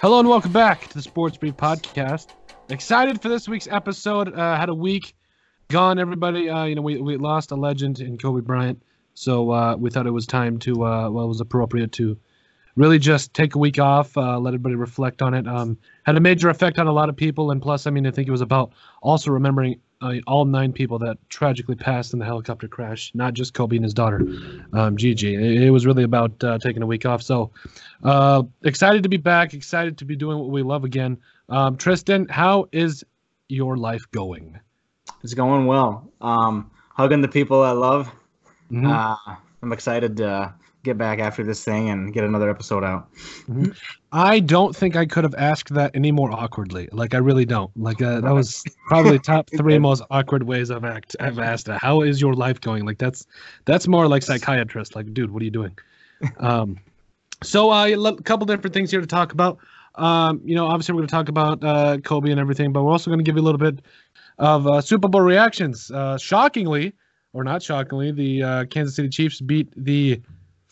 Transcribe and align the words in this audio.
Hello 0.00 0.20
and 0.20 0.28
welcome 0.28 0.52
back 0.52 0.86
to 0.86 0.94
the 0.94 1.02
Sports 1.02 1.36
Brief 1.36 1.56
Podcast. 1.56 2.28
Excited 2.68 3.20
for 3.20 3.28
this 3.28 3.48
week's 3.48 3.66
episode. 3.66 4.32
Uh, 4.32 4.56
had 4.56 4.68
a 4.68 4.74
week 4.74 5.16
gone, 5.66 5.98
everybody. 5.98 6.48
Uh, 6.48 6.66
you 6.66 6.76
know, 6.76 6.82
we, 6.82 6.98
we 6.98 7.16
lost 7.16 7.50
a 7.50 7.56
legend 7.56 7.98
in 7.98 8.16
Kobe 8.16 8.40
Bryant, 8.40 8.80
so 9.14 9.50
uh, 9.50 9.74
we 9.74 9.90
thought 9.90 10.06
it 10.06 10.12
was 10.12 10.24
time 10.24 10.60
to, 10.60 10.84
uh, 10.84 11.10
well, 11.10 11.24
it 11.24 11.28
was 11.28 11.40
appropriate 11.40 11.90
to 11.94 12.16
really 12.76 13.00
just 13.00 13.34
take 13.34 13.56
a 13.56 13.58
week 13.58 13.80
off, 13.80 14.16
uh, 14.16 14.38
let 14.38 14.50
everybody 14.50 14.76
reflect 14.76 15.20
on 15.20 15.34
it. 15.34 15.48
Um, 15.48 15.76
had 16.04 16.16
a 16.16 16.20
major 16.20 16.48
effect 16.48 16.78
on 16.78 16.86
a 16.86 16.92
lot 16.92 17.08
of 17.08 17.16
people, 17.16 17.50
and 17.50 17.60
plus, 17.60 17.88
I 17.88 17.90
mean, 17.90 18.06
I 18.06 18.12
think 18.12 18.28
it 18.28 18.30
was 18.32 18.40
about 18.40 18.70
also 19.02 19.32
remembering 19.32 19.80
uh, 20.00 20.14
all 20.26 20.44
nine 20.44 20.72
people 20.72 20.98
that 21.00 21.18
tragically 21.28 21.74
passed 21.74 22.12
in 22.12 22.18
the 22.18 22.24
helicopter 22.24 22.68
crash, 22.68 23.10
not 23.14 23.34
just 23.34 23.54
Kobe 23.54 23.76
and 23.76 23.84
his 23.84 23.94
daughter, 23.94 24.22
um, 24.72 24.96
Gigi. 24.96 25.34
It, 25.34 25.62
it 25.64 25.70
was 25.70 25.86
really 25.86 26.04
about 26.04 26.42
uh, 26.44 26.58
taking 26.58 26.82
a 26.82 26.86
week 26.86 27.04
off. 27.04 27.22
So 27.22 27.50
uh, 28.04 28.42
excited 28.62 29.02
to 29.02 29.08
be 29.08 29.16
back, 29.16 29.54
excited 29.54 29.98
to 29.98 30.04
be 30.04 30.16
doing 30.16 30.38
what 30.38 30.50
we 30.50 30.62
love 30.62 30.84
again. 30.84 31.18
Um, 31.48 31.76
Tristin, 31.76 32.30
how 32.30 32.68
is 32.72 33.04
your 33.48 33.76
life 33.76 34.04
going? 34.12 34.58
It's 35.22 35.34
going 35.34 35.66
well. 35.66 36.10
Um, 36.20 36.70
hugging 36.94 37.22
the 37.22 37.28
people 37.28 37.62
I 37.62 37.72
love. 37.72 38.12
Mhm. 38.70 38.86
Uh, 38.88 39.36
I'm 39.62 39.72
excited 39.72 40.16
to 40.18 40.54
get 40.84 40.96
back 40.96 41.18
after 41.18 41.44
this 41.44 41.64
thing 41.64 41.90
and 41.90 42.12
get 42.12 42.24
another 42.24 42.48
episode 42.48 42.84
out. 42.84 43.08
I 44.12 44.40
don't 44.40 44.74
think 44.74 44.96
I 44.96 45.06
could 45.06 45.24
have 45.24 45.34
asked 45.34 45.74
that 45.74 45.90
any 45.94 46.12
more 46.12 46.30
awkwardly. 46.32 46.88
Like 46.92 47.14
I 47.14 47.18
really 47.18 47.44
don't. 47.44 47.70
Like 47.76 48.00
uh, 48.00 48.20
that 48.20 48.32
was 48.32 48.64
probably 48.86 49.18
top 49.18 49.50
three 49.56 49.78
most 49.78 50.02
awkward 50.10 50.44
ways 50.44 50.70
I've 50.70 50.84
act 50.84 51.16
I've 51.20 51.38
asked. 51.38 51.68
It. 51.68 51.78
How 51.80 52.02
is 52.02 52.20
your 52.20 52.34
life 52.34 52.60
going? 52.60 52.86
Like 52.86 52.98
that's 52.98 53.26
that's 53.64 53.86
more 53.86 54.08
like 54.08 54.22
psychiatrist. 54.22 54.94
Like, 54.94 55.12
dude, 55.12 55.30
what 55.30 55.42
are 55.42 55.44
you 55.44 55.50
doing? 55.50 55.76
Um, 56.38 56.80
so 57.44 57.70
uh, 57.70 57.86
a 57.86 58.22
couple 58.22 58.44
different 58.44 58.74
things 58.74 58.90
here 58.90 59.00
to 59.00 59.06
talk 59.06 59.32
about. 59.32 59.58
Um, 59.94 60.40
you 60.44 60.56
know, 60.56 60.66
obviously 60.66 60.94
we're 60.94 61.02
going 61.02 61.08
to 61.08 61.12
talk 61.12 61.28
about 61.28 61.62
uh, 61.62 61.98
Kobe 61.98 62.30
and 62.32 62.40
everything, 62.40 62.72
but 62.72 62.82
we're 62.82 62.90
also 62.90 63.08
going 63.08 63.18
to 63.18 63.24
give 63.24 63.36
you 63.36 63.42
a 63.42 63.44
little 63.44 63.58
bit 63.58 63.80
of 64.38 64.66
uh, 64.66 64.80
Super 64.80 65.06
Bowl 65.06 65.20
reactions. 65.20 65.92
Uh, 65.92 66.18
shockingly, 66.18 66.92
or 67.32 67.44
not 67.44 67.62
shockingly, 67.62 68.10
the 68.10 68.42
uh, 68.42 68.64
Kansas 68.66 68.96
City 68.96 69.08
Chiefs 69.08 69.40
beat 69.40 69.72
the 69.76 70.20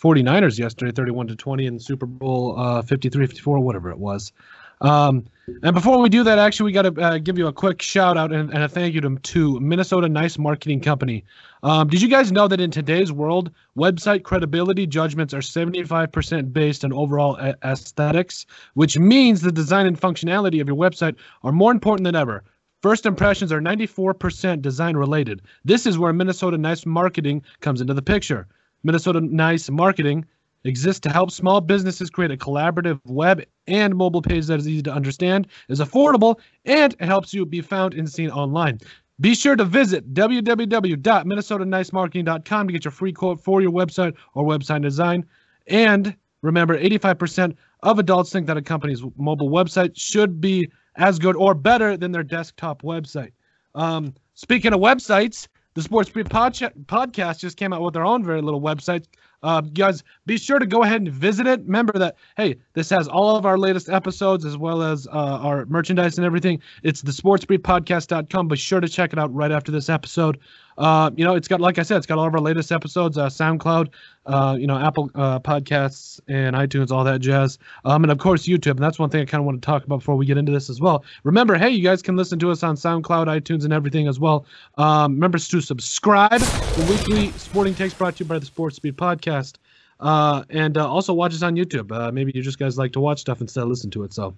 49ers 0.01 0.59
yesterday 0.59 0.93
31 0.93 1.29
to 1.29 1.37
20 1.37 1.67
in 1.67 1.79
Super 1.79 2.07
Bowl 2.07 2.59
uh 2.59 2.83
53 2.83 3.27
54 3.27 3.61
whatever 3.61 3.91
it 3.91 3.99
was. 3.99 4.33
Um 4.81 5.25
and 5.63 5.75
before 5.75 5.99
we 6.01 6.09
do 6.09 6.23
that 6.25 6.39
actually 6.39 6.67
we 6.67 6.73
got 6.73 6.83
to 6.83 7.01
uh, 7.01 7.19
give 7.19 7.39
you 7.39 7.47
a 7.47 7.53
quick 7.53 7.81
shout 7.81 8.19
out 8.19 8.33
and, 8.33 8.53
and 8.53 8.63
a 8.63 8.69
thank 8.69 8.95
you 8.95 9.01
to, 9.01 9.17
to 9.17 9.59
Minnesota 9.61 10.09
Nice 10.09 10.37
Marketing 10.39 10.81
Company. 10.81 11.25
Um 11.63 11.89
did 11.89 12.03
you 12.03 12.09
guys 12.09 12.31
know 12.31 12.47
that 12.49 12.61
in 12.61 12.71
today's 12.71 13.11
world 13.11 13.51
website 13.77 14.23
credibility 14.23 14.87
judgments 14.87 15.33
are 15.33 15.39
75% 15.39 16.53
based 16.53 16.85
on 16.85 16.93
overall 16.93 17.37
a- 17.37 17.57
aesthetics, 17.65 18.47
which 18.75 18.99
means 18.99 19.41
the 19.41 19.53
design 19.53 19.87
and 19.87 20.01
functionality 20.01 20.61
of 20.61 20.69
your 20.69 20.77
website 20.77 21.17
are 21.43 21.53
more 21.53 21.73
important 21.73 22.05
than 22.05 22.17
ever. 22.17 22.45
First 22.83 23.07
impressions 23.07 23.51
are 23.51 23.61
94% 23.61 24.61
design 24.63 24.97
related. 24.97 25.43
This 25.65 25.87
is 25.87 25.99
where 25.99 26.13
Minnesota 26.13 26.59
Nice 26.59 26.85
Marketing 26.85 27.43
comes 27.61 27.81
into 27.81 27.95
the 27.95 28.03
picture. 28.03 28.47
Minnesota 28.87 29.21
Nice 29.21 29.69
Marketing 29.69 30.25
exists 30.65 31.01
to 31.01 31.11
help 31.11 31.33
small 31.33 31.61
businesses 31.61 32.09
create 32.09 32.31
a 32.31 32.37
collaborative 32.37 33.01
web 33.05 33.43
and 33.67 33.97
mobile 33.97 34.23
page 34.23 34.47
that 34.47 34.61
is 34.61 34.69
easy 34.69 34.83
to 34.83 34.93
understand, 34.93 35.49
is 35.69 35.81
affordable, 35.81 36.39
and 36.65 36.95
helps 37.01 37.35
you 37.35 37.45
be 37.45 37.61
found 37.61 37.95
and 37.95 38.09
seen 38.09 38.31
online. 38.31 38.79
Be 39.21 39.35
sure 39.35 39.57
to 39.57 39.65
visit 39.65 40.15
www.minnesotanicemarketing.com 40.15 42.67
to 42.67 42.73
get 42.73 42.85
your 42.85 42.93
free 42.93 43.13
quote 43.13 43.41
for 43.41 43.61
your 43.61 43.73
website 43.73 44.15
or 44.35 44.45
website 44.45 44.83
design. 44.83 45.27
And 45.67 46.15
remember, 46.43 46.79
85% 46.79 47.57
of 47.83 47.99
adults 47.99 48.31
think 48.31 48.47
that 48.47 48.57
a 48.57 48.63
company's 48.63 49.03
mobile 49.17 49.51
website 49.51 49.97
should 49.97 50.41
be 50.41 50.71
as 50.97 51.19
good 51.19 51.35
or 51.37 51.55
better 51.55 51.97
than 51.97 52.13
their 52.13 52.23
desktop 52.23 52.83
website. 52.83 53.33
Um, 53.75 54.15
speaking 54.35 54.73
of 54.73 54.79
websites, 54.81 55.49
the 55.77 55.83
Sports 55.83 56.09
Brief 56.09 56.27
Podcha- 56.27 56.73
podcast 56.87 57.41
just 57.41 57.59
came 57.59 57.75
out 57.75 57.83
with 57.83 57.93
their 57.93 58.05
own 58.05 58.25
very 58.25 58.41
little 58.41 58.63
website. 58.63 59.05
Uh, 59.43 59.61
guys, 59.61 60.03
be 60.25 60.39
sure 60.39 60.59
to 60.59 60.65
go 60.65 60.83
ahead 60.83 61.03
and 61.03 61.13
visit 61.13 61.47
it. 61.47 61.61
Remember 61.61 61.93
that, 61.99 62.17
hey, 62.39 62.57
this 62.73 62.89
has 62.89 63.07
all 63.07 63.37
of 63.37 63.45
our 63.45 63.59
latest 63.59 63.91
episodes 63.91 64.47
as 64.47 64.57
well 64.57 64.83
as 64.83 65.07
uh, 65.09 65.11
our 65.11 65.67
merchandise 65.67 66.17
and 66.17 66.25
everything. 66.25 66.63
It's 66.83 67.03
the 67.03 67.13
sportsbriefpodcast.com. 67.13 68.49
Be 68.49 68.57
sure 68.57 68.81
to 68.81 68.89
check 68.89 69.13
it 69.13 69.19
out 69.19 69.33
right 69.35 69.53
after 69.53 69.71
this 69.71 69.91
episode. 69.91 70.39
Uh, 70.79 71.11
you 71.17 71.25
know, 71.25 71.35
it's 71.35 71.49
got, 71.49 71.61
like 71.61 71.79
I 71.79 71.83
said, 71.83 71.99
it's 71.99 72.07
got 72.07 72.19
all 72.19 72.27
of 72.27 72.35
our 72.35 72.41
latest 72.41 72.71
episodes, 72.71 73.17
uh, 73.17 73.27
SoundCloud, 73.27 73.89
uh, 74.27 74.57
you 74.59 74.67
know, 74.67 74.79
Apple 74.79 75.11
uh, 75.15 75.39
Podcasts 75.41 76.21
and 76.29 76.55
iTunes, 76.55 76.91
all 76.91 77.05
that 77.05 77.21
jazz. 77.21 77.59
Um, 77.85 78.05
and 78.05 78.11
of 78.11 78.19
course, 78.19 78.47
YouTube. 78.47 78.73
And 78.73 78.81
that's 78.81 78.99
one 78.99 79.11
thing 79.11 79.23
I 79.23 79.25
kind 79.25 79.41
of 79.41 79.47
want 79.47 79.61
to 79.61 79.67
talk 79.67 79.85
about 79.85 79.99
before 79.99 80.17
we 80.17 80.27
get 80.27 80.37
into 80.37 80.53
this 80.53 80.69
as 80.69 80.81
well. 80.81 81.05
Remember, 81.25 81.57
hey, 81.57 81.71
you 81.71 81.83
guys 81.83 82.03
can 82.03 82.17
listen 82.17 82.39
to 82.41 82.51
us 82.51 82.63
on 82.63 82.77
SoundCloud, 82.77 83.27
iTunes, 83.27 83.65
and 83.65 83.73
everything 83.73 84.09
as 84.09 84.21
well. 84.21 84.45
Um, 84.77 85.15
remember 85.15 85.39
to 85.39 85.61
subscribe. 85.61 86.41
The 86.41 86.87
weekly 86.91 87.31
sporting 87.39 87.75
takes 87.75 87.95
brought 87.95 88.17
to 88.17 88.25
you 88.25 88.29
by 88.29 88.39
the 88.39 88.47
Sports 88.47 88.77
Speed 88.77 88.97
Podcast. 88.97 89.55
Uh, 89.99 90.45
and 90.51 90.77
uh, 90.77 90.87
also 90.87 91.15
watch 91.15 91.33
us 91.33 91.43
on 91.43 91.57
YouTube. 91.57 91.91
Uh, 91.91 92.13
maybe 92.13 92.33
you 92.35 92.43
just 92.43 92.59
guys 92.59 92.77
like 92.77 92.93
to 92.93 93.01
watch 93.01 93.21
stuff 93.21 93.41
instead 93.41 93.63
of 93.63 93.69
listen 93.69 93.91
to 93.91 94.05
it. 94.05 94.13
So, 94.13 94.35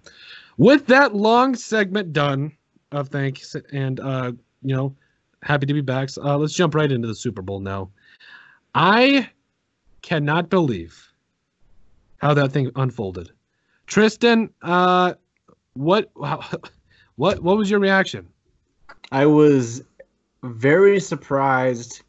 with 0.56 0.87
that 0.87 1.16
long 1.16 1.56
segment 1.56 2.12
done 2.12 2.53
of 2.93 3.09
thanks 3.09 3.56
and 3.72 3.99
uh, 3.99 4.32
you 4.62 4.76
know, 4.76 4.94
happy 5.43 5.66
to 5.66 5.75
be 5.75 5.81
back. 5.81 6.09
Uh, 6.16 6.37
let's 6.37 6.54
jump 6.54 6.75
right 6.75 6.91
into 6.91 7.09
the 7.09 7.15
Super 7.15 7.43
Bowl 7.43 7.60
now. 7.60 7.91
I 8.75 9.31
cannot 10.03 10.49
believe 10.50 11.12
how 12.19 12.34
that 12.34 12.53
thing 12.53 12.71
unfolded. 12.76 13.31
Tristin, 13.87 14.50
uh, 14.62 15.15
what, 15.75 16.10
what, 17.16 17.43
what 17.43 17.56
was 17.56 17.71
your 17.71 17.81
reaction? 17.81 18.28
I 19.10 19.26
was 19.26 19.82
very 20.43 21.00
surprised 21.00 22.03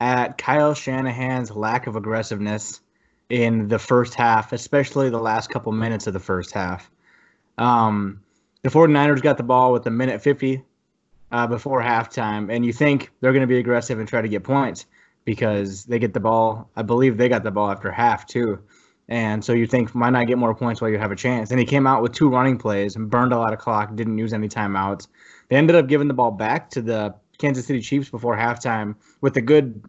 at 0.00 0.38
Kyle 0.38 0.74
Shanahan's 0.74 1.50
lack 1.50 1.86
of 1.86 1.96
aggressiveness 1.96 2.80
in 3.28 3.68
the 3.68 3.78
first 3.78 4.14
half, 4.14 4.52
especially 4.52 5.10
the 5.10 5.20
last 5.20 5.50
couple 5.50 5.70
minutes 5.72 6.06
of 6.06 6.12
the 6.12 6.20
first 6.20 6.52
half. 6.52 6.90
Um, 7.58 8.20
the 8.62 8.70
49ers 8.70 9.22
got 9.22 9.36
the 9.36 9.42
ball 9.42 9.72
with 9.72 9.86
a 9.86 9.90
minute 9.90 10.22
50 10.22 10.62
uh, 11.32 11.46
before 11.46 11.82
halftime, 11.82 12.52
and 12.52 12.64
you 12.64 12.72
think 12.72 13.10
they're 13.20 13.32
going 13.32 13.42
to 13.42 13.46
be 13.46 13.58
aggressive 13.58 13.98
and 13.98 14.08
try 14.08 14.20
to 14.22 14.28
get 14.28 14.42
points 14.42 14.86
because 15.24 15.84
they 15.84 15.98
get 15.98 16.14
the 16.14 16.20
ball. 16.20 16.70
I 16.76 16.82
believe 16.82 17.16
they 17.16 17.28
got 17.28 17.44
the 17.44 17.50
ball 17.50 17.70
after 17.70 17.90
half, 17.90 18.26
too. 18.26 18.60
And 19.08 19.44
so 19.44 19.52
you 19.52 19.66
think, 19.66 19.94
might 19.94 20.10
not 20.10 20.28
get 20.28 20.38
more 20.38 20.54
points 20.54 20.80
while 20.80 20.90
you 20.90 20.98
have 20.98 21.10
a 21.10 21.16
chance? 21.16 21.50
And 21.50 21.58
he 21.58 21.66
came 21.66 21.86
out 21.86 22.00
with 22.00 22.12
two 22.12 22.28
running 22.28 22.58
plays 22.58 22.94
and 22.94 23.10
burned 23.10 23.32
a 23.32 23.38
lot 23.38 23.52
of 23.52 23.58
clock, 23.58 23.94
didn't 23.96 24.18
use 24.18 24.32
any 24.32 24.48
timeouts. 24.48 25.08
They 25.48 25.56
ended 25.56 25.74
up 25.74 25.88
giving 25.88 26.06
the 26.06 26.14
ball 26.14 26.30
back 26.30 26.70
to 26.70 26.82
the 26.82 27.14
Kansas 27.38 27.66
City 27.66 27.80
Chiefs 27.80 28.08
before 28.08 28.36
halftime 28.36 28.94
with 29.20 29.36
a 29.36 29.40
good 29.40 29.82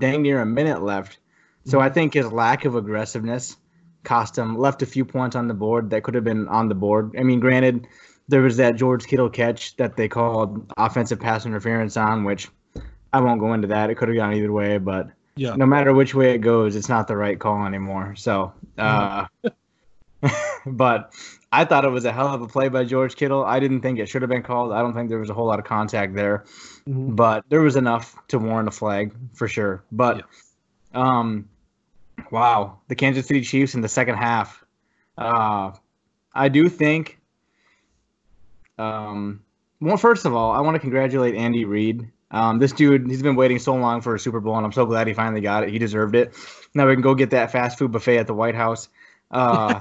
dang 0.00 0.22
near 0.22 0.40
a 0.40 0.46
minute 0.46 0.82
left. 0.82 1.18
So 1.66 1.78
I 1.78 1.90
think 1.90 2.14
his 2.14 2.32
lack 2.32 2.64
of 2.64 2.74
aggressiveness 2.74 3.58
cost 4.02 4.38
him, 4.38 4.56
left 4.56 4.80
a 4.80 4.86
few 4.86 5.04
points 5.04 5.36
on 5.36 5.48
the 5.48 5.54
board 5.54 5.90
that 5.90 6.02
could 6.02 6.14
have 6.14 6.24
been 6.24 6.48
on 6.48 6.68
the 6.68 6.74
board. 6.74 7.14
I 7.18 7.24
mean, 7.24 7.40
granted, 7.40 7.86
there 8.28 8.42
was 8.42 8.56
that 8.58 8.76
George 8.76 9.06
Kittle 9.06 9.30
catch 9.30 9.76
that 9.76 9.96
they 9.96 10.08
called 10.08 10.70
offensive 10.76 11.18
pass 11.20 11.46
interference 11.46 11.96
on, 11.96 12.24
which 12.24 12.48
I 13.12 13.20
won't 13.20 13.40
go 13.40 13.54
into 13.54 13.68
that. 13.68 13.90
It 13.90 13.94
could 13.96 14.08
have 14.08 14.16
gone 14.16 14.34
either 14.34 14.52
way, 14.52 14.78
but 14.78 15.08
Yeah. 15.36 15.56
no 15.56 15.64
matter 15.66 15.94
which 15.94 16.14
way 16.14 16.34
it 16.34 16.38
goes, 16.38 16.76
it's 16.76 16.88
not 16.88 17.08
the 17.08 17.16
right 17.16 17.38
call 17.38 17.64
anymore. 17.64 18.14
So, 18.16 18.52
uh, 18.76 19.26
but 20.66 21.12
I 21.52 21.64
thought 21.64 21.84
it 21.84 21.90
was 21.90 22.04
a 22.04 22.12
hell 22.12 22.28
of 22.28 22.42
a 22.42 22.46
play 22.48 22.68
by 22.68 22.84
George 22.84 23.16
Kittle. 23.16 23.44
I 23.44 23.60
didn't 23.60 23.80
think 23.80 23.98
it 23.98 24.06
should 24.08 24.20
have 24.22 24.28
been 24.30 24.42
called. 24.42 24.72
I 24.72 24.82
don't 24.82 24.94
think 24.94 25.08
there 25.08 25.18
was 25.18 25.30
a 25.30 25.34
whole 25.34 25.46
lot 25.46 25.58
of 25.58 25.64
contact 25.64 26.14
there, 26.14 26.44
Mhm. 26.88 27.16
but 27.16 27.44
there 27.48 27.60
was 27.62 27.76
enough 27.76 28.14
to 28.28 28.38
warrant 28.38 28.68
a 28.68 28.72
flag 28.72 29.12
for 29.32 29.48
sure. 29.48 29.82
But, 29.90 30.24
um, 30.92 31.46
wow, 32.30 32.78
the 32.88 32.94
Kansas 32.94 33.26
City 33.26 33.40
Chiefs 33.40 33.74
in 33.74 33.80
the 33.80 33.88
second 33.88 34.16
half. 34.16 34.62
Uh, 35.16 35.72
I 36.34 36.48
do 36.48 36.68
think. 36.68 37.17
Um, 38.78 39.42
well, 39.80 39.96
first 39.96 40.24
of 40.24 40.34
all, 40.34 40.52
I 40.52 40.60
want 40.60 40.74
to 40.74 40.80
congratulate 40.80 41.34
Andy 41.34 41.64
Reid. 41.64 42.10
Um, 42.30 42.58
this 42.58 42.72
dude, 42.72 43.08
he's 43.08 43.22
been 43.22 43.36
waiting 43.36 43.58
so 43.58 43.74
long 43.74 44.00
for 44.00 44.14
a 44.14 44.18
Super 44.18 44.40
Bowl, 44.40 44.56
and 44.56 44.66
I'm 44.66 44.72
so 44.72 44.86
glad 44.86 45.06
he 45.06 45.14
finally 45.14 45.40
got 45.40 45.64
it. 45.64 45.70
He 45.70 45.78
deserved 45.78 46.14
it. 46.14 46.34
Now 46.74 46.86
we 46.86 46.94
can 46.94 47.02
go 47.02 47.14
get 47.14 47.30
that 47.30 47.52
fast 47.52 47.78
food 47.78 47.92
buffet 47.92 48.18
at 48.18 48.26
the 48.26 48.34
White 48.34 48.54
House. 48.54 48.88
Uh, 49.30 49.80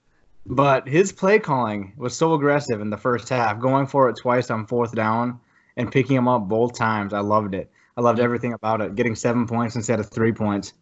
but 0.46 0.88
his 0.88 1.12
play 1.12 1.38
calling 1.38 1.94
was 1.96 2.16
so 2.16 2.34
aggressive 2.34 2.80
in 2.80 2.90
the 2.90 2.96
first 2.96 3.28
half, 3.28 3.58
going 3.58 3.86
for 3.86 4.08
it 4.08 4.16
twice 4.16 4.50
on 4.50 4.66
fourth 4.66 4.94
down 4.94 5.40
and 5.76 5.90
picking 5.90 6.16
him 6.16 6.28
up 6.28 6.48
both 6.48 6.76
times. 6.76 7.12
I 7.12 7.20
loved 7.20 7.54
it. 7.54 7.70
I 7.96 8.00
loved 8.00 8.20
everything 8.20 8.52
about 8.52 8.80
it. 8.80 8.94
Getting 8.94 9.16
seven 9.16 9.46
points 9.46 9.74
instead 9.74 9.98
of 9.98 10.08
three 10.08 10.32
points. 10.32 10.72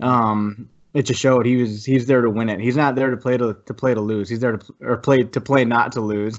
Um, 0.00 0.68
it 0.94 1.02
just 1.02 1.20
showed 1.20 1.46
he 1.46 1.56
was 1.56 1.84
he's 1.84 2.06
there 2.06 2.20
to 2.20 2.30
win 2.30 2.48
it. 2.48 2.60
He's 2.60 2.76
not 2.76 2.94
there 2.94 3.10
to 3.10 3.16
play 3.16 3.36
to 3.36 3.56
to 3.66 3.74
play 3.74 3.94
to 3.94 4.00
lose. 4.00 4.28
He's 4.28 4.40
there 4.40 4.56
to 4.56 4.74
or 4.80 4.96
play 4.98 5.24
to 5.24 5.40
play 5.40 5.64
not 5.64 5.92
to 5.92 6.00
lose. 6.00 6.38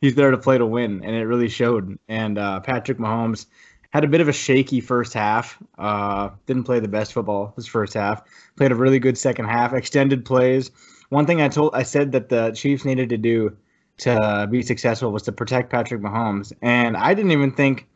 He's 0.00 0.14
there 0.14 0.30
to 0.30 0.38
play 0.38 0.58
to 0.58 0.66
win, 0.66 1.04
and 1.04 1.14
it 1.14 1.24
really 1.24 1.48
showed. 1.48 1.98
And 2.08 2.38
uh, 2.38 2.60
Patrick 2.60 2.98
Mahomes 2.98 3.46
had 3.90 4.04
a 4.04 4.08
bit 4.08 4.20
of 4.20 4.28
a 4.28 4.32
shaky 4.32 4.80
first 4.80 5.14
half. 5.14 5.56
Uh, 5.78 6.30
didn't 6.46 6.64
play 6.64 6.80
the 6.80 6.88
best 6.88 7.12
football 7.12 7.52
his 7.56 7.66
first 7.66 7.94
half. 7.94 8.22
Played 8.56 8.72
a 8.72 8.74
really 8.74 8.98
good 8.98 9.16
second 9.16 9.46
half. 9.46 9.72
Extended 9.72 10.24
plays. 10.24 10.70
one 11.10 11.26
thing 11.26 11.40
I 11.40 11.48
told 11.48 11.74
I 11.74 11.84
said 11.84 12.12
that 12.12 12.28
the 12.28 12.50
Chiefs 12.52 12.84
needed 12.84 13.08
to 13.10 13.16
do 13.16 13.56
to 13.98 14.48
be 14.50 14.62
successful 14.62 15.12
was 15.12 15.22
to 15.22 15.32
protect 15.32 15.70
Patrick 15.70 16.00
Mahomes, 16.02 16.52
and 16.60 16.96
I 16.96 17.14
didn't 17.14 17.30
even 17.30 17.52
think 17.52 17.86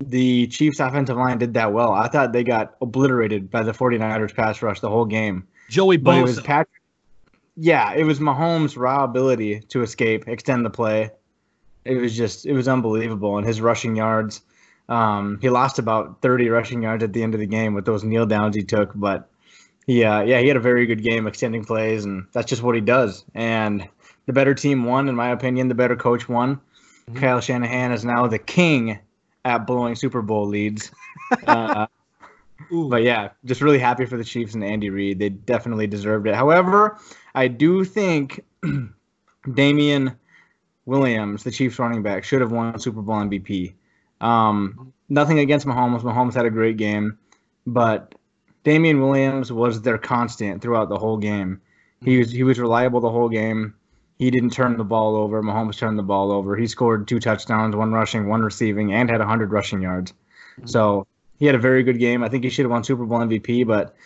the 0.00 0.46
Chiefs 0.48 0.80
offensive 0.80 1.16
line 1.16 1.38
did 1.38 1.54
that 1.54 1.72
well. 1.72 1.92
I 1.92 2.08
thought 2.08 2.32
they 2.32 2.44
got 2.44 2.74
obliterated 2.80 3.50
by 3.50 3.62
the 3.62 3.72
49ers 3.72 4.34
pass 4.34 4.62
rush 4.62 4.80
the 4.80 4.90
whole 4.90 5.04
game. 5.04 5.46
Joey 5.68 5.96
But 5.96 6.18
it 6.18 6.22
was 6.22 6.40
Patrick. 6.40 6.80
Yeah, 7.56 7.92
it 7.94 8.04
was 8.04 8.18
Mahomes' 8.18 8.76
raw 8.76 9.04
ability 9.04 9.60
to 9.68 9.82
escape, 9.82 10.26
extend 10.26 10.64
the 10.64 10.70
play. 10.70 11.10
It 11.84 11.96
was 11.96 12.16
just, 12.16 12.46
it 12.46 12.52
was 12.52 12.68
unbelievable. 12.68 13.38
And 13.38 13.46
his 13.46 13.60
rushing 13.60 13.96
yards, 13.96 14.42
um, 14.88 15.38
he 15.40 15.50
lost 15.50 15.78
about 15.78 16.22
30 16.22 16.48
rushing 16.48 16.82
yards 16.82 17.02
at 17.04 17.12
the 17.12 17.22
end 17.22 17.34
of 17.34 17.40
the 17.40 17.46
game 17.46 17.74
with 17.74 17.84
those 17.84 18.04
kneel 18.04 18.26
downs 18.26 18.56
he 18.56 18.62
took. 18.62 18.92
But 18.94 19.28
yeah, 19.86 20.18
uh, 20.18 20.22
yeah, 20.22 20.40
he 20.40 20.48
had 20.48 20.56
a 20.56 20.60
very 20.60 20.86
good 20.86 21.02
game 21.02 21.26
extending 21.26 21.64
plays, 21.64 22.04
and 22.04 22.26
that's 22.32 22.48
just 22.48 22.62
what 22.62 22.74
he 22.74 22.80
does. 22.80 23.24
And 23.34 23.86
the 24.26 24.32
better 24.32 24.54
team 24.54 24.84
won, 24.84 25.08
in 25.08 25.14
my 25.14 25.30
opinion. 25.30 25.68
The 25.68 25.74
better 25.74 25.96
coach 25.96 26.28
won. 26.28 26.60
Mhm. 27.10 27.20
Kyle 27.20 27.40
Shanahan 27.40 27.92
is 27.92 28.04
now 28.04 28.26
the 28.26 28.38
king 28.38 28.98
at 29.44 29.66
blowing 29.66 29.94
Super 29.94 30.22
Bowl 30.22 30.46
leads. 30.46 30.90
uh, 31.46 31.86
but 32.70 33.02
yeah, 33.02 33.30
just 33.44 33.60
really 33.60 33.78
happy 33.78 34.06
for 34.06 34.16
the 34.16 34.24
Chiefs 34.24 34.54
and 34.54 34.64
Andy 34.64 34.88
Reid. 34.88 35.18
They 35.18 35.28
definitely 35.28 35.86
deserved 35.86 36.26
it. 36.26 36.34
However, 36.34 36.98
I 37.34 37.48
do 37.48 37.84
think 37.84 38.42
Damien 39.54 40.16
Williams, 40.86 41.44
the 41.44 41.50
Chiefs 41.50 41.78
running 41.78 42.02
back, 42.02 42.24
should 42.24 42.40
have 42.40 42.52
won 42.52 42.78
Super 42.78 43.02
Bowl 43.02 43.16
MVP. 43.16 43.74
Um, 44.20 44.92
nothing 45.08 45.38
against 45.38 45.66
Mahomes. 45.66 46.02
Mahomes 46.02 46.34
had 46.34 46.46
a 46.46 46.50
great 46.50 46.76
game, 46.76 47.18
but 47.66 48.14
Damien 48.64 49.00
Williams 49.00 49.52
was 49.52 49.82
their 49.82 49.98
constant 49.98 50.62
throughout 50.62 50.88
the 50.88 50.98
whole 50.98 51.18
game. 51.18 51.60
He 52.02 52.18
was 52.18 52.30
he 52.30 52.42
was 52.42 52.58
reliable 52.58 53.00
the 53.00 53.10
whole 53.10 53.28
game. 53.28 53.74
He 54.18 54.30
didn't 54.30 54.50
turn 54.50 54.76
the 54.76 54.84
ball 54.84 55.16
over. 55.16 55.42
Mahomes 55.42 55.76
turned 55.76 55.98
the 55.98 56.02
ball 56.02 56.30
over. 56.30 56.56
He 56.56 56.66
scored 56.66 57.08
two 57.08 57.18
touchdowns, 57.18 57.74
one 57.74 57.92
rushing, 57.92 58.28
one 58.28 58.42
receiving, 58.42 58.92
and 58.92 59.10
had 59.10 59.18
100 59.18 59.50
rushing 59.50 59.82
yards. 59.82 60.14
So 60.66 61.06
he 61.38 61.46
had 61.46 61.54
a 61.54 61.58
very 61.58 61.82
good 61.82 61.98
game. 61.98 62.22
I 62.22 62.28
think 62.28 62.44
he 62.44 62.50
should 62.50 62.64
have 62.64 62.70
won 62.70 62.84
Super 62.84 63.04
Bowl 63.04 63.18
MVP, 63.18 63.66
but 63.66 63.96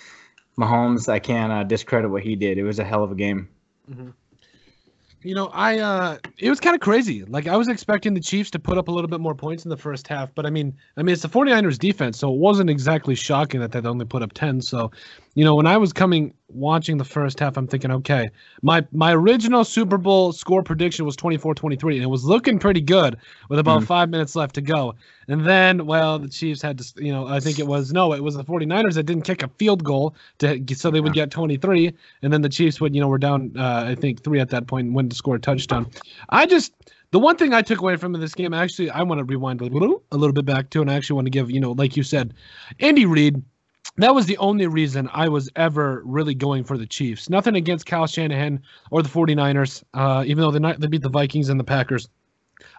Mahomes, 0.58 1.08
I 1.08 1.18
can't 1.18 1.52
uh, 1.52 1.62
discredit 1.64 2.10
what 2.10 2.22
he 2.22 2.36
did. 2.36 2.56
It 2.56 2.64
was 2.64 2.78
a 2.78 2.84
hell 2.84 3.04
of 3.04 3.12
a 3.12 3.14
game. 3.14 3.48
You 5.22 5.34
know, 5.34 5.46
I 5.48 5.78
uh 5.78 6.18
it 6.38 6.48
was 6.48 6.60
kind 6.60 6.74
of 6.74 6.80
crazy. 6.80 7.24
Like 7.24 7.48
I 7.48 7.56
was 7.56 7.68
expecting 7.68 8.14
the 8.14 8.20
Chiefs 8.20 8.50
to 8.52 8.58
put 8.58 8.78
up 8.78 8.86
a 8.86 8.92
little 8.92 9.08
bit 9.08 9.20
more 9.20 9.34
points 9.34 9.64
in 9.64 9.68
the 9.68 9.76
first 9.76 10.06
half, 10.06 10.32
but 10.34 10.46
I 10.46 10.50
mean, 10.50 10.76
I 10.96 11.02
mean 11.02 11.12
it's 11.12 11.22
the 11.22 11.28
49ers 11.28 11.78
defense, 11.78 12.18
so 12.18 12.32
it 12.32 12.38
wasn't 12.38 12.70
exactly 12.70 13.16
shocking 13.16 13.60
that 13.60 13.72
they 13.72 13.80
only 13.80 14.04
put 14.04 14.22
up 14.22 14.32
10. 14.32 14.60
So, 14.62 14.92
you 15.38 15.44
know, 15.44 15.54
when 15.54 15.68
I 15.68 15.76
was 15.76 15.92
coming 15.92 16.34
watching 16.48 16.98
the 16.98 17.04
first 17.04 17.38
half, 17.38 17.56
I'm 17.56 17.68
thinking, 17.68 17.92
okay, 17.92 18.28
my 18.62 18.84
my 18.90 19.14
original 19.14 19.64
Super 19.64 19.96
Bowl 19.96 20.32
score 20.32 20.64
prediction 20.64 21.06
was 21.06 21.16
24-23 21.16 21.94
and 21.94 22.02
it 22.02 22.10
was 22.10 22.24
looking 22.24 22.58
pretty 22.58 22.80
good 22.80 23.16
with 23.48 23.60
about 23.60 23.82
Mhm. 23.82 23.86
5 23.86 24.10
minutes 24.10 24.34
left 24.34 24.56
to 24.56 24.60
go. 24.60 24.96
And 25.28 25.46
then, 25.46 25.86
well, 25.86 26.18
the 26.18 26.28
Chiefs 26.28 26.60
had 26.60 26.78
to, 26.78 27.04
you 27.04 27.12
know, 27.12 27.28
I 27.28 27.38
think 27.38 27.60
it 27.60 27.68
was 27.68 27.92
no, 27.92 28.12
it 28.14 28.24
was 28.24 28.34
the 28.34 28.42
49ers 28.42 28.94
that 28.94 29.04
didn't 29.04 29.22
kick 29.22 29.44
a 29.44 29.48
field 29.60 29.84
goal 29.84 30.16
to 30.38 30.60
so 30.74 30.90
they 30.90 31.00
would 31.00 31.12
get 31.12 31.30
23 31.30 31.94
and 32.22 32.32
then 32.32 32.42
the 32.42 32.48
Chiefs 32.48 32.80
would, 32.80 32.92
you 32.92 33.00
know, 33.00 33.06
were 33.06 33.16
down 33.18 33.52
uh, 33.56 33.84
I 33.86 33.94
think 33.94 34.24
3 34.24 34.40
at 34.40 34.48
that 34.48 34.66
point 34.66 34.86
and 34.86 34.94
went 34.96 35.10
to 35.10 35.16
score 35.16 35.36
a 35.36 35.40
touchdown. 35.40 35.86
I 36.30 36.46
just 36.46 36.72
the 37.12 37.20
one 37.20 37.36
thing 37.36 37.54
I 37.54 37.62
took 37.62 37.80
away 37.80 37.94
from 37.94 38.12
this 38.12 38.34
game, 38.34 38.52
actually, 38.52 38.90
I 38.90 39.04
want 39.04 39.20
to 39.20 39.24
rewind 39.24 39.60
a 39.60 39.66
little, 39.66 40.02
a 40.10 40.16
little 40.16 40.34
bit 40.34 40.46
back 40.46 40.70
to, 40.70 40.80
and 40.80 40.90
I 40.90 40.94
actually 40.94 41.14
want 41.14 41.26
to 41.26 41.30
give, 41.30 41.48
you 41.48 41.60
know, 41.60 41.72
like 41.72 41.96
you 41.96 42.02
said, 42.02 42.34
Andy 42.80 43.06
Reid. 43.06 43.40
That 43.98 44.14
was 44.14 44.26
the 44.26 44.38
only 44.38 44.68
reason 44.68 45.10
I 45.12 45.28
was 45.28 45.50
ever 45.56 46.02
really 46.04 46.34
going 46.34 46.62
for 46.62 46.78
the 46.78 46.86
Chiefs. 46.86 47.28
Nothing 47.28 47.56
against 47.56 47.84
Kyle 47.84 48.06
Shanahan 48.06 48.62
or 48.92 49.02
the 49.02 49.08
49ers, 49.08 49.82
uh, 49.92 50.22
even 50.24 50.40
though 50.40 50.52
they, 50.52 50.72
they 50.78 50.86
beat 50.86 51.02
the 51.02 51.08
Vikings 51.08 51.48
and 51.48 51.58
the 51.58 51.64
Packers. 51.64 52.08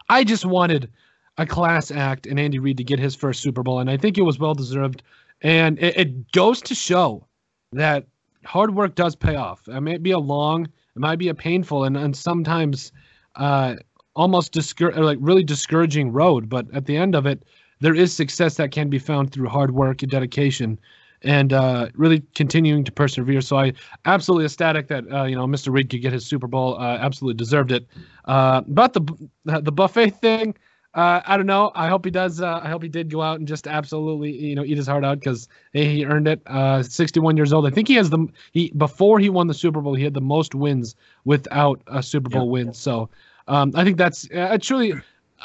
I 0.08 0.24
just 0.24 0.46
wanted 0.46 0.90
a 1.38 1.46
class 1.46 1.92
act 1.92 2.26
and 2.26 2.40
Andy 2.40 2.58
Reid 2.58 2.78
to 2.78 2.84
get 2.86 3.00
his 3.00 3.16
first 3.16 3.42
Super 3.42 3.64
Bowl, 3.64 3.80
and 3.80 3.90
I 3.90 3.98
think 3.98 4.18
it 4.18 4.22
was 4.22 4.40
well 4.40 4.54
deserved. 4.54 5.04
And 5.42 5.78
it, 5.80 5.98
it 5.98 6.32
goes 6.32 6.62
to 6.62 6.76
show 6.76 7.28
that 7.74 8.06
hard 8.46 8.74
work 8.74 8.96
does 8.96 9.16
pay 9.16 9.36
off. 9.36 9.68
It 9.68 9.82
might 9.82 10.04
be 10.04 10.12
a 10.12 10.20
long, 10.20 10.66
it 10.66 11.00
might 11.00 11.20
be 11.20 11.28
a 11.28 11.36
painful, 11.36 11.84
and, 11.84 11.98
and 11.98 12.16
sometimes 12.16 12.94
uh, 13.36 13.76
almost 14.16 14.54
discour- 14.54 14.96
like 14.98 15.18
really 15.22 15.44
discouraging 15.44 16.14
road. 16.14 16.48
But 16.48 16.68
at 16.74 16.86
the 16.86 16.96
end 16.96 17.14
of 17.14 17.26
it, 17.26 17.44
there 17.82 17.96
is 17.96 18.14
success 18.14 18.56
that 18.56 18.72
can 18.72 18.90
be 18.90 19.00
found 19.00 19.32
through 19.32 19.50
hard 19.50 19.72
work 19.72 20.02
and 20.02 20.12
dedication, 20.12 20.80
and 21.24 21.54
uh, 21.54 21.90
really 21.96 22.22
continuing 22.36 22.84
to 22.84 22.92
persevere. 22.92 23.42
So 23.42 23.58
I 23.58 23.74
absolutely 24.06 24.46
ecstatic 24.46 24.88
that 24.88 25.12
uh, 25.12 25.24
you 25.26 25.36
know 25.36 25.46
Mr. 25.46 25.72
Reid 25.72 25.90
could 25.90 26.02
get 26.02 26.14
his 26.14 26.26
Super 26.26 26.48
Bowl. 26.48 26.80
Uh, 26.80 26.98
absolutely 26.98 27.38
deserved 27.38 27.72
it. 27.72 27.88
Uh, 28.26 28.62
about 28.68 28.94
the 28.94 29.02
the 29.46 29.72
buffet 29.72 30.12
thing. 30.12 30.56
Uh, 30.96 31.22
I 31.24 31.38
don't 31.38 31.46
know. 31.46 31.72
I 31.76 31.88
hope 31.88 32.04
he 32.04 32.10
does. 32.10 32.42
Uh, 32.42 32.62
I 32.64 32.70
hope 32.70 32.82
he 32.82 32.90
did 32.90 33.12
go 33.12 33.22
out 33.22 33.38
and 33.38 33.48
just 33.48 33.68
absolutely, 33.68 34.32
you 34.32 34.56
know, 34.56 34.64
eat 34.64 34.76
his 34.76 34.88
heart 34.88 35.06
out 35.06 35.20
because 35.20 35.48
hey, 35.72 35.86
he 35.86 36.06
earned 36.06 36.28
it. 36.28 36.42
Uh, 36.48 36.82
61 36.82 37.38
years 37.38 37.54
old. 37.54 37.68
I 37.68 37.70
think 37.70 37.88
he 37.88 37.94
has 37.96 38.10
the 38.10 38.28
he 38.54 38.72
before 38.76 39.20
he 39.20 39.30
won 39.30 39.46
the 39.48 39.54
Super 39.54 39.82
Bowl, 39.82 39.94
he 39.94 40.04
had 40.04 40.16
the 40.16 40.22
most 40.22 40.56
wins 40.56 40.96
without 41.26 41.80
a 41.88 42.02
Super 42.02 42.30
Bowl 42.30 42.50
win. 42.50 42.74
So 42.74 43.08
um, 43.48 43.72
I 43.76 43.84
think 43.84 43.98
that's 43.98 44.28
uh, 44.32 44.58
truly 44.60 44.94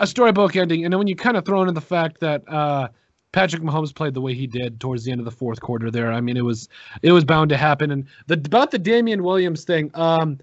a 0.00 0.06
storybook 0.06 0.56
ending. 0.56 0.84
And 0.84 0.92
then 0.92 0.98
when 0.98 1.08
you 1.08 1.16
kind 1.16 1.36
of 1.36 1.44
throw 1.44 1.62
in 1.62 1.74
the 1.74 1.80
fact 1.80 2.20
that 2.20 2.48
uh, 2.48 2.88
Patrick 3.34 3.62
Mahomes 3.62 3.92
played 3.92 4.14
the 4.14 4.20
way 4.20 4.32
he 4.32 4.46
did 4.46 4.78
towards 4.78 5.02
the 5.02 5.10
end 5.10 5.20
of 5.20 5.24
the 5.24 5.30
fourth 5.32 5.60
quarter, 5.60 5.90
there, 5.90 6.12
I 6.12 6.20
mean, 6.20 6.36
it 6.36 6.44
was 6.44 6.68
it 7.02 7.10
was 7.10 7.24
bound 7.24 7.48
to 7.48 7.56
happen. 7.56 7.90
And 7.90 8.06
the 8.28 8.34
about 8.34 8.70
the 8.70 8.78
Damien 8.78 9.24
Williams 9.24 9.64
thing. 9.64 9.90
Um, 9.94 10.38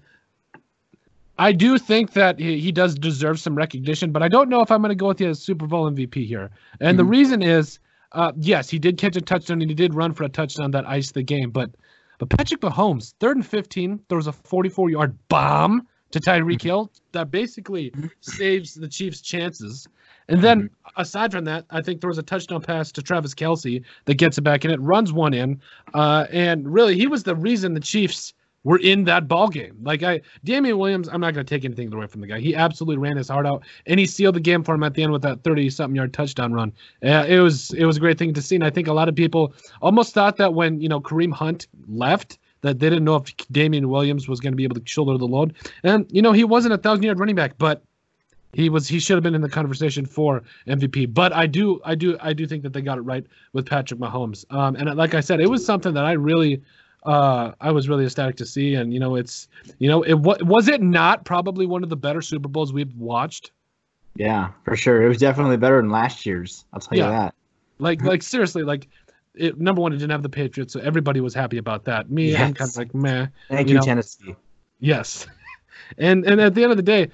I 1.38 1.52
do 1.52 1.78
think 1.78 2.12
that 2.12 2.38
he, 2.38 2.60
he 2.60 2.70
does 2.70 2.94
deserve 2.94 3.40
some 3.40 3.54
recognition, 3.54 4.12
but 4.12 4.22
I 4.22 4.28
don't 4.28 4.50
know 4.50 4.60
if 4.60 4.70
I'm 4.70 4.82
going 4.82 4.90
to 4.90 4.94
go 4.94 5.08
with 5.08 5.16
the 5.16 5.34
Super 5.34 5.66
Bowl 5.66 5.90
MVP 5.90 6.26
here. 6.26 6.50
And 6.80 6.98
the 6.98 7.02
Mhm. 7.02 7.10
reason 7.10 7.42
is, 7.42 7.78
uh, 8.12 8.32
yes, 8.36 8.68
he 8.68 8.78
did 8.78 8.98
catch 8.98 9.16
a 9.16 9.22
touchdown 9.22 9.62
and 9.62 9.70
he 9.70 9.74
did 9.74 9.94
run 9.94 10.12
for 10.12 10.24
a 10.24 10.28
touchdown 10.28 10.70
that 10.72 10.86
iced 10.86 11.14
the 11.14 11.22
game. 11.22 11.50
But 11.50 11.70
but 12.18 12.28
Patrick 12.28 12.60
Mahomes, 12.60 13.14
third 13.20 13.36
and 13.38 13.46
15, 13.46 14.00
there 14.08 14.16
was 14.16 14.26
a 14.26 14.32
44 14.32 14.90
yard 14.90 15.16
bomb 15.28 15.88
to 16.10 16.20
Tyreek 16.20 16.62
Hill 16.62 16.92
that 17.12 17.30
basically 17.30 17.90
saves 18.20 18.74
the 18.74 18.86
Chiefs' 18.86 19.22
chances. 19.22 19.88
And 20.28 20.42
then 20.42 20.70
aside 20.96 21.32
from 21.32 21.44
that, 21.44 21.64
I 21.70 21.82
think 21.82 22.00
there 22.00 22.08
was 22.08 22.18
a 22.18 22.22
touchdown 22.22 22.62
pass 22.62 22.92
to 22.92 23.02
Travis 23.02 23.34
Kelce 23.34 23.82
that 24.04 24.14
gets 24.14 24.38
it 24.38 24.42
back 24.42 24.64
and 24.64 24.72
it 24.72 24.80
runs 24.80 25.12
one 25.12 25.34
in. 25.34 25.60
Uh, 25.94 26.26
and 26.30 26.72
really, 26.72 26.96
he 26.96 27.06
was 27.06 27.24
the 27.24 27.36
reason 27.36 27.74
the 27.74 27.80
Chiefs 27.80 28.34
were 28.64 28.78
in 28.78 29.04
that 29.04 29.28
ball 29.28 29.48
game. 29.48 29.76
Like 29.82 30.02
I, 30.02 30.20
Damien 30.44 30.78
Williams, 30.78 31.08
I'm 31.08 31.20
not 31.20 31.34
going 31.34 31.44
to 31.44 31.54
take 31.54 31.64
anything 31.64 31.92
away 31.92 32.06
from 32.06 32.20
the 32.20 32.26
guy. 32.26 32.38
He 32.38 32.54
absolutely 32.54 32.98
ran 32.98 33.16
his 33.16 33.28
heart 33.28 33.46
out, 33.46 33.64
and 33.86 33.98
he 33.98 34.06
sealed 34.06 34.36
the 34.36 34.40
game 34.40 34.62
for 34.62 34.74
him 34.74 34.82
at 34.82 34.94
the 34.94 35.02
end 35.02 35.12
with 35.12 35.22
that 35.22 35.42
30 35.42 35.70
something 35.70 35.96
yard 35.96 36.12
touchdown 36.12 36.52
run. 36.52 36.72
Uh, 37.04 37.24
it 37.28 37.40
was 37.40 37.72
it 37.72 37.84
was 37.84 37.96
a 37.96 38.00
great 38.00 38.18
thing 38.18 38.32
to 38.34 38.42
see, 38.42 38.54
and 38.54 38.64
I 38.64 38.70
think 38.70 38.86
a 38.88 38.92
lot 38.92 39.08
of 39.08 39.14
people 39.14 39.54
almost 39.80 40.14
thought 40.14 40.36
that 40.36 40.54
when 40.54 40.80
you 40.80 40.88
know 40.88 41.00
Kareem 41.00 41.32
Hunt 41.32 41.66
left. 41.88 42.38
That 42.60 42.78
they 42.78 42.88
didn't 42.88 43.04
know 43.04 43.16
if 43.16 43.36
Damien 43.50 43.88
Williams 43.88 44.28
was 44.28 44.38
going 44.38 44.52
to 44.52 44.56
be 44.56 44.62
able 44.62 44.76
to 44.76 44.82
shoulder 44.84 45.18
the 45.18 45.26
load, 45.26 45.56
and 45.82 46.06
you 46.12 46.22
know 46.22 46.30
he 46.30 46.44
wasn't 46.44 46.72
a 46.72 46.78
thousand 46.78 47.02
yard 47.02 47.18
running 47.18 47.34
back, 47.34 47.58
but 47.58 47.82
he 48.52 48.68
was 48.68 48.86
he 48.86 48.98
should 49.00 49.14
have 49.16 49.22
been 49.22 49.34
in 49.34 49.40
the 49.40 49.48
conversation 49.48 50.04
for 50.04 50.42
MVP. 50.66 51.12
But 51.12 51.32
I 51.32 51.46
do 51.46 51.80
I 51.84 51.94
do 51.94 52.16
I 52.20 52.32
do 52.32 52.46
think 52.46 52.62
that 52.64 52.72
they 52.72 52.82
got 52.82 52.98
it 52.98 53.02
right 53.02 53.26
with 53.52 53.66
Patrick 53.66 53.98
Mahomes. 53.98 54.44
Um, 54.52 54.76
and 54.76 54.94
like 54.96 55.14
I 55.14 55.20
said, 55.20 55.40
it 55.40 55.48
was 55.48 55.64
something 55.64 55.94
that 55.94 56.04
I 56.04 56.12
really 56.12 56.62
uh, 57.04 57.52
I 57.60 57.70
was 57.72 57.88
really 57.88 58.04
ecstatic 58.04 58.36
to 58.36 58.46
see. 58.46 58.74
And 58.74 58.92
you 58.92 59.00
know, 59.00 59.16
it's 59.16 59.48
you 59.78 59.88
know, 59.88 60.02
it 60.02 60.14
was 60.14 60.42
was 60.42 60.68
it 60.68 60.82
not 60.82 61.24
probably 61.24 61.66
one 61.66 61.82
of 61.82 61.88
the 61.88 61.96
better 61.96 62.20
Super 62.20 62.48
Bowls 62.48 62.72
we've 62.72 62.94
watched. 62.96 63.52
Yeah, 64.16 64.50
for 64.64 64.76
sure. 64.76 65.02
It 65.02 65.08
was 65.08 65.16
definitely 65.18 65.56
better 65.56 65.78
than 65.80 65.88
last 65.88 66.26
year's. 66.26 66.66
I'll 66.74 66.80
tell 66.80 66.98
Yeah. 66.98 67.06
you 67.06 67.10
that. 67.12 67.34
Like 67.78 68.02
like 68.02 68.22
seriously, 68.22 68.62
like 68.62 68.86
it, 69.34 69.58
number 69.58 69.80
one, 69.80 69.92
it 69.94 69.96
didn't 69.96 70.10
have 70.12 70.22
the 70.22 70.28
Patriots, 70.28 70.74
so 70.74 70.80
everybody 70.80 71.20
was 71.20 71.32
happy 71.32 71.56
about 71.56 71.84
that. 71.86 72.10
Me, 72.10 72.36
I'm 72.36 72.52
kind 72.52 72.68
of 72.70 72.76
like 72.76 72.94
meh. 72.94 73.28
Thank 73.48 73.68
You 73.68 73.74
you, 73.74 73.80
know, 73.80 73.86
Tennessee. 73.86 74.36
Yes. 74.78 75.26
And 75.98 76.24
and 76.24 76.40
at 76.40 76.54
the 76.54 76.62
end 76.62 76.70
of 76.70 76.76
the 76.78 76.82
day, 76.82 77.08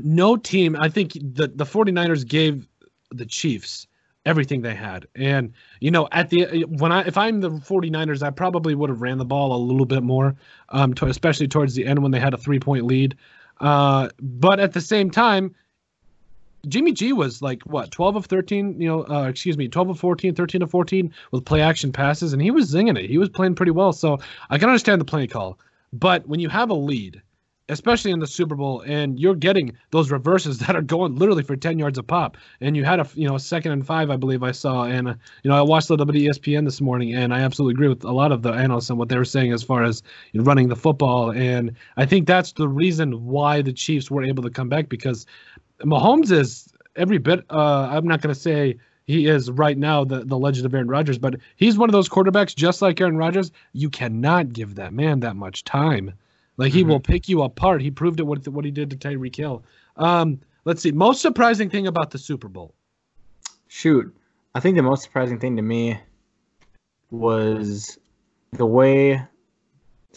no 0.00 0.36
team, 0.36 0.76
I 0.76 0.88
think 0.88 1.12
the 1.12 1.48
the 1.48 1.64
49ers 1.64 2.26
gave 2.26 2.68
the 3.10 3.26
Chiefs 3.26 3.86
everything 4.26 4.60
they 4.60 4.74
had. 4.74 5.06
And 5.14 5.52
you 5.80 5.90
know, 5.90 6.08
at 6.12 6.30
the 6.30 6.64
when 6.68 6.92
I 6.92 7.02
if 7.02 7.16
I'm 7.16 7.40
the 7.40 7.50
49ers, 7.50 8.22
I 8.22 8.30
probably 8.30 8.74
would 8.74 8.90
have 8.90 9.00
ran 9.00 9.18
the 9.18 9.24
ball 9.24 9.54
a 9.54 9.60
little 9.62 9.86
bit 9.86 10.02
more 10.02 10.36
um 10.70 10.92
to, 10.94 11.06
especially 11.06 11.48
towards 11.48 11.74
the 11.74 11.86
end 11.86 12.02
when 12.02 12.10
they 12.10 12.20
had 12.20 12.34
a 12.34 12.38
3-point 12.38 12.84
lead. 12.84 13.16
Uh 13.60 14.08
but 14.20 14.60
at 14.60 14.72
the 14.72 14.80
same 14.80 15.10
time, 15.10 15.54
Jimmy 16.68 16.92
G 16.92 17.12
was 17.12 17.40
like 17.40 17.62
what 17.62 17.90
12 17.90 18.16
of 18.16 18.26
13, 18.26 18.80
you 18.80 18.88
know, 18.88 19.06
uh, 19.08 19.28
excuse 19.28 19.56
me, 19.56 19.68
12 19.68 19.90
of 19.90 20.00
14, 20.00 20.34
13 20.34 20.62
of 20.62 20.70
14 20.70 21.12
with 21.30 21.44
play 21.44 21.60
action 21.62 21.92
passes, 21.92 22.32
and 22.32 22.42
he 22.42 22.50
was 22.50 22.72
zinging 22.72 22.98
it. 22.98 23.08
He 23.08 23.18
was 23.18 23.28
playing 23.28 23.54
pretty 23.54 23.72
well. 23.72 23.92
So 23.92 24.18
I 24.50 24.58
can 24.58 24.68
understand 24.68 25.00
the 25.00 25.06
play 25.06 25.26
call, 25.26 25.58
but 25.92 26.26
when 26.26 26.40
you 26.40 26.48
have 26.48 26.70
a 26.70 26.74
lead 26.74 27.22
especially 27.68 28.10
in 28.10 28.20
the 28.20 28.26
Super 28.26 28.54
Bowl, 28.54 28.82
and 28.82 29.18
you're 29.18 29.34
getting 29.34 29.72
those 29.90 30.10
reverses 30.10 30.58
that 30.66 30.76
are 30.76 30.82
going 30.82 31.16
literally 31.16 31.42
for 31.42 31.56
10 31.56 31.78
yards 31.78 31.98
a 31.98 32.02
pop. 32.02 32.36
And 32.60 32.76
you 32.76 32.84
had 32.84 33.00
a 33.00 33.08
you 33.14 33.26
know 33.28 33.34
a 33.34 33.40
second 33.40 33.72
and 33.72 33.86
five, 33.86 34.10
I 34.10 34.16
believe 34.16 34.42
I 34.42 34.52
saw, 34.52 34.84
and 34.84 35.08
uh, 35.08 35.14
you 35.42 35.50
know 35.50 35.56
I 35.56 35.62
watched 35.62 35.90
a 35.90 35.92
little 35.92 36.06
bit 36.06 36.16
of 36.16 36.36
ESPN 36.36 36.64
this 36.64 36.80
morning, 36.80 37.14
and 37.14 37.34
I 37.34 37.40
absolutely 37.40 37.74
agree 37.74 37.88
with 37.88 38.04
a 38.04 38.12
lot 38.12 38.32
of 38.32 38.42
the 38.42 38.52
analysts 38.52 38.90
and 38.90 38.98
what 38.98 39.08
they 39.08 39.18
were 39.18 39.24
saying 39.24 39.52
as 39.52 39.62
far 39.62 39.82
as 39.82 40.02
you 40.32 40.40
know, 40.40 40.44
running 40.44 40.68
the 40.68 40.76
football. 40.76 41.30
And 41.30 41.72
I 41.96 42.06
think 42.06 42.26
that's 42.26 42.52
the 42.52 42.68
reason 42.68 43.24
why 43.24 43.62
the 43.62 43.72
Chiefs 43.72 44.10
were 44.10 44.22
able 44.22 44.42
to 44.42 44.50
come 44.50 44.68
back 44.68 44.88
because 44.88 45.26
Mahomes 45.80 46.30
is 46.30 46.72
every 46.96 47.18
bit. 47.18 47.44
Uh, 47.50 47.88
I'm 47.90 48.06
not 48.06 48.20
going 48.22 48.34
to 48.34 48.40
say 48.40 48.78
he 49.06 49.26
is 49.26 49.50
right 49.50 49.78
now 49.78 50.04
the, 50.04 50.24
the 50.24 50.38
legend 50.38 50.66
of 50.66 50.74
Aaron 50.74 50.88
Rodgers, 50.88 51.18
but 51.18 51.36
he's 51.56 51.78
one 51.78 51.88
of 51.88 51.92
those 51.92 52.08
quarterbacks 52.08 52.54
just 52.54 52.82
like 52.82 53.00
Aaron 53.00 53.16
Rodgers. 53.16 53.52
You 53.72 53.88
cannot 53.88 54.52
give 54.52 54.74
that 54.76 54.92
man 54.92 55.20
that 55.20 55.36
much 55.36 55.64
time. 55.64 56.12
Like 56.56 56.72
he 56.72 56.80
mm-hmm. 56.80 56.90
will 56.90 57.00
pick 57.00 57.28
you 57.28 57.42
apart. 57.42 57.82
He 57.82 57.90
proved 57.90 58.20
it 58.20 58.24
with 58.24 58.48
what 58.48 58.64
he 58.64 58.70
did 58.70 58.90
to 58.90 58.96
Tyreek 58.96 59.36
Hill. 59.36 59.64
Um, 59.96 60.40
let's 60.64 60.82
see. 60.82 60.92
Most 60.92 61.20
surprising 61.20 61.70
thing 61.70 61.86
about 61.86 62.10
the 62.10 62.18
Super 62.18 62.48
Bowl. 62.48 62.74
Shoot, 63.68 64.14
I 64.54 64.60
think 64.60 64.76
the 64.76 64.82
most 64.82 65.02
surprising 65.02 65.38
thing 65.38 65.56
to 65.56 65.62
me 65.62 65.98
was 67.10 67.98
the 68.52 68.64
way 68.64 69.22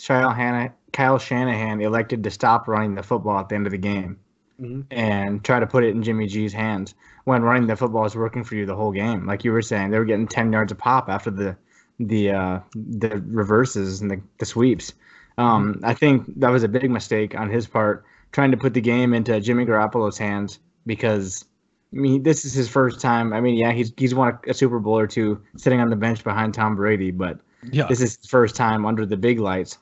Kyle, 0.02 0.32
Hanna, 0.32 0.74
Kyle 0.94 1.20
Shanahan 1.20 1.82
elected 1.82 2.24
to 2.24 2.32
stop 2.32 2.68
running 2.68 2.96
the 2.96 3.04
football 3.04 3.40
at 3.40 3.50
the 3.50 3.56
end 3.56 3.68
of 3.68 3.72
the 3.72 3.78
game 3.78 4.18
mm-hmm. 4.60 4.82
and 4.92 5.44
try 5.44 5.60
to 5.60 5.68
put 5.68 5.84
it 5.84 5.90
in 5.90 6.04
Jimmy 6.04 6.28
G's 6.28 6.54
hands 6.54 6.94
when 7.26 7.42
running 7.42 7.68
the 7.68 7.76
football 7.76 8.06
is 8.06 8.16
working 8.16 8.44
for 8.44 8.56
you 8.56 8.66
the 8.66 8.76
whole 8.76 8.92
game. 8.92 9.26
Like 9.26 9.44
you 9.44 9.52
were 9.52 9.62
saying, 9.62 9.92
they 9.92 10.00
were 10.00 10.06
getting 10.06 10.28
ten 10.28 10.52
yards 10.52 10.72
a 10.72 10.76
pop 10.76 11.10
after 11.10 11.32
the 11.32 11.58
the 12.00 12.32
uh, 12.32 12.60
the 12.74 13.22
reverses 13.28 14.02
and 14.02 14.10
the, 14.10 14.22
the 14.38 14.46
sweeps. 14.46 14.94
Um. 15.40 15.80
I 15.84 15.94
think 15.94 16.40
that 16.40 16.50
was 16.50 16.64
a 16.64 16.68
big 16.68 16.90
mistake 16.90 17.38
on 17.38 17.50
his 17.50 17.68
part, 17.68 18.06
trying 18.32 18.52
to 18.52 18.58
put 18.58 18.74
the 18.74 18.82
game 18.82 19.14
into 19.14 19.40
Jimmy 19.40 19.66
Garoppolo's 19.66 20.18
hands 20.18 20.60
because 20.86 21.46
I 21.94 21.98
mean 21.98 22.24
this 22.24 22.46
is 22.46 22.54
his 22.54 22.68
first 22.68 23.00
time. 23.00 23.34
I 23.34 23.42
mean, 23.42 23.56
yeah, 23.56 23.72
he's 23.72 23.94
he's 23.98 24.14
won 24.14 24.38
a, 24.46 24.52
a 24.52 24.54
Super 24.54 24.80
Bowl 24.80 24.98
or 24.98 25.08
two 25.08 25.42
sitting 25.58 25.80
on 25.80 25.90
the 25.90 25.96
bench 25.96 26.24
behind 26.24 26.54
Tom 26.54 26.76
Brady, 26.76 27.12
but 27.12 27.40
yeah. 27.72 27.88
this 27.88 28.02
is 28.02 28.18
his 28.18 28.30
first 28.30 28.56
time 28.56 28.86
under 28.86 29.06
the 29.06 29.18
big 29.18 29.40
lights 29.40 29.78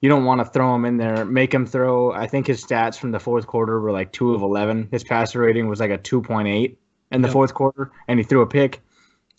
you 0.00 0.08
don't 0.08 0.24
want 0.24 0.40
to 0.40 0.44
throw 0.44 0.74
him 0.74 0.84
in 0.84 0.96
there, 0.96 1.24
make 1.24 1.52
him 1.52 1.66
throw. 1.66 2.12
I 2.12 2.26
think 2.26 2.46
his 2.46 2.64
stats 2.64 2.96
from 2.96 3.10
the 3.10 3.18
fourth 3.18 3.46
quarter 3.46 3.80
were 3.80 3.90
like 3.90 4.12
two 4.12 4.34
of 4.34 4.42
11. 4.42 4.88
His 4.92 5.02
passer 5.02 5.40
rating 5.40 5.68
was 5.68 5.80
like 5.80 5.90
a 5.90 5.98
2.8 5.98 6.76
in 7.10 7.22
the 7.22 7.28
yep. 7.28 7.32
fourth 7.32 7.54
quarter, 7.54 7.90
and 8.06 8.18
he 8.18 8.24
threw 8.24 8.42
a 8.42 8.46
pick 8.46 8.80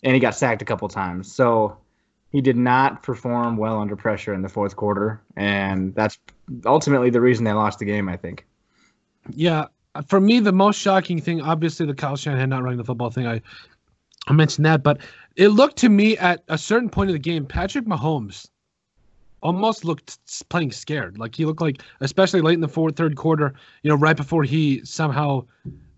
and 0.02 0.14
he 0.14 0.20
got 0.20 0.34
sacked 0.34 0.60
a 0.62 0.64
couple 0.64 0.88
times. 0.88 1.32
So 1.32 1.78
he 2.30 2.40
did 2.40 2.56
not 2.56 3.02
perform 3.02 3.56
well 3.56 3.80
under 3.80 3.96
pressure 3.96 4.32
in 4.32 4.42
the 4.42 4.48
fourth 4.48 4.76
quarter, 4.76 5.20
and 5.36 5.94
that's 5.94 6.18
ultimately 6.64 7.10
the 7.10 7.20
reason 7.20 7.44
they 7.44 7.52
lost 7.52 7.78
the 7.78 7.84
game, 7.84 8.08
I 8.08 8.16
think. 8.16 8.46
Yeah. 9.30 9.66
For 10.06 10.20
me, 10.20 10.38
the 10.38 10.52
most 10.52 10.78
shocking 10.78 11.20
thing, 11.20 11.40
obviously, 11.40 11.86
the 11.86 11.94
Kyle 11.94 12.16
Shanahan 12.16 12.48
not 12.48 12.62
running 12.62 12.78
the 12.78 12.84
football 12.84 13.10
thing. 13.10 13.26
I, 13.26 13.40
I 14.28 14.32
mentioned 14.32 14.64
that, 14.64 14.84
but 14.84 14.98
it 15.36 15.48
looked 15.48 15.76
to 15.78 15.88
me 15.88 16.16
at 16.18 16.44
a 16.48 16.56
certain 16.56 16.88
point 16.88 17.10
of 17.10 17.14
the 17.14 17.18
game, 17.18 17.44
Patrick 17.44 17.86
Mahomes 17.86 18.48
almost 19.42 19.84
looked 19.84 20.18
playing 20.48 20.70
scared. 20.70 21.18
Like 21.18 21.34
he 21.34 21.44
looked 21.44 21.60
like, 21.60 21.82
especially 22.00 22.40
late 22.40 22.54
in 22.54 22.60
the 22.60 22.68
fourth, 22.68 22.96
third 22.96 23.16
quarter, 23.16 23.54
you 23.82 23.88
know, 23.88 23.96
right 23.96 24.16
before 24.16 24.44
he 24.44 24.84
somehow 24.84 25.44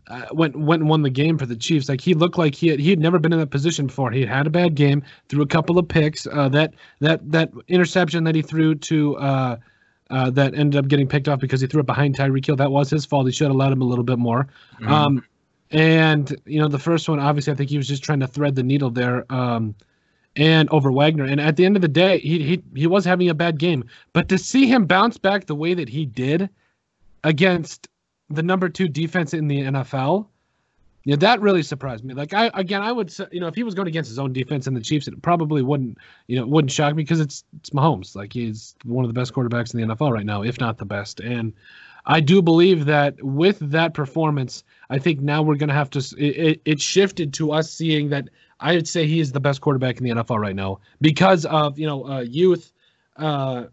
uh, 0.09 0.27
went 0.33 0.57
went 0.57 0.83
and 0.83 0.91
won 0.91 1.03
the 1.03 1.11
game 1.11 1.39
for 1.39 1.47
the 1.47 1.57
Chiefs. 1.57 1.89
Like 1.89 2.01
he 2.01 2.15
looked 2.15 2.39
like 2.39 2.55
he 2.55 2.69
had 2.69 2.81
he 2.81 2.91
had 2.91 2.99
never 2.99 3.19
been 3.19 3.33
in 3.33 3.39
that 3.39 3.51
position 3.51 3.87
before. 3.87 4.11
He 4.11 4.21
had 4.21 4.29
had 4.29 4.47
a 4.47 4.51
bad 4.51 4.75
game, 4.75 5.03
threw 5.29 5.43
a 5.43 5.47
couple 5.47 5.79
of 5.79 5.89
picks. 5.89 6.27
Uh, 6.27 6.49
that 6.51 6.75
that 7.01 7.31
that 7.31 7.51
interception 7.69 8.25
that 8.25 8.35
he 8.35 8.43
threw 8.43 8.75
to. 8.75 9.17
Uh, 9.17 9.57
uh, 10.11 10.29
that 10.29 10.55
ended 10.55 10.79
up 10.79 10.89
getting 10.89 11.09
picked 11.09 11.27
off 11.27 11.41
because 11.41 11.63
he 11.63 11.67
threw 11.67 11.81
it 11.81 11.87
behind 11.87 12.15
Tyreek 12.15 12.45
Hill. 12.45 12.57
That 12.57 12.71
was 12.71 12.91
his 12.91 13.07
fault. 13.07 13.25
He 13.25 13.33
should 13.33 13.47
have 13.47 13.55
allowed 13.55 13.73
him 13.73 13.81
a 13.81 13.87
little 13.87 14.05
bit 14.05 14.19
more. 14.19 14.47
Mm-hmm. 14.75 14.93
Um, 14.93 15.25
and 15.71 16.37
you 16.45 16.61
know, 16.61 16.69
the 16.69 16.79
first 16.79 17.09
one, 17.09 17.19
obviously, 17.19 17.51
I 17.51 17.57
think 17.57 17.71
he 17.71 17.79
was 17.79 17.89
just 17.89 18.05
trying 18.05 18.21
to 18.21 18.27
thread 18.27 18.55
the 18.55 18.63
needle 18.63 18.91
there. 18.91 19.25
Um, 19.33 19.75
and 20.37 20.69
over 20.71 20.91
Wagner. 20.93 21.25
And 21.25 21.41
at 21.41 21.57
the 21.57 21.65
end 21.65 21.77
of 21.77 21.83
the 21.83 21.89
day, 21.89 22.19
he 22.19 22.43
he 22.43 22.63
he 22.75 22.87
was 22.87 23.05
having 23.05 23.29
a 23.29 23.35
bad 23.35 23.59
game. 23.59 23.85
But 24.13 24.29
to 24.29 24.39
see 24.39 24.67
him 24.67 24.87
bounce 24.87 25.19
back 25.19 25.47
the 25.47 25.55
way 25.55 25.75
that 25.75 25.89
he 25.89 26.07
did 26.07 26.49
against 27.25 27.89
the 28.35 28.43
number 28.43 28.69
two 28.69 28.89
defense 28.89 29.35
in 29.35 29.49
the 29.49 29.61
NFL, 29.61 30.27
yeah, 31.05 31.17
that 31.17 31.41
really 31.41 31.63
surprised 31.63 32.05
me. 32.05 32.15
Like 32.15 32.33
I 32.33 32.51
again, 32.55 32.83
I 32.83 32.93
would 32.93 33.11
say, 33.11 33.27
you 33.33 33.41
know, 33.41 33.49
if 33.49 33.55
he 33.55 33.65
was 33.65 33.75
going 33.75 33.89
against 33.89 34.09
his 34.09 34.19
own 34.19 34.33
defense 34.33 34.67
and 34.67 34.77
the 34.77 34.81
Chiefs, 34.81 35.09
it 35.09 35.21
probably 35.23 35.63
wouldn't, 35.63 35.99
you 36.29 36.37
know, 36.37 36.47
wouldn't 36.47 36.71
shock 36.71 36.95
me 36.95 37.03
because 37.03 37.21
it's 37.21 37.45
it's 37.59 37.71
Mahomes. 37.71 38.15
Like 38.15 38.33
he's 38.33 38.77
one 38.85 39.05
of 39.05 39.09
the 39.09 39.19
best 39.19 39.33
quarterbacks 39.35 39.75
in 39.75 39.81
the 39.81 39.95
NFL 39.95 40.13
right 40.13 40.27
now, 40.27 40.43
if 40.43 40.61
not 40.61 40.79
the 40.79 40.85
best. 40.85 41.19
And 41.21 41.53
I 42.07 42.21
do 42.21 42.41
believe 42.41 42.85
that 42.87 43.21
with 43.23 43.59
that 43.71 43.95
performance, 43.95 44.65
I 44.91 44.99
think 44.99 45.21
now 45.21 45.43
we're 45.43 45.57
going 45.57 45.69
to 45.69 45.75
have 45.75 45.91
to. 45.91 45.99
It, 46.19 46.61
it, 46.65 46.81
shifted 46.81 47.33
to 47.35 47.53
us 47.53 47.71
seeing 47.71 48.09
that 48.11 48.29
I 48.61 48.75
would 48.75 48.89
say 48.89 49.07
he 49.07 49.21
is 49.21 49.33
the 49.33 49.41
best 49.41 49.61
quarterback 49.61 49.99
in 49.99 50.05
the 50.05 50.11
NFL 50.11 50.39
right 50.39 50.57
now 50.57 50.81
because 51.01 51.45
of 51.47 51.79
you 51.79 51.87
know 51.87 52.07
uh, 52.07 52.21
youth, 52.21 52.73
uh, 53.17 53.67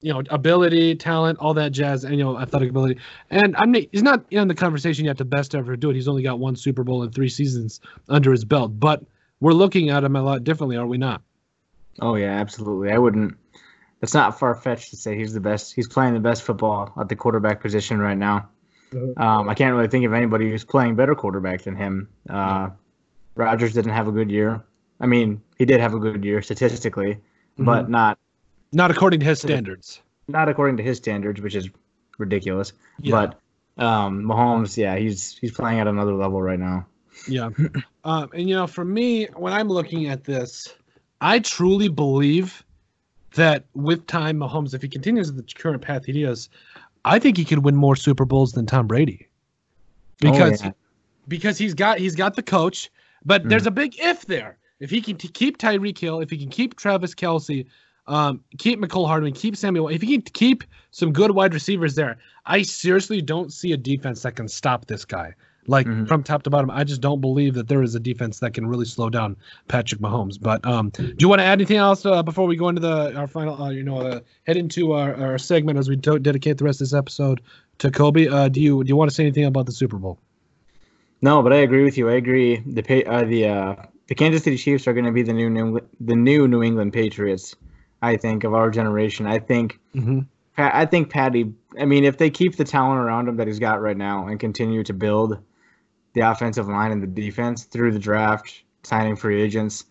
you 0.00 0.12
know 0.12 0.22
ability, 0.30 0.94
talent, 0.96 1.38
all 1.38 1.54
that 1.54 1.72
jazz, 1.72 2.04
and 2.04 2.16
you 2.16 2.24
know 2.24 2.38
athletic 2.38 2.70
ability. 2.70 3.00
And 3.30 3.56
I'm 3.56 3.74
he's 3.74 4.02
not 4.02 4.24
in 4.30 4.48
the 4.48 4.54
conversation 4.54 5.04
yet 5.04 5.18
the 5.18 5.24
best 5.24 5.54
ever 5.54 5.72
to 5.72 5.76
do 5.76 5.90
it. 5.90 5.94
He's 5.94 6.08
only 6.08 6.22
got 6.22 6.38
one 6.38 6.56
Super 6.56 6.84
Bowl 6.84 7.02
and 7.02 7.14
three 7.14 7.28
seasons 7.28 7.80
under 8.08 8.30
his 8.32 8.44
belt, 8.44 8.78
but 8.78 9.02
we're 9.40 9.52
looking 9.52 9.90
at 9.90 10.04
him 10.04 10.16
a 10.16 10.22
lot 10.22 10.44
differently, 10.44 10.76
are 10.76 10.86
we 10.86 10.98
not? 10.98 11.22
Oh 12.00 12.14
yeah, 12.14 12.32
absolutely. 12.32 12.92
I 12.92 12.98
wouldn't. 12.98 13.36
It's 14.02 14.14
not 14.14 14.38
far 14.38 14.54
fetched 14.54 14.90
to 14.90 14.96
say 14.96 15.16
he's 15.16 15.34
the 15.34 15.40
best. 15.40 15.74
He's 15.74 15.88
playing 15.88 16.14
the 16.14 16.20
best 16.20 16.42
football 16.42 16.92
at 16.98 17.08
the 17.08 17.16
quarterback 17.16 17.60
position 17.60 17.98
right 17.98 18.16
now. 18.16 18.48
Uh-huh. 18.94 19.22
Um, 19.22 19.48
I 19.48 19.54
can't 19.54 19.74
really 19.74 19.88
think 19.88 20.06
of 20.06 20.14
anybody 20.14 20.50
who's 20.50 20.64
playing 20.64 20.96
better 20.96 21.14
quarterback 21.14 21.62
than 21.62 21.76
him. 21.76 22.08
Uh, 22.28 22.70
Rodgers 23.34 23.74
didn't 23.74 23.92
have 23.92 24.08
a 24.08 24.12
good 24.12 24.30
year. 24.30 24.64
I 25.00 25.06
mean, 25.06 25.42
he 25.58 25.64
did 25.64 25.80
have 25.80 25.94
a 25.94 25.98
good 25.98 26.24
year 26.24 26.42
statistically, 26.42 27.14
mm-hmm. 27.14 27.64
but 27.64 27.88
not 27.88 28.18
not 28.72 28.90
according 28.90 29.20
to 29.20 29.26
his 29.26 29.40
standards. 29.40 30.00
Not 30.28 30.48
according 30.48 30.76
to 30.78 30.82
his 30.82 30.98
standards, 30.98 31.40
which 31.40 31.54
is 31.54 31.68
ridiculous. 32.18 32.72
Yeah. 33.00 33.12
But 33.76 33.84
um, 33.84 34.22
Mahomes, 34.22 34.76
yeah, 34.76 34.96
he's 34.96 35.36
he's 35.38 35.52
playing 35.52 35.80
at 35.80 35.86
another 35.86 36.14
level 36.14 36.40
right 36.40 36.58
now. 36.58 36.86
Yeah, 37.26 37.50
um, 38.04 38.30
and 38.32 38.48
you 38.48 38.54
know, 38.54 38.66
for 38.66 38.84
me, 38.84 39.26
when 39.36 39.52
I'm 39.52 39.68
looking 39.68 40.08
at 40.08 40.24
this, 40.24 40.68
I 41.20 41.40
truly 41.40 41.88
believe 41.88 42.64
that 43.34 43.64
with 43.74 44.06
time, 44.06 44.38
Mahomes, 44.38 44.74
if 44.74 44.82
he 44.82 44.88
continues 44.88 45.32
the 45.32 45.42
current 45.42 45.82
path 45.82 46.04
he 46.04 46.22
is, 46.24 46.48
I 47.04 47.18
think 47.18 47.36
he 47.36 47.44
could 47.44 47.64
win 47.64 47.76
more 47.76 47.96
Super 47.96 48.24
Bowls 48.24 48.52
than 48.52 48.66
Tom 48.66 48.86
Brady. 48.86 49.28
Because 50.20 50.62
oh, 50.62 50.66
yeah. 50.66 50.72
because 51.28 51.56
he's 51.58 51.74
got 51.74 51.98
he's 51.98 52.14
got 52.14 52.36
the 52.36 52.42
coach, 52.42 52.90
but 53.24 53.44
mm. 53.44 53.48
there's 53.48 53.66
a 53.66 53.70
big 53.70 53.98
if 53.98 54.26
there. 54.26 54.58
If 54.80 54.90
he 54.90 55.00
can 55.00 55.16
t- 55.16 55.28
keep 55.28 55.58
Tyreek 55.58 55.98
Hill, 55.98 56.20
if 56.20 56.30
he 56.30 56.38
can 56.38 56.48
keep 56.48 56.76
Travis 56.76 57.14
Kelce, 57.14 57.66
um, 58.10 58.44
keep 58.58 58.80
Mecole 58.80 59.06
Hardman, 59.06 59.32
keep 59.32 59.56
Samuel, 59.56 59.88
if 59.88 60.02
you 60.02 60.18
can 60.18 60.22
keep 60.32 60.64
some 60.90 61.12
good 61.12 61.30
wide 61.30 61.54
receivers 61.54 61.94
there, 61.94 62.18
I 62.46 62.62
seriously 62.62 63.22
don't 63.22 63.52
see 63.52 63.72
a 63.72 63.76
defense 63.76 64.22
that 64.22 64.36
can 64.36 64.48
stop 64.48 64.86
this 64.86 65.04
guy. 65.04 65.34
Like 65.66 65.86
mm-hmm. 65.86 66.06
from 66.06 66.22
top 66.22 66.42
to 66.44 66.50
bottom, 66.50 66.70
I 66.70 66.84
just 66.84 67.00
don't 67.00 67.20
believe 67.20 67.54
that 67.54 67.68
there 67.68 67.82
is 67.82 67.94
a 67.94 68.00
defense 68.00 68.40
that 68.40 68.54
can 68.54 68.66
really 68.66 68.86
slow 68.86 69.10
down 69.10 69.36
Patrick 69.68 70.00
Mahomes. 70.00 70.40
But 70.40 70.66
um, 70.66 70.90
do 70.90 71.14
you 71.18 71.28
want 71.28 71.40
to 71.40 71.44
add 71.44 71.52
anything 71.52 71.76
else 71.76 72.04
uh, 72.04 72.22
before 72.22 72.46
we 72.46 72.56
go 72.56 72.68
into 72.68 72.80
the 72.80 73.14
our 73.14 73.28
final, 73.28 73.62
uh, 73.62 73.70
you 73.70 73.84
know, 73.84 74.00
uh, 74.00 74.20
head 74.46 74.56
into 74.56 74.92
our, 74.92 75.14
our 75.14 75.38
segment 75.38 75.78
as 75.78 75.88
we 75.88 75.96
to- 75.98 76.18
dedicate 76.18 76.58
the 76.58 76.64
rest 76.64 76.80
of 76.80 76.86
this 76.86 76.94
episode 76.94 77.40
to 77.78 77.90
Kobe? 77.90 78.26
Uh, 78.26 78.48
do 78.48 78.60
you 78.60 78.82
do 78.82 78.88
you 78.88 78.96
want 78.96 79.10
to 79.10 79.14
say 79.14 79.22
anything 79.22 79.44
about 79.44 79.66
the 79.66 79.72
Super 79.72 79.98
Bowl? 79.98 80.18
No, 81.22 81.42
but 81.42 81.52
I 81.52 81.56
agree 81.56 81.84
with 81.84 81.98
you. 81.98 82.08
I 82.08 82.14
agree. 82.14 82.56
The 82.66 83.06
uh, 83.06 83.24
the 83.24 83.46
uh, 83.46 83.76
the 84.08 84.14
Kansas 84.14 84.42
City 84.42 84.56
Chiefs 84.56 84.88
are 84.88 84.92
going 84.92 85.04
to 85.04 85.12
be 85.12 85.22
the 85.22 85.34
new, 85.34 85.50
new 85.50 85.80
the 86.00 86.16
new 86.16 86.48
New 86.48 86.62
England 86.62 86.92
Patriots. 86.92 87.54
I 88.02 88.16
think 88.16 88.44
of 88.44 88.54
our 88.54 88.70
generation. 88.70 89.26
I 89.26 89.38
think 89.38 89.78
mm-hmm. 89.94 90.20
I 90.56 90.86
think 90.86 91.10
Patty. 91.10 91.52
I 91.78 91.84
mean, 91.84 92.04
if 92.04 92.18
they 92.18 92.30
keep 92.30 92.56
the 92.56 92.64
talent 92.64 93.00
around 93.00 93.28
him 93.28 93.36
that 93.36 93.46
he's 93.46 93.58
got 93.58 93.80
right 93.80 93.96
now 93.96 94.26
and 94.26 94.38
continue 94.38 94.82
to 94.84 94.92
build 94.92 95.38
the 96.12 96.22
offensive 96.22 96.68
line 96.68 96.92
and 96.92 97.02
the 97.02 97.06
defense 97.06 97.64
through 97.64 97.92
the 97.92 97.98
draft, 97.98 98.62
signing 98.82 99.16
free 99.16 99.40
agents, 99.40 99.84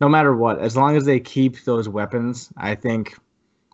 no 0.00 0.08
matter 0.08 0.34
what, 0.34 0.58
as 0.58 0.76
long 0.76 0.96
as 0.96 1.04
they 1.04 1.20
keep 1.20 1.64
those 1.64 1.88
weapons, 1.88 2.52
I 2.56 2.74
think 2.74 3.16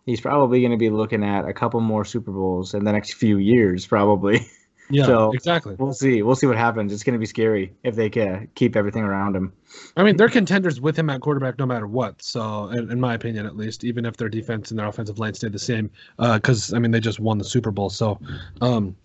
he's 0.07 0.21
probably 0.21 0.61
going 0.61 0.73
to 0.73 0.78
be 0.78 0.90
looking 0.90 1.25
at 1.25 1.49
a 1.49 1.52
couple 1.52 1.80
more 1.80 2.04
Super 2.04 2.30
Bowls 2.30 2.75
in 2.75 2.85
the 2.85 2.92
next 2.92 3.14
few 3.14 3.38
years, 3.38 3.87
probably. 3.87 4.47
Yeah, 4.90 5.04
so 5.04 5.33
exactly. 5.33 5.76
We'll 5.78 5.92
see. 5.92 6.23
We'll 6.23 6.37
see 6.37 6.47
what 6.47 6.57
happens. 6.57 6.92
It's 6.92 7.02
going 7.02 7.12
to 7.12 7.18
be 7.18 7.26
scary 7.26 7.75
if 7.83 7.95
they 7.95 8.09
can 8.09 8.49
keep 8.54 8.75
everything 8.75 9.02
around 9.02 9.37
him. 9.37 9.52
I 9.97 10.02
mean, 10.02 10.16
they're 10.16 10.30
contenders 10.30 10.80
with 10.80 10.99
him 10.99 11.11
at 11.11 11.21
quarterback 11.21 11.59
no 11.59 11.66
matter 11.66 11.87
what. 11.87 12.23
So, 12.23 12.68
in, 12.68 12.90
in 12.90 12.99
my 12.99 13.14
opinion, 13.14 13.45
at 13.45 13.57
least, 13.57 13.85
even 13.85 14.07
if 14.07 14.16
their 14.16 14.30
defense 14.30 14.71
and 14.71 14.78
their 14.78 14.87
offensive 14.87 15.18
line 15.18 15.35
stay 15.35 15.49
the 15.49 15.59
same, 15.59 15.90
because 16.16 16.73
uh, 16.73 16.76
I 16.76 16.78
mean, 16.78 16.90
they 16.90 17.00
just 17.00 17.21
won 17.21 17.37
the 17.37 17.45
Super 17.45 17.71
Bowl. 17.71 17.90
So, 17.90 18.18
um, 18.62 18.97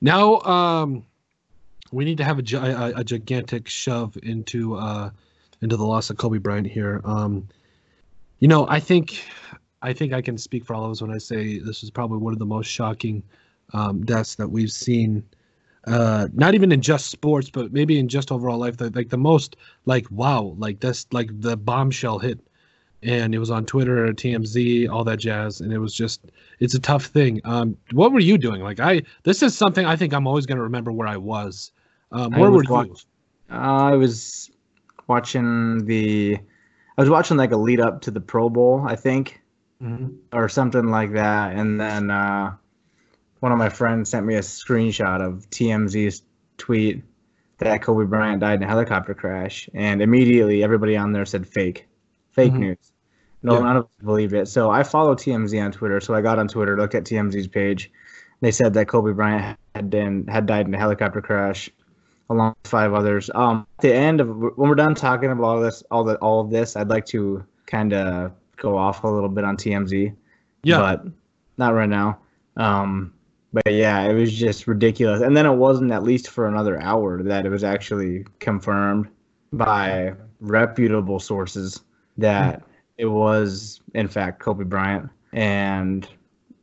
now 0.00 0.40
um, 0.40 1.04
we 1.92 2.04
need 2.04 2.18
to 2.18 2.24
have 2.24 2.38
a, 2.38 2.56
a, 2.56 3.00
a 3.00 3.04
gigantic 3.04 3.68
shove 3.68 4.16
into 4.22 4.74
uh, 4.74 5.10
into 5.62 5.76
the 5.76 5.84
loss 5.84 6.10
of 6.10 6.16
Kobe 6.16 6.38
Bryant 6.38 6.66
here. 6.66 7.00
Um, 7.04 7.48
you 8.40 8.48
know, 8.48 8.66
I 8.68 8.80
think 8.80 9.24
I 9.82 9.92
think 9.92 10.12
I 10.12 10.20
can 10.20 10.36
speak 10.36 10.64
for 10.64 10.74
all 10.74 10.84
of 10.84 10.90
us 10.90 11.00
when 11.00 11.12
I 11.12 11.18
say 11.18 11.58
this 11.58 11.82
is 11.82 11.90
probably 11.90 12.18
one 12.18 12.32
of 12.32 12.38
the 12.38 12.46
most 12.46 12.66
shocking 12.66 13.22
um, 13.72 14.04
deaths 14.04 14.34
that 14.36 14.48
we've 14.48 14.72
seen. 14.72 15.22
Uh, 15.86 16.26
not 16.34 16.54
even 16.54 16.72
in 16.72 16.80
just 16.80 17.10
sports, 17.10 17.48
but 17.48 17.72
maybe 17.72 17.98
in 17.98 18.08
just 18.08 18.32
overall 18.32 18.58
life. 18.58 18.76
The, 18.76 18.90
like 18.90 19.08
the 19.08 19.16
most, 19.16 19.56
like 19.84 20.10
wow, 20.10 20.54
like 20.58 20.80
that's 20.80 21.06
like 21.12 21.30
the 21.40 21.56
bombshell 21.56 22.18
hit, 22.18 22.40
and 23.04 23.32
it 23.34 23.38
was 23.38 23.52
on 23.52 23.64
Twitter, 23.66 24.08
TMZ, 24.12 24.88
all 24.90 25.04
that 25.04 25.18
jazz, 25.18 25.60
and 25.60 25.72
it 25.72 25.78
was 25.78 25.94
just, 25.94 26.22
it's 26.58 26.74
a 26.74 26.80
tough 26.80 27.04
thing. 27.06 27.40
Um, 27.44 27.76
what 27.92 28.10
were 28.10 28.18
you 28.18 28.36
doing? 28.36 28.62
Like 28.62 28.80
I, 28.80 29.02
this 29.22 29.44
is 29.44 29.56
something 29.56 29.86
I 29.86 29.94
think 29.94 30.12
I'm 30.12 30.26
always 30.26 30.44
gonna 30.44 30.62
remember 30.62 30.90
where 30.90 31.06
I 31.06 31.16
was. 31.18 31.70
Um, 32.10 32.34
I 32.34 32.40
where 32.40 32.50
were 32.50 32.56
was 32.58 32.66
you? 32.66 32.72
watch- 32.74 33.06
Uh, 33.48 33.54
I 33.54 33.94
was 33.94 34.50
watching 35.06 35.84
the, 35.86 36.36
I 36.98 37.00
was 37.00 37.10
watching 37.10 37.36
like 37.36 37.52
a 37.52 37.56
lead 37.56 37.78
up 37.78 38.00
to 38.02 38.10
the 38.10 38.20
Pro 38.20 38.48
Bowl, 38.48 38.84
I 38.88 38.96
think, 38.96 39.40
Mhm. 39.80 40.16
or 40.32 40.48
something 40.48 40.86
like 40.90 41.12
that, 41.12 41.54
and 41.54 41.80
then 41.80 42.10
uh, 42.10 42.54
one 43.40 43.52
of 43.52 43.58
my 43.58 43.68
friends 43.68 44.10
sent 44.10 44.26
me 44.26 44.34
a 44.34 44.40
screenshot 44.40 45.20
of 45.20 45.48
TMZ's 45.50 46.22
tweet 46.58 47.02
that 47.58 47.82
Kobe 47.82 48.04
Bryant 48.06 48.40
died 48.40 48.56
in 48.58 48.62
a 48.62 48.66
helicopter 48.66 49.14
crash, 49.14 49.68
and 49.74 50.02
immediately 50.02 50.62
everybody 50.62 50.96
on 50.96 51.12
there 51.12 51.24
said 51.24 51.46
fake, 51.46 51.86
fake 52.32 52.52
Mhm. 52.52 52.58
news. 52.58 52.92
No, 53.42 53.54
Yeah. 53.54 53.60
none 53.60 53.76
of 53.76 53.84
us 53.84 53.90
believed 54.04 54.32
it. 54.34 54.48
So 54.48 54.70
I 54.70 54.82
follow 54.82 55.14
TMZ 55.14 55.58
on 55.60 55.70
Twitter. 55.72 56.00
So 56.00 56.14
I 56.14 56.20
got 56.20 56.38
on 56.38 56.48
Twitter, 56.48 56.76
looked 56.76 56.94
at 56.94 57.04
TMZ's 57.04 57.46
page. 57.46 57.90
They 58.40 58.50
said 58.50 58.74
that 58.74 58.88
Kobe 58.88 59.12
Bryant 59.12 59.56
had 59.74 59.88
been, 59.88 60.26
had 60.26 60.46
died 60.46 60.66
in 60.66 60.74
a 60.74 60.78
helicopter 60.78 61.20
crash, 61.22 61.70
along 62.28 62.54
with 62.62 62.70
five 62.70 62.92
others. 62.92 63.30
Um, 63.34 63.66
at 63.78 63.82
the 63.82 63.94
end 63.94 64.20
of 64.20 64.28
when 64.36 64.68
we're 64.68 64.74
done 64.74 64.94
talking 64.94 65.30
about 65.30 65.44
all 65.44 65.60
this, 65.60 65.82
all 65.90 66.04
the 66.04 66.16
all 66.16 66.40
of 66.40 66.50
this, 66.50 66.76
I'd 66.76 66.88
like 66.88 67.06
to 67.06 67.44
kind 67.66 67.92
of 67.94 68.32
go 68.56 68.76
off 68.76 69.04
a 69.04 69.08
little 69.08 69.28
bit 69.28 69.44
on 69.44 69.56
TMZ 69.56 70.12
Yeah. 70.62 70.78
but 70.78 71.06
not 71.56 71.74
right 71.74 71.88
now. 71.88 72.18
Um, 72.56 73.12
but 73.52 73.72
yeah, 73.72 74.02
it 74.02 74.14
was 74.14 74.32
just 74.32 74.66
ridiculous. 74.66 75.22
And 75.22 75.36
then 75.36 75.46
it 75.46 75.54
wasn't 75.54 75.92
at 75.92 76.02
least 76.02 76.28
for 76.28 76.46
another 76.46 76.80
hour 76.80 77.22
that 77.22 77.46
it 77.46 77.50
was 77.50 77.64
actually 77.64 78.24
confirmed 78.38 79.08
by 79.52 80.14
reputable 80.40 81.20
sources 81.20 81.80
that 82.18 82.62
it 82.98 83.06
was 83.06 83.80
in 83.94 84.08
fact 84.08 84.40
Kobe 84.40 84.64
Bryant 84.64 85.08
and 85.32 86.08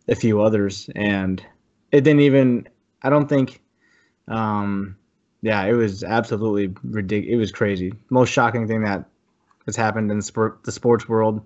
a 0.08 0.16
few 0.16 0.42
others. 0.42 0.90
And 0.96 1.44
it 1.92 2.02
didn't 2.02 2.22
even. 2.22 2.68
I 3.02 3.10
don't 3.10 3.28
think. 3.28 3.62
Um, 4.28 4.98
yeah, 5.42 5.64
it 5.66 5.74
was 5.74 6.04
absolutely 6.04 6.74
ridiculous. 6.84 7.34
It 7.34 7.38
was 7.38 7.52
crazy. 7.52 7.94
Most 8.10 8.30
shocking 8.30 8.68
thing 8.68 8.84
that 8.84 9.06
has 9.66 9.76
happened 9.76 10.12
in 10.12 10.18
the 10.18 10.72
sports 10.72 11.10
world 11.10 11.42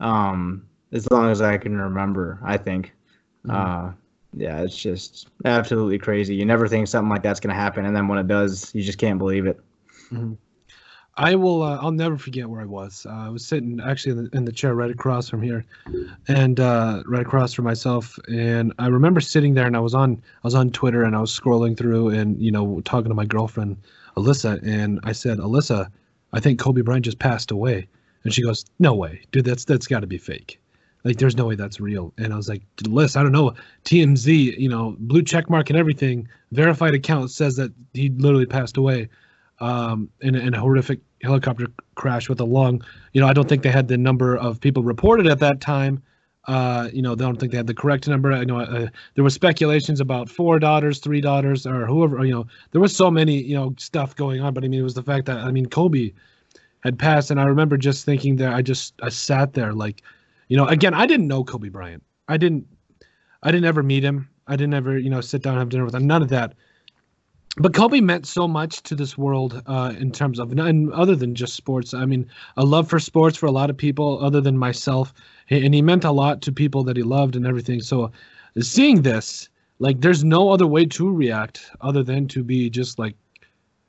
um, 0.00 0.66
as 0.92 1.10
long 1.10 1.30
as 1.30 1.42
I 1.42 1.58
can 1.58 1.78
remember. 1.78 2.38
I 2.42 2.56
think. 2.56 2.92
Uh, 3.48 3.92
yeah, 4.36 4.60
it's 4.60 4.76
just 4.76 5.28
absolutely 5.44 5.98
crazy. 5.98 6.34
You 6.34 6.44
never 6.44 6.68
think 6.68 6.88
something 6.88 7.08
like 7.08 7.22
that's 7.22 7.40
gonna 7.40 7.54
happen, 7.54 7.86
and 7.86 7.96
then 7.96 8.06
when 8.06 8.18
it 8.18 8.28
does, 8.28 8.74
you 8.74 8.82
just 8.82 8.98
can't 8.98 9.18
believe 9.18 9.46
it. 9.46 9.58
I 11.18 11.34
will. 11.34 11.62
Uh, 11.62 11.78
I'll 11.80 11.92
never 11.92 12.18
forget 12.18 12.48
where 12.48 12.60
I 12.60 12.66
was. 12.66 13.06
Uh, 13.08 13.12
I 13.12 13.28
was 13.30 13.46
sitting 13.46 13.80
actually 13.80 14.12
in 14.12 14.24
the, 14.24 14.36
in 14.36 14.44
the 14.44 14.52
chair 14.52 14.74
right 14.74 14.90
across 14.90 15.30
from 15.30 15.40
here, 15.40 15.64
and 16.28 16.60
uh, 16.60 17.02
right 17.06 17.22
across 17.22 17.54
from 17.54 17.64
myself. 17.64 18.18
And 18.28 18.74
I 18.78 18.88
remember 18.88 19.20
sitting 19.20 19.54
there, 19.54 19.66
and 19.66 19.74
I 19.74 19.80
was 19.80 19.94
on. 19.94 20.22
I 20.44 20.46
was 20.46 20.54
on 20.54 20.70
Twitter, 20.70 21.02
and 21.02 21.16
I 21.16 21.20
was 21.20 21.38
scrolling 21.38 21.76
through, 21.76 22.10
and 22.10 22.40
you 22.40 22.52
know, 22.52 22.82
talking 22.84 23.08
to 23.08 23.14
my 23.14 23.24
girlfriend, 23.24 23.78
Alyssa, 24.18 24.60
and 24.62 25.00
I 25.04 25.12
said, 25.12 25.38
Alyssa, 25.38 25.90
I 26.34 26.40
think 26.40 26.58
Kobe 26.58 26.82
Bryant 26.82 27.06
just 27.06 27.18
passed 27.18 27.50
away, 27.50 27.88
and 28.24 28.34
she 28.34 28.42
goes, 28.42 28.66
No 28.78 28.94
way, 28.94 29.22
dude. 29.32 29.46
That's 29.46 29.64
that's 29.64 29.86
got 29.86 30.00
to 30.00 30.06
be 30.06 30.18
fake. 30.18 30.60
Like, 31.06 31.18
there's 31.18 31.36
no 31.36 31.46
way 31.46 31.54
that's 31.54 31.78
real. 31.78 32.12
And 32.18 32.32
I 32.32 32.36
was 32.36 32.48
like, 32.48 32.62
list 32.88 33.16
I 33.16 33.22
don't 33.22 33.30
know. 33.30 33.54
TMZ, 33.84 34.58
you 34.58 34.68
know, 34.68 34.96
blue 34.98 35.22
check 35.22 35.48
mark 35.48 35.70
and 35.70 35.78
everything, 35.78 36.26
verified 36.50 36.94
account 36.94 37.30
says 37.30 37.54
that 37.56 37.70
he 37.94 38.08
literally 38.10 38.44
passed 38.46 38.76
away 38.76 39.08
um, 39.60 40.10
in, 40.20 40.34
a- 40.34 40.40
in 40.40 40.52
a 40.54 40.60
horrific 40.60 40.98
helicopter 41.22 41.68
crash 41.94 42.28
with 42.28 42.40
a 42.40 42.44
lung. 42.44 42.82
You 43.12 43.20
know, 43.20 43.28
I 43.28 43.32
don't 43.32 43.48
think 43.48 43.62
they 43.62 43.70
had 43.70 43.86
the 43.86 43.96
number 43.96 44.36
of 44.36 44.60
people 44.60 44.82
reported 44.82 45.28
at 45.28 45.38
that 45.38 45.60
time. 45.60 46.02
Uh, 46.48 46.88
you 46.92 47.02
know, 47.02 47.14
they 47.14 47.24
don't 47.24 47.38
think 47.38 47.52
they 47.52 47.56
had 47.56 47.68
the 47.68 47.74
correct 47.74 48.08
number. 48.08 48.32
I 48.32 48.44
know 48.44 48.58
uh, 48.60 48.88
there 49.14 49.24
was 49.24 49.34
speculations 49.34 50.00
about 50.00 50.28
four 50.28 50.58
daughters, 50.58 50.98
three 50.98 51.20
daughters, 51.20 51.66
or 51.68 51.86
whoever. 51.86 52.24
You 52.24 52.32
know, 52.34 52.46
there 52.72 52.80
was 52.80 52.94
so 52.94 53.12
many 53.12 53.40
you 53.42 53.54
know 53.56 53.74
stuff 53.78 54.14
going 54.16 54.40
on. 54.40 54.54
But 54.54 54.64
I 54.64 54.68
mean, 54.68 54.80
it 54.80 54.84
was 54.84 54.94
the 54.94 55.02
fact 55.04 55.26
that 55.26 55.38
I 55.38 55.52
mean, 55.52 55.66
Kobe 55.66 56.12
had 56.82 56.98
passed, 56.98 57.30
and 57.30 57.40
I 57.40 57.44
remember 57.44 57.76
just 57.76 58.04
thinking 58.04 58.36
that 58.36 58.52
I 58.54 58.62
just 58.62 58.94
I 59.02 59.08
sat 59.08 59.54
there 59.54 59.72
like, 59.72 60.02
you 60.48 60.56
know, 60.56 60.66
again, 60.66 60.94
I 60.94 61.06
didn't 61.06 61.28
know 61.28 61.44
Kobe 61.44 61.68
Bryant. 61.68 62.02
I 62.28 62.36
didn't, 62.36 62.66
I 63.42 63.50
didn't 63.50 63.66
ever 63.66 63.82
meet 63.82 64.04
him. 64.04 64.28
I 64.46 64.56
didn't 64.56 64.74
ever 64.74 64.98
you 64.98 65.10
know 65.10 65.20
sit 65.20 65.42
down 65.42 65.54
and 65.54 65.60
have 65.60 65.68
dinner 65.68 65.84
with 65.84 65.94
him. 65.94 66.06
None 66.06 66.22
of 66.22 66.28
that 66.30 66.54
but 67.58 67.72
Kobe 67.72 68.00
meant 68.00 68.26
so 68.26 68.46
much 68.46 68.82
to 68.82 68.94
this 68.94 69.16
world 69.16 69.62
uh, 69.66 69.94
in 69.98 70.12
terms 70.12 70.38
of, 70.38 70.52
and 70.52 70.92
other 70.92 71.16
than 71.16 71.34
just 71.34 71.54
sports. 71.54 71.94
I 71.94 72.04
mean, 72.04 72.28
a 72.56 72.64
love 72.64 72.88
for 72.88 72.98
sports 72.98 73.36
for 73.36 73.46
a 73.46 73.50
lot 73.50 73.70
of 73.70 73.76
people, 73.76 74.22
other 74.22 74.42
than 74.42 74.58
myself, 74.58 75.14
and 75.48 75.74
he 75.74 75.80
meant 75.80 76.04
a 76.04 76.10
lot 76.10 76.42
to 76.42 76.52
people 76.52 76.84
that 76.84 76.96
he 76.98 77.02
loved 77.02 77.34
and 77.34 77.46
everything. 77.46 77.80
So, 77.80 78.12
seeing 78.60 79.02
this, 79.02 79.48
like, 79.78 80.00
there's 80.00 80.22
no 80.22 80.50
other 80.50 80.66
way 80.66 80.84
to 80.84 81.10
react 81.10 81.70
other 81.80 82.02
than 82.02 82.28
to 82.28 82.44
be 82.44 82.68
just 82.68 82.98
like, 82.98 83.14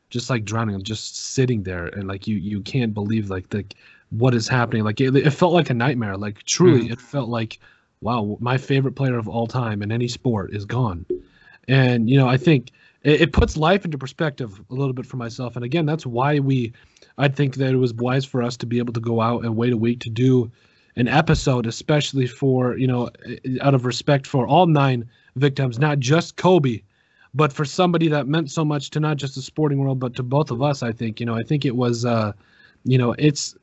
just 0.10 0.30
like 0.30 0.46
drowning, 0.46 0.82
just 0.84 1.34
sitting 1.34 1.64
there, 1.64 1.88
and 1.88 2.08
like 2.08 2.26
you, 2.26 2.38
you 2.38 2.62
can't 2.62 2.94
believe 2.94 3.30
like 3.30 3.50
the 3.50 3.66
what 4.10 4.34
is 4.34 4.48
happening. 4.48 4.84
Like 4.84 5.02
it, 5.02 5.16
it 5.16 5.32
felt 5.32 5.54
like 5.54 5.70
a 5.70 5.74
nightmare. 5.74 6.18
Like 6.18 6.44
truly, 6.44 6.90
it 6.90 7.02
felt 7.02 7.30
like, 7.30 7.60
wow, 8.02 8.38
my 8.40 8.58
favorite 8.58 8.96
player 8.96 9.18
of 9.18 9.28
all 9.28 9.48
time 9.48 9.82
in 9.82 9.92
any 9.92 10.08
sport 10.08 10.54
is 10.54 10.66
gone. 10.66 11.06
And 11.68 12.10
you 12.10 12.18
know, 12.18 12.28
I 12.28 12.38
think 12.38 12.72
it, 13.04 13.22
it 13.22 13.34
puts 13.34 13.58
life 13.58 13.86
into 13.86 13.98
perspective 13.98 14.62
a 14.70 14.74
little 14.74 14.94
bit 14.94 15.06
for 15.06 15.18
myself. 15.18 15.56
And 15.56 15.66
again, 15.66 15.86
that's 15.86 16.06
why 16.06 16.40
we, 16.40 16.74
I 17.18 17.28
think 17.28 17.56
that 17.56 17.74
it 17.74 17.78
was 17.78 17.94
wise 17.94 18.26
for 18.26 18.42
us 18.42 18.56
to 18.58 18.66
be 18.66 18.78
able 18.78 18.94
to 18.94 19.00
go 19.00 19.22
out 19.22 19.44
and 19.44 19.56
wait 19.56 19.74
a 19.74 19.78
week 19.78 20.00
to 20.02 20.10
do 20.10 20.52
an 20.96 21.08
episode, 21.08 21.68
especially 21.68 22.28
for 22.28 22.78
you 22.78 22.88
know, 22.88 23.10
out 23.62 23.74
of 23.74 23.86
respect 23.86 24.26
for 24.26 24.48
all 24.48 24.66
nine 24.66 25.08
victims, 25.36 25.78
not 25.80 26.00
just 26.00 26.38
Kobe, 26.38 26.82
but 27.34 27.54
for 27.54 27.66
somebody 27.66 28.08
that 28.08 28.28
meant 28.28 28.50
so 28.50 28.66
much 28.66 28.90
to 28.92 29.00
not 29.00 29.18
just 29.18 29.36
the 29.36 29.42
sporting 29.42 29.80
world, 29.80 30.00
but 30.00 30.16
to 30.16 30.24
both 30.24 30.50
of 30.50 30.62
us. 30.62 30.82
I 30.82 30.92
think 30.92 31.20
you 31.20 31.26
know, 31.26 31.36
I 31.36 31.44
think 31.44 31.66
it 31.66 31.76
was, 31.76 32.06
uh, 32.06 32.32
you 32.84 32.98
know, 32.98 33.14
it's 33.18 33.56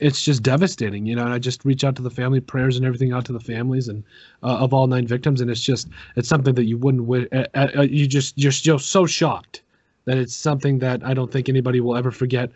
it's 0.00 0.22
just 0.22 0.42
devastating, 0.42 1.06
you 1.06 1.14
know. 1.14 1.24
And 1.24 1.32
I 1.32 1.38
just 1.38 1.64
reach 1.64 1.84
out 1.84 1.96
to 1.96 2.02
the 2.02 2.10
family, 2.10 2.40
prayers 2.40 2.76
and 2.76 2.84
everything 2.84 3.12
out 3.12 3.24
to 3.26 3.32
the 3.32 3.40
families 3.40 3.88
and 3.88 4.04
uh, 4.42 4.58
of 4.58 4.72
all 4.74 4.86
nine 4.86 5.06
victims, 5.06 5.40
and 5.40 5.50
it's 5.50 5.62
just 5.62 5.88
it's 6.16 6.28
something 6.28 6.54
that 6.54 6.64
you 6.64 6.78
wouldn't 6.78 7.04
wi- 7.04 7.28
uh, 7.32 7.68
uh, 7.76 7.82
you 7.82 8.06
just 8.06 8.36
you're 8.38 8.52
still 8.52 8.78
so 8.78 9.06
shocked 9.06 9.62
that 10.06 10.18
it's 10.18 10.34
something 10.34 10.78
that 10.78 11.04
I 11.04 11.14
don't 11.14 11.30
think 11.30 11.48
anybody 11.48 11.80
will 11.80 11.96
ever 11.96 12.10
forget 12.10 12.50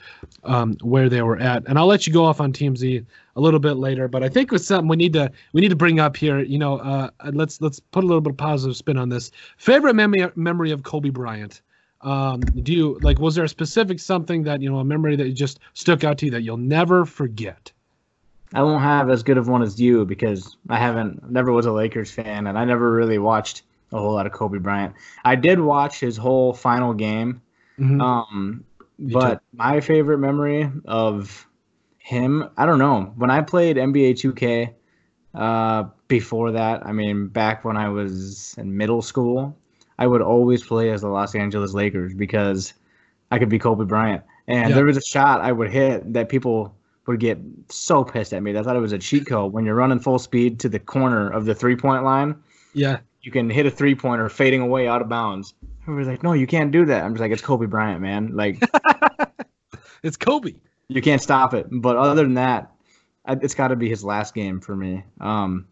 um, 0.44 0.76
where 0.82 1.08
they 1.08 1.20
were 1.20 1.38
at. 1.38 1.64
And 1.66 1.78
I'll 1.78 1.86
let 1.86 2.06
you 2.06 2.12
go 2.12 2.24
off 2.24 2.40
on 2.40 2.52
TMZ 2.52 3.04
a 3.36 3.40
little 3.40 3.58
bit 3.60 3.74
later, 3.74 4.06
but 4.06 4.22
I 4.22 4.28
think 4.28 4.52
it's 4.52 4.66
something 4.66 4.88
we 4.88 4.96
need 4.96 5.12
to 5.14 5.30
we 5.52 5.60
need 5.60 5.68
to 5.68 5.76
bring 5.76 6.00
up 6.00 6.16
here. 6.16 6.38
You 6.40 6.58
know, 6.58 6.78
uh, 6.78 7.10
let's 7.32 7.60
let's 7.60 7.80
put 7.80 8.04
a 8.04 8.06
little 8.06 8.20
bit 8.20 8.30
of 8.32 8.36
positive 8.36 8.76
spin 8.76 8.96
on 8.96 9.08
this. 9.08 9.30
Favorite 9.58 9.94
memory 9.94 10.30
memory 10.36 10.70
of 10.70 10.84
Kobe 10.84 11.10
Bryant. 11.10 11.60
Um, 12.02 12.50
do 12.62 12.72
you 12.72 12.98
like? 13.02 13.18
Was 13.18 13.34
there 13.34 13.44
a 13.44 13.48
specific 13.48 14.00
something 14.00 14.42
that 14.44 14.62
you 14.62 14.70
know 14.70 14.78
a 14.78 14.84
memory 14.84 15.16
that 15.16 15.30
just 15.34 15.60
stuck 15.74 16.02
out 16.04 16.18
to 16.18 16.26
you 16.26 16.30
that 16.32 16.42
you'll 16.42 16.56
never 16.56 17.04
forget? 17.04 17.72
I 18.52 18.62
won't 18.62 18.82
have 18.82 19.10
as 19.10 19.22
good 19.22 19.38
of 19.38 19.48
one 19.48 19.62
as 19.62 19.80
you 19.80 20.04
because 20.04 20.56
I 20.68 20.78
haven't 20.78 21.30
never 21.30 21.52
was 21.52 21.66
a 21.66 21.72
Lakers 21.72 22.10
fan 22.10 22.46
and 22.46 22.58
I 22.58 22.64
never 22.64 22.90
really 22.92 23.18
watched 23.18 23.62
a 23.92 23.98
whole 23.98 24.12
lot 24.14 24.26
of 24.26 24.32
Kobe 24.32 24.58
Bryant. 24.58 24.94
I 25.24 25.36
did 25.36 25.60
watch 25.60 26.00
his 26.00 26.16
whole 26.16 26.52
final 26.52 26.92
game. 26.92 27.42
Mhm. 27.78 28.00
Um, 28.00 28.64
but 28.98 29.42
my 29.52 29.80
favorite 29.80 30.18
memory 30.18 30.70
of 30.84 31.46
him, 31.98 32.48
I 32.56 32.66
don't 32.66 32.78
know. 32.78 33.12
When 33.16 33.30
I 33.30 33.40
played 33.42 33.76
NBA 33.76 34.14
2K, 34.14 34.74
uh, 35.34 35.84
before 36.08 36.50
that, 36.52 36.84
I 36.84 36.92
mean, 36.92 37.28
back 37.28 37.64
when 37.64 37.76
I 37.76 37.88
was 37.88 38.54
in 38.58 38.76
middle 38.76 39.00
school, 39.02 39.56
I 40.00 40.06
would 40.08 40.22
always 40.22 40.64
play 40.66 40.90
as 40.90 41.02
the 41.02 41.08
Los 41.08 41.34
Angeles 41.36 41.72
Lakers 41.74 42.14
because 42.14 42.72
I 43.30 43.38
could 43.38 43.48
be 43.50 43.58
Kobe 43.60 43.84
Bryant. 43.84 44.22
And 44.48 44.70
Yeah. 44.70 44.74
there 44.76 44.84
was 44.86 44.96
a 44.96 45.02
shot 45.02 45.40
I 45.42 45.52
would 45.52 45.70
hit 45.70 46.12
that 46.14 46.28
people 46.28 46.74
would 47.06 47.20
get 47.20 47.38
so 47.68 48.02
pissed 48.02 48.32
at 48.32 48.42
me. 48.42 48.56
I 48.58 48.62
thought 48.62 48.76
it 48.76 48.80
was 48.80 48.92
a 48.92 48.98
cheat 48.98 49.26
code. 49.26 49.52
When 49.52 49.64
you're 49.64 49.74
running 49.76 50.00
full 50.00 50.18
speed 50.18 50.58
to 50.60 50.68
the 50.68 50.78
corner 50.78 51.28
of 51.30 51.44
the 51.44 51.54
three 51.54 51.76
point 51.76 52.02
line, 52.04 52.34
yeah, 52.72 52.98
you 53.22 53.30
can 53.30 53.48
hit 53.50 53.66
a 53.66 53.70
three 53.70 53.94
pointer 53.94 54.28
fading 54.28 54.60
away 54.62 54.88
out 54.88 55.02
of 55.02 55.08
bounds. 55.08 55.54
Everybody's 55.82 56.08
like, 56.08 56.22
no, 56.22 56.32
you 56.32 56.46
can't 56.46 56.70
do 56.72 56.84
that. 56.86 57.04
I'm 57.04 57.12
just 57.12 57.20
like, 57.20 57.32
it's 57.32 57.42
Kobe 57.42 57.66
Bryant, 57.66 58.00
man. 58.00 58.34
Like, 58.34 58.62
it's 60.02 60.16
Kobe. 60.16 60.54
you 60.88 61.02
can't 61.02 61.20
stop 61.22 61.52
it. 61.54 61.66
But 61.70 61.96
other 61.96 62.22
than 62.22 62.34
that, 62.34 62.70
it's 63.28 63.54
got 63.54 63.68
to 63.68 63.76
be 63.76 63.88
his 63.88 64.04
last 64.04 64.34
game 64.34 64.60
for 64.60 64.74
me. 64.76 65.04
Um, 65.20 65.66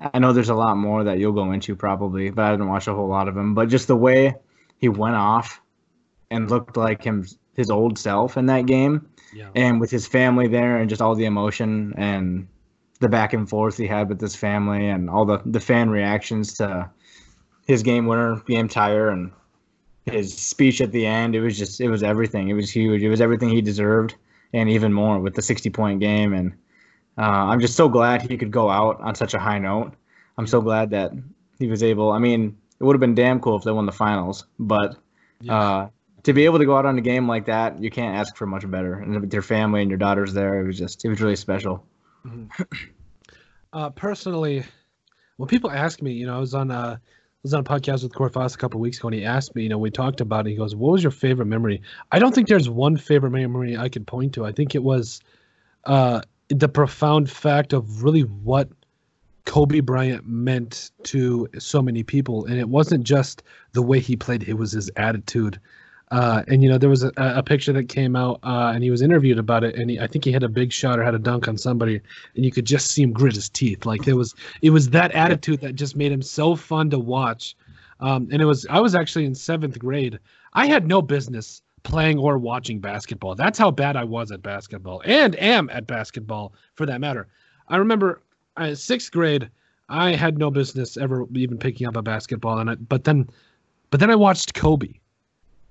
I 0.00 0.18
know 0.18 0.32
there's 0.32 0.50
a 0.50 0.54
lot 0.54 0.76
more 0.76 1.04
that 1.04 1.18
you'll 1.18 1.32
go 1.32 1.52
into 1.52 1.74
probably, 1.74 2.30
but 2.30 2.44
I 2.44 2.50
didn't 2.52 2.68
watch 2.68 2.86
a 2.86 2.94
whole 2.94 3.08
lot 3.08 3.28
of 3.28 3.36
him. 3.36 3.54
But 3.54 3.68
just 3.68 3.86
the 3.88 3.96
way 3.96 4.34
he 4.78 4.88
went 4.88 5.16
off 5.16 5.60
and 6.30 6.50
looked 6.50 6.76
like 6.76 7.02
him, 7.02 7.26
his 7.54 7.70
old 7.70 7.98
self 7.98 8.36
in 8.36 8.46
that 8.46 8.66
game, 8.66 9.08
Yeah. 9.32 9.48
and 9.54 9.80
with 9.80 9.90
his 9.90 10.06
family 10.06 10.48
there, 10.48 10.76
and 10.78 10.90
just 10.90 11.00
all 11.00 11.14
the 11.14 11.24
emotion 11.24 11.94
and 11.96 12.46
the 13.00 13.08
back 13.08 13.32
and 13.32 13.48
forth 13.48 13.76
he 13.76 13.86
had 13.86 14.08
with 14.08 14.20
his 14.20 14.34
family 14.36 14.88
and 14.88 15.08
all 15.10 15.24
the 15.24 15.40
the 15.46 15.60
fan 15.60 15.90
reactions 15.90 16.54
to 16.54 16.90
his 17.66 17.82
game 17.82 18.06
winner, 18.06 18.36
game 18.46 18.68
tire, 18.68 19.10
and 19.10 19.30
his 20.06 20.36
speech 20.36 20.80
at 20.80 20.92
the 20.92 21.04
end. 21.06 21.34
It 21.34 21.40
was 21.40 21.58
just 21.58 21.80
it 21.80 21.88
was 21.88 22.02
everything. 22.02 22.48
It 22.48 22.54
was 22.54 22.70
huge. 22.70 23.02
It 23.02 23.08
was 23.08 23.20
everything 23.20 23.48
he 23.48 23.60
deserved, 23.62 24.14
and 24.52 24.68
even 24.68 24.92
more 24.92 25.18
with 25.20 25.34
the 25.34 25.42
60 25.42 25.70
point 25.70 26.00
game. 26.00 26.32
And 26.34 26.52
uh, 27.18 27.22
I'm 27.22 27.60
just 27.60 27.76
so 27.76 27.88
glad 27.88 28.22
he 28.22 28.36
could 28.36 28.50
go 28.50 28.70
out 28.70 29.00
on 29.00 29.14
such 29.14 29.34
a 29.34 29.38
high 29.38 29.58
note. 29.58 29.94
I'm 30.38 30.46
so 30.46 30.60
glad 30.60 30.90
that 30.90 31.12
he 31.58 31.66
was 31.66 31.82
able. 31.82 32.10
I 32.10 32.18
mean, 32.18 32.56
it 32.78 32.84
would 32.84 32.94
have 32.94 33.00
been 33.00 33.14
damn 33.14 33.40
cool 33.40 33.56
if 33.56 33.64
they 33.64 33.72
won 33.72 33.86
the 33.86 33.92
finals, 33.92 34.46
but 34.58 34.96
uh, 35.48 35.88
to 36.24 36.32
be 36.32 36.44
able 36.44 36.58
to 36.58 36.66
go 36.66 36.76
out 36.76 36.86
on 36.86 36.98
a 36.98 37.00
game 37.00 37.28
like 37.28 37.46
that, 37.46 37.80
you 37.80 37.90
can't 37.90 38.16
ask 38.16 38.36
for 38.36 38.46
much 38.46 38.68
better. 38.70 38.94
And 38.94 39.18
with 39.20 39.32
your 39.32 39.42
family 39.42 39.80
and 39.80 39.90
your 39.90 39.98
daughters 39.98 40.32
there, 40.32 40.60
it 40.60 40.66
was 40.66 40.76
just 40.76 41.04
it 41.04 41.08
was 41.08 41.20
really 41.20 41.36
special. 41.36 41.84
Mm-hmm. 42.26 42.62
uh, 43.72 43.90
personally, 43.90 44.64
when 45.36 45.48
people 45.48 45.70
ask 45.70 46.02
me, 46.02 46.12
you 46.12 46.26
know, 46.26 46.36
I 46.36 46.38
was 46.38 46.54
on 46.54 46.70
a 46.70 47.00
I 47.00 47.00
was 47.42 47.54
on 47.54 47.60
a 47.60 47.64
podcast 47.64 48.02
with 48.02 48.14
Corey 48.14 48.30
Foss 48.30 48.54
a 48.54 48.58
couple 48.58 48.80
weeks 48.80 48.98
ago, 48.98 49.08
and 49.08 49.14
he 49.14 49.24
asked 49.24 49.54
me, 49.54 49.62
you 49.62 49.68
know, 49.68 49.78
we 49.78 49.90
talked 49.90 50.20
about 50.20 50.46
it. 50.46 50.50
He 50.50 50.56
goes, 50.56 50.74
"What 50.74 50.92
was 50.92 51.02
your 51.02 51.12
favorite 51.12 51.46
memory?" 51.46 51.80
I 52.10 52.18
don't 52.18 52.34
think 52.34 52.48
there's 52.48 52.68
one 52.68 52.96
favorite 52.96 53.30
memory 53.30 53.76
I 53.76 53.88
could 53.88 54.06
point 54.06 54.34
to. 54.34 54.44
I 54.44 54.52
think 54.52 54.74
it 54.74 54.82
was 54.82 55.20
uh, 55.84 56.22
the 56.48 56.68
profound 56.68 57.30
fact 57.30 57.72
of 57.72 58.02
really 58.02 58.22
what 58.22 58.68
Kobe 59.44 59.80
Bryant 59.80 60.26
meant 60.26 60.90
to 61.04 61.48
so 61.58 61.80
many 61.80 62.02
people, 62.02 62.44
and 62.46 62.58
it 62.58 62.68
wasn't 62.68 63.04
just 63.04 63.42
the 63.72 63.82
way 63.82 64.00
he 64.00 64.16
played; 64.16 64.48
it 64.48 64.54
was 64.54 64.72
his 64.72 64.90
attitude. 64.96 65.60
Uh, 66.12 66.44
and 66.46 66.62
you 66.62 66.68
know, 66.68 66.78
there 66.78 66.90
was 66.90 67.02
a, 67.02 67.12
a 67.16 67.42
picture 67.42 67.72
that 67.72 67.88
came 67.88 68.14
out, 68.14 68.38
uh, 68.44 68.70
and 68.74 68.84
he 68.84 68.90
was 68.90 69.02
interviewed 69.02 69.38
about 69.38 69.64
it, 69.64 69.74
and 69.74 69.90
he, 69.90 69.98
I 69.98 70.06
think 70.06 70.24
he 70.24 70.32
had 70.32 70.44
a 70.44 70.48
big 70.48 70.72
shot 70.72 70.98
or 70.98 71.04
had 71.04 71.14
a 71.14 71.18
dunk 71.18 71.48
on 71.48 71.56
somebody, 71.56 72.00
and 72.36 72.44
you 72.44 72.52
could 72.52 72.64
just 72.64 72.90
see 72.92 73.02
him 73.02 73.12
grit 73.12 73.34
his 73.34 73.48
teeth. 73.48 73.86
Like 73.86 74.06
it 74.06 74.14
was, 74.14 74.34
it 74.62 74.70
was 74.70 74.90
that 74.90 75.12
attitude 75.12 75.60
that 75.62 75.74
just 75.74 75.96
made 75.96 76.12
him 76.12 76.22
so 76.22 76.54
fun 76.54 76.90
to 76.90 76.98
watch. 76.98 77.56
Um, 77.98 78.28
and 78.30 78.40
it 78.40 78.44
was, 78.44 78.66
I 78.68 78.78
was 78.78 78.94
actually 78.94 79.24
in 79.24 79.34
seventh 79.34 79.78
grade. 79.78 80.18
I 80.52 80.66
had 80.66 80.86
no 80.86 81.02
business 81.02 81.62
playing 81.86 82.18
or 82.18 82.38
watching 82.38 82.80
basketball. 82.80 83.34
That's 83.34 83.58
how 83.58 83.70
bad 83.70 83.96
I 83.96 84.04
was 84.04 84.30
at 84.30 84.42
basketball, 84.42 85.02
and 85.04 85.34
am 85.40 85.70
at 85.70 85.86
basketball 85.86 86.52
for 86.74 86.86
that 86.86 87.00
matter. 87.00 87.28
I 87.68 87.76
remember 87.76 88.22
uh, 88.56 88.74
sixth 88.74 89.10
grade, 89.10 89.50
I 89.88 90.14
had 90.14 90.38
no 90.38 90.50
business 90.50 90.96
ever 90.96 91.26
even 91.34 91.58
picking 91.58 91.86
up 91.86 91.96
a 91.96 92.02
basketball, 92.02 92.58
and 92.58 92.70
I, 92.70 92.74
but 92.74 93.04
then, 93.04 93.28
but 93.90 94.00
then 94.00 94.10
I 94.10 94.16
watched 94.16 94.54
Kobe 94.54 94.94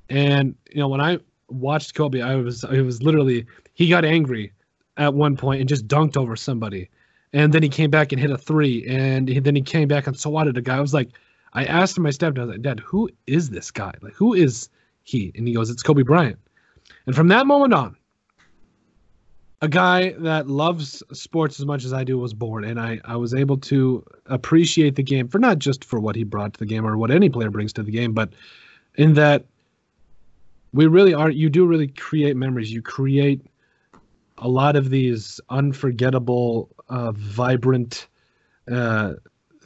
and 0.10 0.56
you 0.72 0.80
know, 0.80 0.88
when 0.88 1.02
I 1.02 1.20
watched 1.50 1.96
Kobe, 1.96 2.22
I 2.22 2.36
was 2.36 2.64
it 2.64 2.82
was 2.82 3.02
literally 3.02 3.46
he 3.74 3.90
got 3.90 4.06
angry 4.06 4.52
at 4.98 5.14
one 5.14 5.36
point 5.36 5.60
and 5.60 5.70
just 5.70 5.88
dunked 5.88 6.18
over 6.18 6.36
somebody, 6.36 6.90
and 7.34 7.54
then 7.54 7.64
he 7.64 7.70
came 7.70 7.90
back 7.90 8.12
and 8.12 8.22
hit 8.22 8.32
a 8.32 8.38
three, 8.38 8.86
and 8.88 9.28
he, 9.28 9.40
then 9.40 9.56
he 9.56 9.62
came 9.62 9.88
back 9.88 10.08
and 10.08 10.20
swatted 10.20 10.58
a 10.58 10.62
guy. 10.62 10.78
I 10.78 10.82
was 10.82 10.94
like, 10.94 11.10
I 11.54 11.66
asked 11.66 12.00
my 12.00 12.10
stepdad, 12.10 12.40
I 12.40 12.46
was 12.46 12.52
like, 12.52 12.62
Dad, 12.62 12.80
who 12.80 13.10
is 13.28 13.50
this 13.50 13.72
guy? 13.72 13.94
Like, 14.02 14.14
who 14.14 14.34
is 14.34 14.70
he? 15.06 15.32
And 15.36 15.48
he 15.48 15.54
goes, 15.54 15.70
It's 15.70 15.84
Kobe 15.84 16.04
Bryant. 16.04 16.40
And 17.06 17.16
from 17.16 17.30
that 17.30 17.48
moment 17.48 17.74
on, 17.74 17.96
a 19.62 19.68
guy 19.68 20.12
that 20.20 20.48
loves 20.48 21.02
sports 21.14 21.60
as 21.60 21.66
much 21.66 21.86
as 21.86 21.94
I 21.94 22.04
do 22.04 22.18
was 22.18 22.34
born, 22.34 22.66
and 22.66 22.80
I, 22.80 23.00
I 23.06 23.16
was 23.16 23.34
able 23.34 23.58
to 23.58 24.06
appreciate 24.26 24.96
the 24.96 25.04
game 25.04 25.28
for 25.28 25.40
not 25.40 25.60
just 25.60 25.86
for 25.86 26.00
what 26.00 26.16
he 26.16 26.24
brought 26.24 26.54
to 26.54 26.60
the 26.60 26.66
game 26.66 26.86
or 26.86 26.98
what 26.98 27.10
any 27.10 27.30
player 27.30 27.50
brings 27.50 27.72
to 27.74 27.84
the 27.84 27.92
game, 27.92 28.14
but 28.14 28.34
in 28.96 29.14
that 29.14 29.46
we 30.74 30.88
really 30.88 31.14
are 31.14 31.30
you 31.30 31.50
do 31.50 31.66
really 31.66 31.88
create 31.88 32.36
memories 32.36 32.72
you 32.72 32.82
create 32.82 33.42
a 34.40 34.48
lot 34.48 34.76
of 34.76 34.90
these 34.90 35.40
unforgettable 35.50 36.70
uh, 36.90 37.12
vibrant 37.14 38.08
uh, 38.70 39.14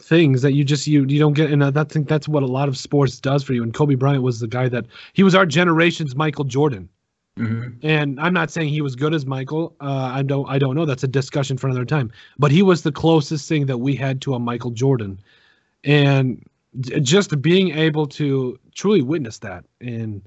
things 0.02 0.42
that 0.42 0.54
you 0.54 0.64
just 0.64 0.88
you 0.88 1.06
you 1.06 1.20
don't 1.20 1.34
get 1.34 1.52
and 1.52 1.64
i 1.64 1.84
think 1.84 2.08
that's 2.08 2.28
what 2.28 2.44
a 2.44 2.48
lot 2.48 2.68
of 2.68 2.78
sports 2.78 3.20
does 3.20 3.44
for 3.44 3.54
you 3.54 3.64
and 3.64 3.74
kobe 3.74 3.96
bryant 3.96 4.24
was 4.24 4.40
the 4.40 4.48
guy 4.48 4.70
that 4.70 4.86
he 5.14 5.24
was 5.24 5.36
our 5.36 5.46
generation's 5.46 6.16
michael 6.16 6.46
jordan 6.46 6.88
mm-hmm. 7.38 7.70
and 7.84 8.20
i'm 8.20 8.34
not 8.34 8.50
saying 8.50 8.70
he 8.70 8.82
was 8.82 8.96
good 8.96 9.14
as 9.14 9.26
michael 9.26 9.76
uh, 9.82 10.12
i 10.14 10.22
don't 10.22 10.50
i 10.50 10.58
don't 10.58 10.76
know 10.76 10.86
that's 10.86 11.04
a 11.04 11.08
discussion 11.08 11.58
for 11.58 11.68
another 11.68 11.86
time 11.86 12.12
but 12.38 12.52
he 12.52 12.62
was 12.62 12.84
the 12.84 12.92
closest 12.92 13.48
thing 13.48 13.66
that 13.66 13.78
we 13.80 13.96
had 13.96 14.22
to 14.22 14.34
a 14.34 14.40
michael 14.40 14.72
jordan 14.72 15.20
and 15.84 16.44
just 17.02 17.42
being 17.42 17.72
able 17.72 18.06
to 18.06 18.60
truly 18.76 19.02
witness 19.02 19.40
that 19.40 19.66
and 19.82 20.22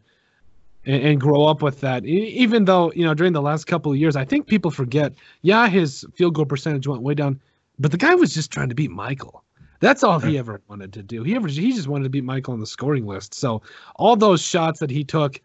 and, 0.84 1.02
and, 1.02 1.20
grow 1.20 1.44
up 1.44 1.62
with 1.62 1.80
that. 1.80 2.04
Even 2.04 2.64
though 2.64 2.92
you 2.92 3.04
know 3.04 3.14
during 3.14 3.32
the 3.32 3.42
last 3.42 3.66
couple 3.66 3.92
of 3.92 3.98
years, 3.98 4.16
I 4.16 4.24
think 4.24 4.46
people 4.46 4.70
forget. 4.70 5.12
Yeah, 5.42 5.68
his 5.68 6.04
field 6.14 6.34
goal 6.34 6.44
percentage 6.44 6.86
went 6.86 7.02
way 7.02 7.14
down, 7.14 7.40
but 7.78 7.90
the 7.92 7.96
guy 7.96 8.14
was 8.14 8.34
just 8.34 8.50
trying 8.50 8.68
to 8.68 8.74
beat 8.74 8.90
Michael. 8.90 9.44
That's 9.82 10.04
all 10.04 10.20
he 10.20 10.38
ever 10.38 10.62
wanted 10.68 10.92
to 10.92 11.02
do. 11.02 11.24
He 11.24 11.34
ever 11.34 11.48
he 11.48 11.72
just 11.72 11.88
wanted 11.88 12.04
to 12.04 12.10
beat 12.10 12.22
Michael 12.22 12.54
on 12.54 12.60
the 12.60 12.68
scoring 12.68 13.04
list. 13.04 13.34
So 13.34 13.62
all 13.96 14.14
those 14.14 14.40
shots 14.40 14.78
that 14.78 14.90
he 14.90 15.02
took, 15.02 15.40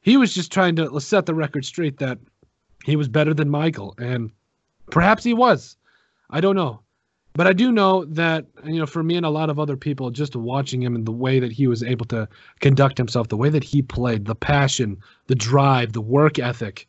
he 0.00 0.16
was 0.16 0.34
just 0.34 0.50
trying 0.50 0.74
to 0.74 1.00
set 1.00 1.24
the 1.24 1.36
record 1.36 1.64
straight 1.64 1.98
that 1.98 2.18
he 2.84 2.96
was 2.96 3.06
better 3.06 3.32
than 3.32 3.48
Michael, 3.48 3.94
and 3.96 4.32
perhaps 4.90 5.22
he 5.22 5.32
was. 5.32 5.76
I 6.30 6.40
don't 6.40 6.56
know. 6.56 6.80
But 7.34 7.46
I 7.46 7.52
do 7.52 7.70
know 7.70 8.04
that 8.06 8.46
you 8.64 8.80
know, 8.80 8.86
for 8.86 9.04
me 9.04 9.14
and 9.14 9.24
a 9.24 9.30
lot 9.30 9.50
of 9.50 9.60
other 9.60 9.76
people, 9.76 10.10
just 10.10 10.34
watching 10.34 10.82
him 10.82 10.96
and 10.96 11.06
the 11.06 11.12
way 11.12 11.38
that 11.38 11.52
he 11.52 11.68
was 11.68 11.84
able 11.84 12.06
to 12.06 12.28
conduct 12.58 12.98
himself, 12.98 13.28
the 13.28 13.36
way 13.36 13.50
that 13.50 13.62
he 13.62 13.82
played, 13.82 14.24
the 14.24 14.34
passion, 14.34 14.96
the 15.28 15.36
drive, 15.36 15.92
the 15.92 16.00
work 16.00 16.40
ethic, 16.40 16.88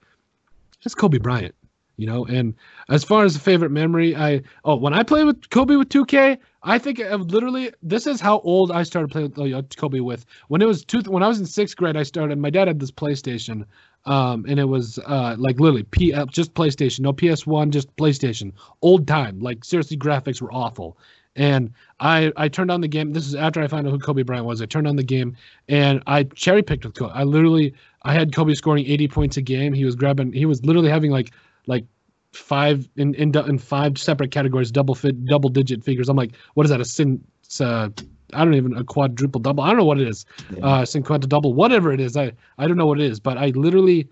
that's 0.83 0.95
Kobe 0.95 1.19
Bryant. 1.19 1.53
You 1.97 2.07
know, 2.07 2.25
and 2.25 2.55
as 2.89 3.03
far 3.03 3.23
as 3.23 3.35
a 3.35 3.39
favorite 3.39 3.71
memory, 3.71 4.15
I 4.15 4.41
oh 4.65 4.75
when 4.77 4.95
I 4.95 5.03
played 5.03 5.25
with 5.25 5.49
Kobe 5.51 5.75
with 5.75 5.89
2K, 5.89 6.37
I 6.63 6.79
think 6.79 6.99
I 6.99 7.13
literally 7.15 7.71
this 7.83 8.07
is 8.07 8.19
how 8.19 8.39
old 8.39 8.71
I 8.71 8.83
started 8.83 9.11
playing 9.11 9.33
with 9.35 9.53
uh, 9.53 9.61
Kobe 9.77 9.99
with 9.99 10.25
when 10.47 10.61
it 10.61 10.65
was 10.65 10.83
two 10.83 11.01
when 11.01 11.23
I 11.23 11.27
was 11.27 11.39
in 11.39 11.45
sixth 11.45 11.77
grade. 11.77 11.95
I 11.95 12.03
started. 12.03 12.37
My 12.39 12.49
dad 12.49 12.67
had 12.67 12.79
this 12.79 12.91
PlayStation, 12.91 13.65
um, 14.05 14.45
and 14.47 14.59
it 14.59 14.65
was 14.65 14.99
uh, 15.05 15.35
like 15.37 15.59
literally 15.59 15.83
P 15.83 16.13
uh, 16.13 16.25
just 16.25 16.53
PlayStation, 16.53 17.01
no 17.01 17.13
PS1, 17.13 17.69
just 17.69 17.95
PlayStation, 17.95 18.53
old 18.81 19.07
time. 19.07 19.39
Like 19.39 19.63
seriously, 19.63 19.97
graphics 19.97 20.41
were 20.41 20.51
awful. 20.51 20.97
And 21.35 21.71
I 21.99 22.31
I 22.35 22.47
turned 22.47 22.71
on 22.71 22.81
the 22.81 22.87
game. 22.87 23.13
This 23.13 23.27
is 23.27 23.35
after 23.35 23.61
I 23.61 23.67
found 23.67 23.85
out 23.85 23.91
who 23.91 23.99
Kobe 23.99 24.23
Bryant 24.23 24.45
was. 24.47 24.59
I 24.59 24.65
turned 24.65 24.87
on 24.87 24.95
the 24.95 25.03
game 25.03 25.37
and 25.69 26.01
I 26.07 26.23
cherry 26.23 26.63
picked 26.63 26.83
with 26.83 26.95
Kobe. 26.95 27.13
I 27.13 27.23
literally 27.23 27.75
I 28.01 28.13
had 28.13 28.33
Kobe 28.33 28.55
scoring 28.55 28.85
80 28.87 29.07
points 29.09 29.37
a 29.37 29.41
game. 29.43 29.73
He 29.73 29.85
was 29.85 29.95
grabbing. 29.95 30.33
He 30.33 30.47
was 30.47 30.65
literally 30.65 30.89
having 30.89 31.11
like 31.11 31.31
like 31.67 31.85
five 32.33 32.87
in 32.97 33.13
in, 33.15 33.35
in 33.35 33.57
five 33.57 33.97
separate 33.97 34.31
categories, 34.31 34.71
double 34.71 34.95
fit, 34.95 35.25
double 35.25 35.49
digit 35.49 35.83
figures. 35.83 36.09
I'm 36.09 36.17
like, 36.17 36.35
what 36.53 36.65
is 36.65 36.69
that? 36.69 36.81
A 36.81 36.85
sin? 36.85 37.23
Uh, 37.59 37.89
I 38.33 38.43
don't 38.43 38.55
even 38.55 38.75
a 38.75 38.83
quadruple 38.83 39.39
double. 39.39 39.63
I 39.63 39.67
don't 39.69 39.77
know 39.77 39.85
what 39.85 39.99
it 39.99 40.07
is. 40.07 40.25
Yeah. 40.55 40.65
Uh, 40.65 40.81
cinquanta 40.83 41.27
double, 41.27 41.53
whatever 41.53 41.91
it 41.91 41.99
is. 41.99 42.17
I 42.17 42.31
I 42.57 42.67
don't 42.67 42.77
know 42.77 42.87
what 42.87 42.99
it 42.99 43.05
is, 43.05 43.19
but 43.19 43.37
I 43.37 43.47
literally. 43.47 44.07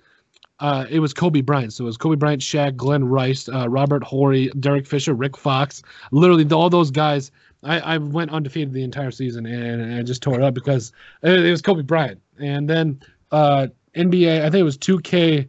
Uh, 0.61 0.85
it 0.89 1.01
was 1.01 1.13
Kobe 1.13 1.41
Bryant. 1.41 1.73
So 1.73 1.83
it 1.83 1.87
was 1.87 1.97
Kobe 1.97 2.15
Bryant, 2.15 2.41
Shaq, 2.41 2.77
Glen 2.77 3.03
Rice, 3.03 3.49
uh, 3.49 3.67
Robert 3.67 4.05
Horry, 4.05 4.49
Derek 4.57 4.87
Fisher, 4.87 5.13
Rick 5.13 5.35
Fox. 5.35 5.83
Literally, 6.11 6.49
all 6.49 6.69
those 6.69 6.91
guys. 6.91 7.29
I, 7.61 7.79
I 7.79 7.97
went 7.97 8.31
undefeated 8.31 8.73
the 8.73 8.83
entire 8.83 9.11
season 9.11 9.45
and, 9.45 9.81
and 9.81 9.95
I 9.95 10.03
just 10.03 10.21
tore 10.21 10.35
it 10.35 10.43
up 10.43 10.53
because 10.53 10.93
it, 11.23 11.45
it 11.45 11.51
was 11.51 11.61
Kobe 11.61 11.81
Bryant. 11.81 12.21
And 12.39 12.69
then 12.69 13.01
uh, 13.31 13.67
NBA, 13.95 14.41
I 14.41 14.49
think 14.49 14.61
it 14.61 14.63
was 14.63 14.77
2K, 14.77 15.47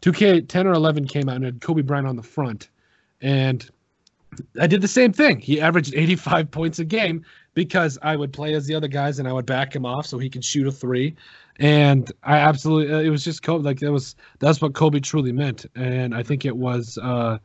2K 0.00 0.48
10 0.48 0.66
or 0.66 0.72
11 0.72 1.06
came 1.06 1.28
out 1.28 1.36
and 1.36 1.44
had 1.44 1.60
Kobe 1.60 1.82
Bryant 1.82 2.06
on 2.06 2.16
the 2.16 2.22
front. 2.22 2.68
And 3.20 3.68
I 4.60 4.66
did 4.66 4.80
the 4.80 4.88
same 4.88 5.12
thing. 5.12 5.40
He 5.40 5.60
averaged 5.60 5.94
85 5.94 6.50
points 6.50 6.78
a 6.78 6.84
game 6.84 7.24
because 7.54 7.98
I 8.02 8.16
would 8.16 8.32
play 8.32 8.54
as 8.54 8.66
the 8.66 8.74
other 8.74 8.88
guys 8.88 9.18
and 9.18 9.26
I 9.26 9.32
would 9.32 9.46
back 9.46 9.74
him 9.74 9.84
off 9.84 10.06
so 10.06 10.18
he 10.18 10.30
could 10.30 10.44
shoot 10.44 10.66
a 10.66 10.72
three. 10.72 11.16
And 11.58 12.10
I 12.22 12.38
absolutely, 12.38 12.94
uh, 12.94 13.00
it 13.00 13.10
was 13.10 13.24
just 13.24 13.42
Kobe. 13.42 13.64
Like 13.64 13.80
that 13.80 13.90
was 13.90 14.14
that's 14.38 14.60
what 14.60 14.74
Kobe 14.74 15.00
truly 15.00 15.32
meant, 15.32 15.66
and 15.74 16.14
I 16.14 16.22
think 16.22 16.44
it 16.44 16.56
was 16.56 16.98
uh, 17.02 17.38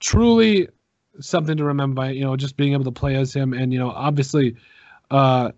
truly 0.00 0.68
something 1.20 1.58
to 1.58 1.64
remember. 1.64 1.94
By 1.94 2.10
you 2.12 2.22
know, 2.22 2.36
just 2.36 2.56
being 2.56 2.72
able 2.72 2.84
to 2.84 2.90
play 2.90 3.16
as 3.16 3.34
him, 3.34 3.52
and 3.52 3.70
you 3.70 3.78
know, 3.78 3.90
obviously, 3.90 4.56
uh, 5.10 5.52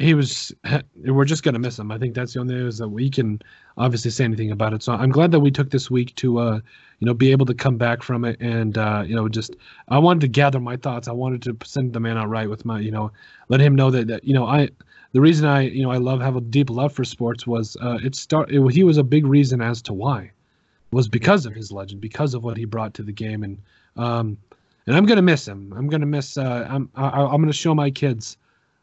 he 0.00 0.14
was. 0.14 0.52
We're 0.96 1.24
just 1.24 1.42
gonna 1.42 1.58
miss 1.58 1.78
him. 1.78 1.92
I 1.92 1.98
think 1.98 2.14
that's 2.14 2.32
the 2.34 2.40
only 2.40 2.54
thing 2.54 2.66
is 2.66 2.78
that 2.78 2.88
we 2.88 3.10
can 3.10 3.40
obviously 3.76 4.10
say 4.10 4.24
anything 4.24 4.50
about 4.50 4.72
it. 4.72 4.82
So 4.82 4.92
I'm 4.92 5.10
glad 5.10 5.30
that 5.32 5.40
we 5.40 5.50
took 5.50 5.70
this 5.70 5.90
week 5.90 6.14
to 6.16 6.38
uh, 6.38 6.60
you 7.00 7.06
know, 7.06 7.14
be 7.14 7.32
able 7.32 7.46
to 7.46 7.54
come 7.54 7.76
back 7.76 8.02
from 8.02 8.24
it 8.24 8.36
and 8.40 8.76
uh, 8.76 9.02
you 9.06 9.14
know, 9.14 9.28
just 9.28 9.56
I 9.88 9.98
wanted 9.98 10.20
to 10.20 10.28
gather 10.28 10.60
my 10.60 10.76
thoughts. 10.76 11.08
I 11.08 11.12
wanted 11.12 11.42
to 11.42 11.56
send 11.64 11.92
the 11.92 12.00
man 12.00 12.18
out 12.18 12.28
right 12.28 12.48
with 12.48 12.64
my, 12.64 12.78
you 12.78 12.90
know, 12.90 13.10
let 13.48 13.60
him 13.60 13.74
know 13.74 13.90
that 13.90 14.06
that 14.08 14.24
you 14.24 14.34
know 14.34 14.46
I 14.46 14.68
the 15.12 15.20
reason 15.20 15.46
I 15.46 15.62
you 15.62 15.82
know 15.82 15.90
I 15.90 15.96
love 15.96 16.20
have 16.20 16.36
a 16.36 16.40
deep 16.40 16.70
love 16.70 16.92
for 16.92 17.04
sports 17.04 17.46
was 17.46 17.76
uh, 17.80 17.98
it 18.02 18.14
start 18.14 18.50
it, 18.52 18.66
he 18.72 18.84
was 18.84 18.98
a 18.98 19.02
big 19.02 19.26
reason 19.26 19.62
as 19.62 19.80
to 19.82 19.94
why 19.94 20.30
was 20.92 21.08
because 21.08 21.46
of 21.46 21.54
his 21.54 21.72
legend 21.72 22.00
because 22.00 22.34
of 22.34 22.44
what 22.44 22.56
he 22.56 22.64
brought 22.64 22.94
to 22.94 23.02
the 23.02 23.12
game 23.12 23.42
and 23.42 23.58
um 23.96 24.36
and 24.86 24.96
I'm 24.96 25.06
gonna 25.06 25.22
miss 25.22 25.46
him. 25.46 25.72
I'm 25.76 25.88
gonna 25.88 26.06
miss. 26.06 26.36
Uh, 26.36 26.66
I'm 26.68 26.90
I, 26.96 27.22
I'm 27.22 27.40
gonna 27.40 27.52
show 27.52 27.74
my 27.74 27.90
kids 27.90 28.36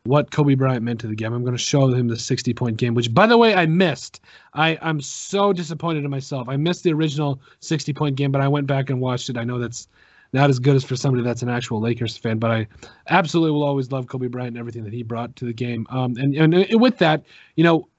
what 0.08 0.32
Kobe 0.32 0.56
Bryant 0.56 0.84
meant 0.84 1.02
to 1.02 1.08
the 1.08 1.15
game. 1.15 1.34
I'm 1.34 1.43
going 1.43 1.56
to 1.56 1.62
show 1.62 1.88
him 1.89 2.08
the 2.08 2.17
60 2.17 2.54
point 2.54 2.78
game, 2.78 2.93
which, 2.93 3.13
by 3.13 3.28
the 3.28 3.38
way, 3.38 3.54
I 3.54 3.65
missed. 3.65 4.22
I, 4.54 4.78
I'm 4.82 5.02
so 5.02 5.52
disappointed 5.52 6.06
in 6.06 6.10
myself. 6.10 6.48
I 6.48 6.56
missed 6.56 6.84
the 6.84 6.93
original 6.93 7.41
60 7.60 7.93
point 7.93 8.15
game, 8.15 8.32
but 8.32 8.41
I 8.41 8.48
went 8.48 8.67
back 8.67 8.89
and 8.89 9.02
watched 9.02 9.30
it. 9.30 9.38
I 9.38 9.43
know 9.43 9.60
that's 9.60 9.88
not 10.32 10.50
as 10.50 10.60
good 10.60 10.76
as 10.76 10.84
for 10.84 10.96
somebody 10.96 11.24
that's 11.24 11.41
an 11.41 11.50
actual 11.50 11.82
Lakers 11.82 12.15
fan. 12.15 12.39
But 12.39 12.52
I 12.52 12.67
absolutely 13.10 13.52
will 13.52 13.63
always 13.63 13.91
love 13.91 14.08
Kobe 14.08 14.28
Bryant 14.28 14.50
and 14.50 14.58
everything 14.58 14.86
that 14.86 14.93
he 14.93 15.04
brought 15.04 15.36
to 15.38 15.46
the 15.46 15.54
game. 15.54 15.86
Um, 15.89 16.15
and 16.17 16.36
and 16.36 16.82
with 16.82 16.98
that, 17.00 17.24
you 17.56 17.65
know, 17.65 17.89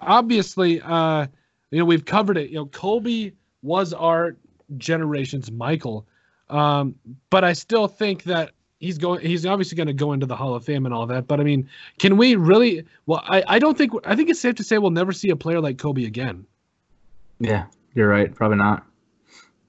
obviously, 0.00 0.80
uh, 0.80 1.26
you 1.70 1.78
know, 1.78 1.84
we've 1.84 2.04
covered 2.04 2.38
it. 2.38 2.48
You 2.48 2.56
know, 2.56 2.66
Kobe 2.66 3.32
was 3.62 3.92
our 3.92 4.36
generation's 4.78 5.50
Michael. 5.50 6.06
Um, 6.48 6.94
but 7.28 7.44
I 7.44 7.52
still 7.52 7.86
think 7.86 8.24
that 8.24 8.52
he's 8.80 8.98
going 8.98 9.20
he's 9.20 9.46
obviously 9.46 9.76
going 9.76 9.86
to 9.86 9.92
go 9.92 10.12
into 10.12 10.26
the 10.26 10.34
hall 10.34 10.54
of 10.54 10.64
fame 10.64 10.86
and 10.86 10.94
all 10.94 11.06
that 11.06 11.28
but 11.28 11.38
i 11.38 11.44
mean 11.44 11.68
can 11.98 12.16
we 12.16 12.34
really 12.34 12.84
well 13.06 13.22
I, 13.28 13.44
I 13.46 13.58
don't 13.58 13.78
think 13.78 13.92
i 14.04 14.16
think 14.16 14.28
it's 14.28 14.40
safe 14.40 14.56
to 14.56 14.64
say 14.64 14.78
we'll 14.78 14.90
never 14.90 15.12
see 15.12 15.30
a 15.30 15.36
player 15.36 15.60
like 15.60 15.78
kobe 15.78 16.04
again. 16.04 16.44
Yeah 17.38 17.66
you're 17.94 18.08
right 18.08 18.34
probably 18.34 18.56
not. 18.58 18.84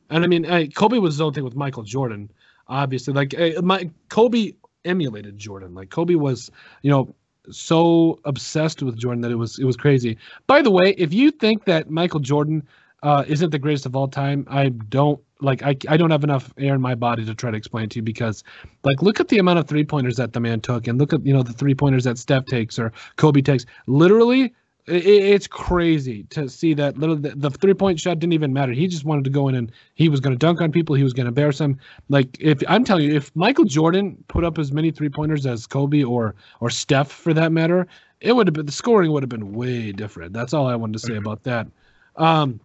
And 0.10 0.24
i 0.24 0.28
mean 0.28 0.46
I, 0.46 0.68
kobe 0.68 0.98
was 0.98 1.16
his 1.16 1.22
own 1.22 1.34
thing 1.34 1.44
with 1.44 1.56
michael 1.56 1.84
jordan 1.84 2.32
obviously 2.68 3.14
like 3.14 3.36
my 3.62 3.90
kobe 4.10 4.54
emulated 4.86 5.38
jordan 5.38 5.76
like 5.76 5.90
kobe 5.90 6.16
was 6.16 6.50
you 6.82 6.90
know 6.90 7.14
so 7.52 8.20
obsessed 8.26 8.82
with 8.82 8.98
jordan 8.98 9.22
that 9.22 9.32
it 9.32 9.36
was 9.36 9.60
it 9.60 9.66
was 9.66 9.76
crazy. 9.76 10.18
By 10.48 10.62
the 10.62 10.72
way 10.72 10.96
if 10.98 11.14
you 11.14 11.32
think 11.32 11.66
that 11.66 11.90
michael 11.90 12.20
jordan 12.20 12.68
uh, 13.04 13.26
isn't 13.28 13.50
the 13.50 13.60
greatest 13.60 13.88
of 13.88 13.96
all 13.96 14.08
time 14.08 14.48
i 14.50 14.70
don't 14.70 15.20
like 15.42 15.64
I, 15.64 15.76
I 15.90 15.98
don't 15.98 16.12
have 16.12 16.24
enough 16.24 16.54
air 16.58 16.76
in 16.76 16.82
my 16.82 16.96
body 16.96 17.26
to 17.26 17.36
try 17.36 17.52
to 17.52 17.58
explain 17.58 17.90
to 17.90 17.98
you 17.98 18.04
because 18.04 18.44
like 18.84 19.02
look 19.02 19.20
at 19.20 19.28
the 19.28 19.40
amount 19.40 19.60
of 19.60 19.68
three 19.68 19.84
pointers 19.84 20.16
that 20.18 20.34
the 20.34 20.40
man 20.40 20.62
took 20.62 20.88
and 20.88 20.98
look 21.00 21.14
at 21.14 21.26
you 21.26 21.34
know 21.34 21.44
the 21.44 21.54
three 21.54 21.76
pointers 21.76 22.04
that 22.04 22.18
Steph 22.18 22.46
takes 22.46 22.80
or 22.80 22.92
Kobe 23.18 23.42
takes. 23.42 23.66
Literally 23.88 24.54
it, 24.88 25.06
it's 25.06 25.48
crazy 25.48 26.24
to 26.30 26.50
see 26.50 26.74
that 26.76 26.98
little 26.98 27.16
the, 27.16 27.32
the 27.32 27.50
three 27.50 27.74
point 27.74 28.00
shot 28.00 28.20
didn't 28.20 28.34
even 28.34 28.54
matter. 28.54 28.72
He 28.72 28.88
just 28.88 29.06
wanted 29.06 29.24
to 29.26 29.30
go 29.30 29.48
in 29.48 29.56
and 29.56 29.72
he 29.96 30.10
was 30.10 30.20
going 30.20 30.34
to 30.34 30.40
dunk 30.40 30.62
on 30.62 30.72
people. 30.72 30.96
He 30.96 31.04
was 31.04 31.14
going 31.14 31.26
to 31.26 31.30
embarrass 31.30 31.58
them. 31.58 31.80
Like 32.10 32.38
if 32.40 32.62
I'm 32.68 32.84
telling 32.84 33.06
you 33.06 33.16
if 33.16 33.36
Michael 33.36 33.66
Jordan 33.66 34.24
put 34.28 34.44
up 34.44 34.58
as 34.58 34.72
many 34.72 34.92
three 34.92 35.10
pointers 35.10 35.46
as 35.46 35.68
Kobe 35.68 36.04
or 36.04 36.36
or 36.60 36.70
Steph 36.70 37.12
for 37.12 37.34
that 37.34 37.52
matter 37.52 37.88
it 38.22 38.36
would 38.36 38.48
have 38.48 38.54
been 38.54 38.66
the 38.66 38.72
scoring 38.72 39.12
would 39.12 39.24
have 39.24 39.30
been 39.30 39.54
way 39.54 39.92
different. 39.92 40.34
That's 40.34 40.54
all 40.54 40.68
I 40.68 40.76
wanted 40.76 40.94
to 40.94 41.00
say 41.00 41.16
about 41.16 41.44
that. 41.44 41.68
Um 42.16 42.60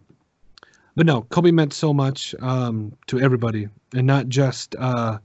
but 0.97 1.05
no, 1.05 1.21
Kobe 1.21 1.51
meant 1.51 1.73
so 1.73 1.93
much 1.93 2.33
um, 2.41 2.91
to 3.05 3.19
everybody, 3.19 3.69
and 3.93 4.07
not 4.07 4.29
just 4.29 4.75
uh, 4.79 5.19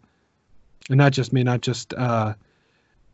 and 0.91 0.99
not 0.99 1.13
just 1.13 1.33
me, 1.33 1.43
not 1.43 1.63
just 1.63 1.95
uh, 1.95 2.35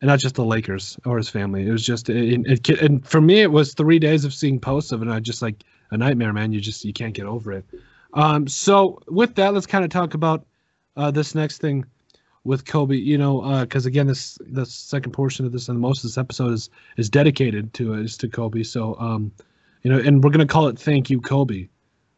and 0.01 0.09
not 0.09 0.19
just 0.19 0.35
the 0.35 0.45
Lakers 0.45 0.99
or 1.05 1.19
his 1.19 1.29
family. 1.29 1.69
It 1.69 1.71
was 1.71 1.87
just 1.87 2.11
it, 2.11 2.41
it, 2.47 2.69
and 2.83 3.07
for 3.07 3.21
me, 3.21 3.43
it 3.43 3.53
was 3.53 3.75
three 3.75 4.01
days 4.01 4.25
of 4.25 4.35
seeing 4.35 4.59
posts 4.59 4.91
of 4.91 5.01
it. 5.01 5.05
And 5.05 5.15
I 5.15 5.21
just 5.21 5.41
like 5.41 5.63
a 5.93 5.97
nightmare, 5.97 6.33
man. 6.33 6.53
You 6.53 6.61
just 6.61 6.85
you 6.85 6.93
can't 6.93 7.15
get 7.15 7.27
over 7.27 7.53
it. 7.53 7.65
Um, 8.15 8.49
so 8.49 8.99
with 9.07 9.37
that, 9.37 9.55
let's 9.55 9.67
kind 9.67 9.85
of 9.85 9.91
talk 9.93 10.15
about 10.15 10.45
uh, 10.97 11.13
this 11.13 11.37
next 11.37 11.59
thing 11.59 11.87
with 12.43 12.65
Kobe. 12.65 12.97
You 12.97 13.19
know, 13.19 13.61
because 13.61 13.87
uh, 13.87 13.91
again, 13.91 14.09
this 14.09 14.37
the 14.45 14.67
second 14.67 15.13
portion 15.13 15.47
of 15.47 15.53
this 15.53 15.69
and 15.69 15.79
most 15.79 15.99
of 15.99 16.11
this 16.11 16.19
episode 16.19 16.55
is 16.55 16.71
is 16.97 17.09
dedicated 17.09 17.73
to 17.75 17.95
is 17.95 18.17
to 18.17 18.29
Kobe. 18.29 18.65
So 18.65 18.97
um, 18.99 19.31
you 19.85 19.93
know, 19.93 20.01
and 20.01 20.25
we're 20.25 20.31
gonna 20.31 20.45
call 20.45 20.67
it 20.67 20.77
"Thank 20.77 21.09
You, 21.09 21.21
Kobe." 21.21 21.69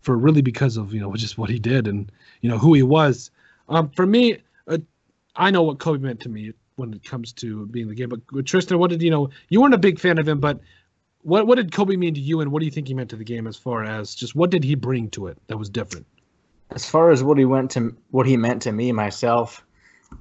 For 0.00 0.16
really 0.16 0.42
because 0.42 0.76
of 0.76 0.94
you 0.94 1.00
know 1.00 1.14
just 1.14 1.36
what 1.36 1.50
he 1.50 1.58
did 1.58 1.86
and 1.86 2.10
you 2.40 2.50
know 2.50 2.58
who 2.58 2.74
he 2.74 2.82
was. 2.82 3.30
Um, 3.68 3.90
for 3.90 4.06
me, 4.06 4.38
uh, 4.66 4.78
I 5.36 5.50
know 5.50 5.62
what 5.62 5.78
Kobe 5.78 5.98
meant 5.98 6.20
to 6.20 6.28
me 6.28 6.52
when 6.76 6.94
it 6.94 7.04
comes 7.04 7.32
to 7.34 7.66
being 7.66 7.88
the 7.88 7.94
game. 7.94 8.08
But 8.08 8.26
Tristin, 8.26 8.78
what 8.78 8.90
did 8.90 9.02
you 9.02 9.10
know? 9.10 9.30
You 9.48 9.60
weren't 9.60 9.74
a 9.74 9.78
big 9.78 10.00
fan 10.00 10.18
of 10.18 10.26
him, 10.26 10.40
but 10.40 10.60
what 11.22 11.46
what 11.46 11.56
did 11.56 11.72
Kobe 11.72 11.96
mean 11.96 12.14
to 12.14 12.20
you, 12.20 12.40
and 12.40 12.50
what 12.50 12.60
do 12.60 12.66
you 12.66 12.72
think 12.72 12.88
he 12.88 12.94
meant 12.94 13.10
to 13.10 13.16
the 13.16 13.24
game 13.24 13.46
as 13.46 13.56
far 13.56 13.84
as 13.84 14.14
just 14.14 14.34
what 14.34 14.50
did 14.50 14.64
he 14.64 14.74
bring 14.74 15.10
to 15.10 15.26
it 15.26 15.38
that 15.46 15.58
was 15.58 15.68
different? 15.68 16.06
As 16.70 16.88
far 16.88 17.10
as 17.10 17.22
what 17.22 17.36
he 17.36 17.44
went 17.44 17.72
to, 17.72 17.96
what 18.10 18.26
he 18.26 18.36
meant 18.36 18.62
to 18.62 18.72
me 18.72 18.92
myself, 18.92 19.64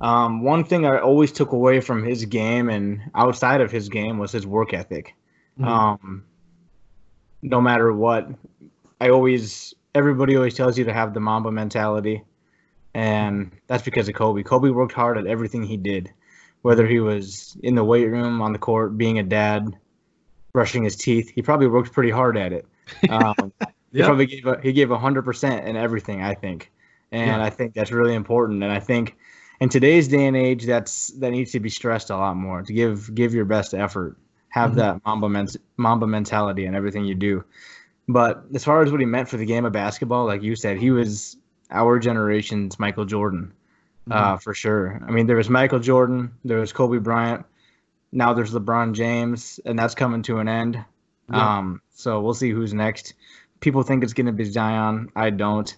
um, 0.01 0.43
one 0.43 0.63
thing 0.63 0.85
I 0.85 0.99
always 0.99 1.31
took 1.31 1.51
away 1.51 1.79
from 1.79 2.03
his 2.03 2.25
game 2.25 2.69
and 2.69 3.01
outside 3.15 3.61
of 3.61 3.71
his 3.71 3.89
game 3.89 4.17
was 4.17 4.31
his 4.31 4.45
work 4.47 4.73
ethic. 4.73 5.15
Mm-hmm. 5.59 5.67
Um, 5.67 6.23
no 7.41 7.61
matter 7.61 7.93
what, 7.93 8.29
I 8.99 9.09
always 9.09 9.73
everybody 9.95 10.35
always 10.35 10.55
tells 10.55 10.77
you 10.77 10.85
to 10.85 10.93
have 10.93 11.13
the 11.13 11.19
Mamba 11.19 11.51
mentality, 11.51 12.23
and 12.93 13.51
that's 13.67 13.83
because 13.83 14.07
of 14.07 14.15
Kobe. 14.15 14.43
Kobe 14.43 14.69
worked 14.69 14.93
hard 14.93 15.17
at 15.17 15.27
everything 15.27 15.63
he 15.63 15.77
did, 15.77 16.11
whether 16.61 16.85
he 16.85 16.99
was 16.99 17.57
in 17.63 17.75
the 17.75 17.83
weight 17.83 18.07
room, 18.07 18.41
on 18.41 18.53
the 18.53 18.59
court, 18.59 18.97
being 18.97 19.19
a 19.19 19.23
dad, 19.23 19.75
brushing 20.53 20.83
his 20.83 20.95
teeth. 20.95 21.31
He 21.33 21.41
probably 21.41 21.67
worked 21.67 21.93
pretty 21.93 22.11
hard 22.11 22.37
at 22.37 22.53
it. 22.53 22.65
Um. 23.09 23.53
He 23.91 24.03
probably 24.03 24.25
gave 24.27 24.45
a, 24.45 24.59
he 24.61 24.71
gave 24.71 24.89
hundred 24.89 25.23
percent 25.23 25.67
in 25.67 25.75
everything. 25.75 26.21
I 26.21 26.35
think, 26.35 26.71
and 27.11 27.27
yeah. 27.27 27.43
I 27.43 27.49
think 27.49 27.73
that's 27.73 27.91
really 27.91 28.13
important. 28.13 28.63
And 28.63 28.71
I 28.71 28.79
think 28.79 29.17
in 29.59 29.69
today's 29.69 30.07
day 30.07 30.25
and 30.25 30.37
age, 30.37 30.65
that's 30.65 31.07
that 31.19 31.31
needs 31.31 31.51
to 31.53 31.59
be 31.59 31.69
stressed 31.69 32.09
a 32.09 32.17
lot 32.17 32.35
more. 32.35 32.61
To 32.61 32.73
give 32.73 33.13
give 33.15 33.33
your 33.33 33.45
best 33.45 33.73
effort, 33.73 34.17
have 34.49 34.71
mm-hmm. 34.71 34.79
that 34.79 35.05
Mamba 35.05 35.29
men- 35.29 35.47
Mamba 35.77 36.07
mentality 36.07 36.65
in 36.65 36.75
everything 36.75 37.05
you 37.05 37.15
do. 37.15 37.43
But 38.09 38.43
as 38.55 38.63
far 38.63 38.81
as 38.81 38.91
what 38.91 38.99
he 38.99 39.05
meant 39.05 39.29
for 39.29 39.37
the 39.37 39.45
game 39.45 39.65
of 39.65 39.71
basketball, 39.71 40.25
like 40.25 40.41
you 40.41 40.55
said, 40.55 40.77
he 40.77 40.89
was 40.89 41.37
our 41.69 41.99
generation's 41.99 42.79
Michael 42.79 43.05
Jordan, 43.05 43.53
uh, 44.09 44.13
mm-hmm. 44.13 44.33
uh, 44.33 44.37
for 44.37 44.55
sure. 44.55 44.99
I 45.07 45.11
mean, 45.11 45.27
there 45.27 45.35
was 45.35 45.47
Michael 45.47 45.77
Jordan, 45.77 46.31
there 46.43 46.57
was 46.57 46.73
Kobe 46.73 46.97
Bryant, 46.97 47.45
now 48.11 48.33
there's 48.33 48.51
LeBron 48.51 48.93
James, 48.93 49.59
and 49.63 49.77
that's 49.77 49.93
coming 49.93 50.23
to 50.23 50.39
an 50.39 50.47
end. 50.47 50.83
Yeah. 51.31 51.57
Um, 51.57 51.81
so 51.91 52.19
we'll 52.19 52.33
see 52.33 52.49
who's 52.49 52.73
next. 52.73 53.13
People 53.59 53.83
think 53.83 54.03
it's 54.03 54.13
going 54.13 54.25
to 54.25 54.31
be 54.31 54.45
Zion. 54.45 55.11
I 55.15 55.29
don't. 55.29 55.75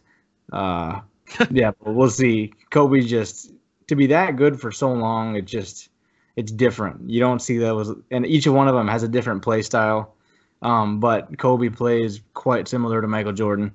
Uh, 0.54 1.02
yeah, 1.52 1.72
but 1.84 1.94
we'll 1.94 2.10
see. 2.10 2.54
Kobe 2.70 3.02
just 3.02 3.52
to 3.88 3.98
be 3.98 4.08
that 4.08 4.38
good 4.38 4.62
for 4.62 4.72
so 4.72 4.94
long, 4.94 5.36
it 5.36 5.44
just 5.44 5.90
it's 6.38 6.54
different. 6.54 7.10
You 7.10 7.20
don't 7.20 7.42
see 7.42 7.58
those, 7.58 7.94
and 8.10 8.26
each 8.26 8.48
one 8.48 8.70
of 8.70 8.76
them 8.76 8.88
has 8.88 9.04
a 9.04 9.10
different 9.10 9.42
play 9.42 9.64
style. 9.64 10.16
Um, 10.62 11.00
but 11.00 11.38
Kobe 11.38 11.70
plays 11.70 12.22
quite 12.34 12.68
similar 12.68 13.02
to 13.02 13.08
Michael 13.08 13.34
Jordan. 13.34 13.72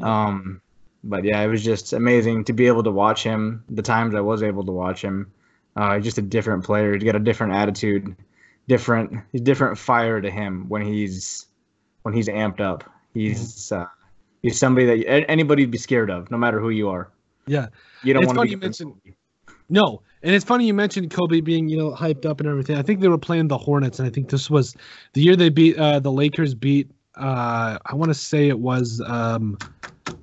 Um, 0.00 0.60
but 1.02 1.24
yeah, 1.24 1.40
it 1.42 1.48
was 1.48 1.62
just 1.62 1.92
amazing 1.92 2.44
to 2.44 2.52
be 2.52 2.66
able 2.66 2.82
to 2.82 2.90
watch 2.90 3.22
him. 3.22 3.62
The 3.68 3.82
times 3.82 4.14
I 4.14 4.20
was 4.20 4.42
able 4.42 4.64
to 4.64 4.72
watch 4.72 5.02
him, 5.02 5.30
uh, 5.76 5.98
just 6.00 6.18
a 6.18 6.22
different 6.22 6.64
player. 6.64 6.94
He's 6.94 7.04
got 7.04 7.16
a 7.16 7.20
different 7.20 7.52
attitude, 7.52 8.16
different, 8.68 9.20
he's 9.32 9.42
different 9.42 9.76
fire 9.76 10.20
to 10.20 10.30
him 10.30 10.68
when 10.68 10.82
he's 10.82 11.46
when 12.02 12.14
he's 12.14 12.28
amped 12.28 12.60
up. 12.60 12.84
He's 13.12 13.70
uh, 13.70 13.86
he's 14.42 14.58
somebody 14.58 14.86
that 14.86 15.30
anybody'd 15.30 15.70
be 15.70 15.78
scared 15.78 16.10
of, 16.10 16.30
no 16.30 16.38
matter 16.38 16.58
who 16.58 16.70
you 16.70 16.88
are. 16.88 17.10
Yeah, 17.46 17.68
you 18.02 18.14
don't 18.14 18.26
want 18.26 18.38
to 18.38 18.44
be. 18.44 18.50
You 18.50 18.56
mentioned, 18.56 18.94
no, 19.74 20.02
and 20.22 20.34
it's 20.34 20.44
funny 20.44 20.66
you 20.66 20.72
mentioned 20.72 21.10
Kobe 21.10 21.40
being, 21.40 21.68
you 21.68 21.76
know, 21.76 21.90
hyped 21.90 22.24
up 22.24 22.38
and 22.38 22.48
everything. 22.48 22.76
I 22.76 22.82
think 22.82 23.00
they 23.00 23.08
were 23.08 23.18
playing 23.18 23.48
the 23.48 23.58
Hornets, 23.58 23.98
and 23.98 24.06
I 24.06 24.10
think 24.10 24.30
this 24.30 24.48
was 24.48 24.76
the 25.14 25.20
year 25.20 25.34
they 25.34 25.48
beat 25.48 25.76
uh, 25.76 25.98
the 25.98 26.12
Lakers. 26.12 26.54
Beat 26.54 26.90
uh, 27.16 27.78
I 27.84 27.94
want 27.94 28.10
to 28.10 28.14
say 28.14 28.48
it 28.48 28.60
was 28.60 29.02
um, 29.04 29.58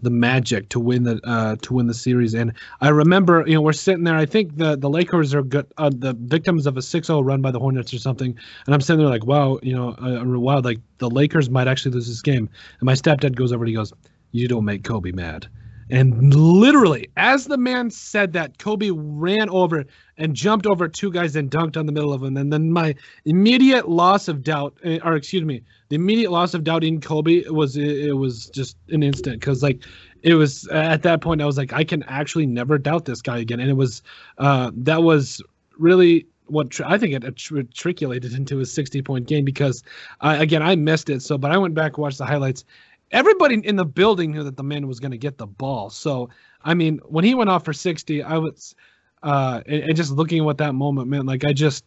the 0.02 0.10
Magic 0.10 0.70
to 0.70 0.80
win 0.80 1.04
the 1.04 1.20
uh, 1.26 1.58
to 1.64 1.74
win 1.74 1.88
the 1.88 1.94
series. 1.94 2.34
And 2.34 2.54
I 2.80 2.90
remember, 2.90 3.44
you 3.46 3.54
know, 3.54 3.62
we're 3.62 3.74
sitting 3.74 4.06
there. 4.06 4.16
I 4.16 4.26
think 4.26 4.56
the 4.56 4.78
the 4.78 4.90
Lakers 4.90 5.34
are 5.34 5.44
good, 5.44 5.68
uh, 5.78 5.92
the 5.94 6.14
victims 6.14 6.66
of 6.66 6.78
a 6.78 6.82
6-0 6.82 7.26
run 7.26 7.42
by 7.42 7.52
the 7.52 7.60
Hornets 7.60 7.94
or 7.94 8.00
something. 8.00 8.34
And 8.66 8.74
I'm 8.74 8.80
sitting 8.80 9.00
there 9.00 9.10
like, 9.10 9.26
wow, 9.26 9.60
you 9.62 9.76
know, 9.76 9.90
uh, 10.02 10.24
wow, 10.40 10.62
like 10.62 10.80
the 11.00 11.10
Lakers 11.10 11.50
might 11.50 11.68
actually 11.68 11.92
lose 11.92 12.08
this 12.08 12.22
game. 12.22 12.50
And 12.80 12.86
my 12.86 12.94
stepdad 12.94 13.36
goes 13.36 13.52
over 13.52 13.66
and 13.66 13.70
he 13.70 13.76
goes, 13.76 13.92
"You 14.32 14.48
don't 14.48 14.66
make 14.66 14.86
Kobe 14.86 15.12
mad." 15.12 15.48
And 15.92 16.34
literally, 16.34 17.10
as 17.18 17.48
the 17.48 17.58
man 17.58 17.92
said 17.92 18.32
that, 18.34 18.58
Kobe 18.60 18.92
ran 18.94 19.50
over 19.50 19.86
and 20.18 20.34
jumped 20.34 20.66
over 20.66 20.88
two 20.88 21.12
guys 21.12 21.36
and 21.36 21.52
dunked 21.52 21.76
on 21.76 21.86
the 21.86 21.92
middle 21.92 22.14
of 22.14 22.22
them. 22.22 22.38
And 22.38 22.52
then 22.52 22.72
my 22.72 22.96
immediate 23.26 23.90
loss 23.90 24.30
of 24.30 24.42
doubt, 24.42 24.74
eh, 24.86 25.00
or 25.04 25.16
excuse 25.16 25.44
me, 25.44 25.62
the 25.90 25.98
immediate 25.98 26.32
loss 26.32 26.54
of 26.54 26.64
doubt 26.64 26.86
in 26.86 27.02
Kobe 27.02 27.44
was 27.50 27.76
it 27.76 28.16
was 28.16 28.46
just 28.48 28.78
an 28.90 29.04
instant 29.04 29.42
because 29.42 29.62
like 29.62 29.84
it 30.22 30.36
was 30.36 30.66
at 30.70 31.04
that 31.04 31.20
point 31.20 31.42
I 31.42 31.46
was 31.46 31.58
like 31.58 31.74
I 31.74 31.84
can 31.84 32.04
actually 32.04 32.46
never 32.46 32.78
doubt 32.78 33.04
this 33.04 33.22
guy 33.22 33.40
again. 33.40 33.60
And 33.60 33.70
it 33.70 33.76
was 33.76 34.02
uh, 34.38 34.72
that 34.74 35.04
was 35.04 35.42
really 35.78 36.26
what 36.46 36.70
tr- 36.70 36.84
I 36.86 36.98
think 36.98 37.14
it 37.14 37.24
matriculated 37.52 38.34
into 38.34 38.60
a 38.60 38.66
60 38.66 39.02
point 39.02 39.28
game 39.28 39.44
because 39.44 39.84
uh, 40.22 40.38
again 40.40 40.62
I 40.62 40.76
missed 40.76 41.10
it. 41.10 41.22
So, 41.22 41.38
but 41.38 41.52
I 41.52 41.58
went 41.58 41.74
back 41.74 41.94
and 41.94 41.98
watched 41.98 42.18
the 42.18 42.26
highlights 42.26 42.64
everybody 43.12 43.56
in 43.56 43.76
the 43.76 43.86
building 43.86 44.32
knew 44.32 44.44
that 44.44 44.58
the 44.58 44.64
man 44.64 44.88
was 44.88 45.00
going 45.00 45.12
to 45.12 45.18
get 45.18 45.38
the 45.38 45.48
ball. 45.48 45.90
So, 45.90 46.30
I 46.64 46.74
mean, 46.74 47.00
when 47.06 47.24
he 47.24 47.36
went 47.36 47.50
off 47.50 47.66
for 47.66 47.74
60, 47.74 48.24
I 48.24 48.38
was, 48.38 48.76
uh, 49.24 49.62
and, 49.66 49.84
and, 49.84 49.96
just 49.96 50.12
looking 50.12 50.40
at 50.40 50.46
what 50.46 50.58
that 50.60 50.74
moment 50.74 51.08
meant, 51.08 51.26
like 51.26 51.46
I 51.46 51.54
just, 51.54 51.86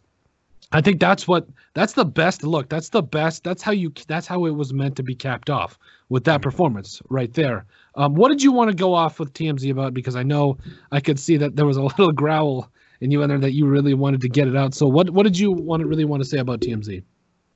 I 0.71 0.81
think 0.81 0.99
that's 0.99 1.27
what, 1.27 1.47
that's 1.73 1.93
the 1.93 2.05
best 2.05 2.43
look. 2.43 2.69
That's 2.69 2.89
the 2.89 3.01
best. 3.01 3.43
That's 3.43 3.61
how 3.61 3.71
you, 3.71 3.91
that's 4.07 4.27
how 4.27 4.45
it 4.45 4.51
was 4.51 4.73
meant 4.73 4.95
to 4.97 5.03
be 5.03 5.15
capped 5.15 5.49
off 5.49 5.77
with 6.09 6.23
that 6.25 6.41
performance 6.41 7.01
right 7.09 7.33
there. 7.33 7.65
Um, 7.95 8.15
what 8.15 8.29
did 8.29 8.41
you 8.41 8.51
want 8.51 8.69
to 8.69 8.75
go 8.75 8.93
off 8.93 9.19
with 9.19 9.33
TMZ 9.33 9.69
about? 9.69 9.93
Because 9.93 10.15
I 10.15 10.23
know 10.23 10.57
I 10.91 10.99
could 10.99 11.19
see 11.19 11.37
that 11.37 11.55
there 11.55 11.65
was 11.65 11.77
a 11.77 11.81
little 11.97 12.11
growl 12.11 12.69
in 13.01 13.11
you 13.11 13.21
in 13.21 13.29
there 13.29 13.39
that 13.39 13.51
you 13.51 13.67
really 13.67 13.93
wanted 13.93 14.21
to 14.21 14.29
get 14.29 14.47
it 14.47 14.55
out. 14.55 14.73
So 14.73 14.87
what, 14.87 15.09
what 15.09 15.23
did 15.23 15.37
you 15.37 15.51
want 15.51 15.81
to 15.81 15.87
really 15.87 16.05
want 16.05 16.23
to 16.23 16.29
say 16.29 16.37
about 16.37 16.61
TMZ? 16.61 17.03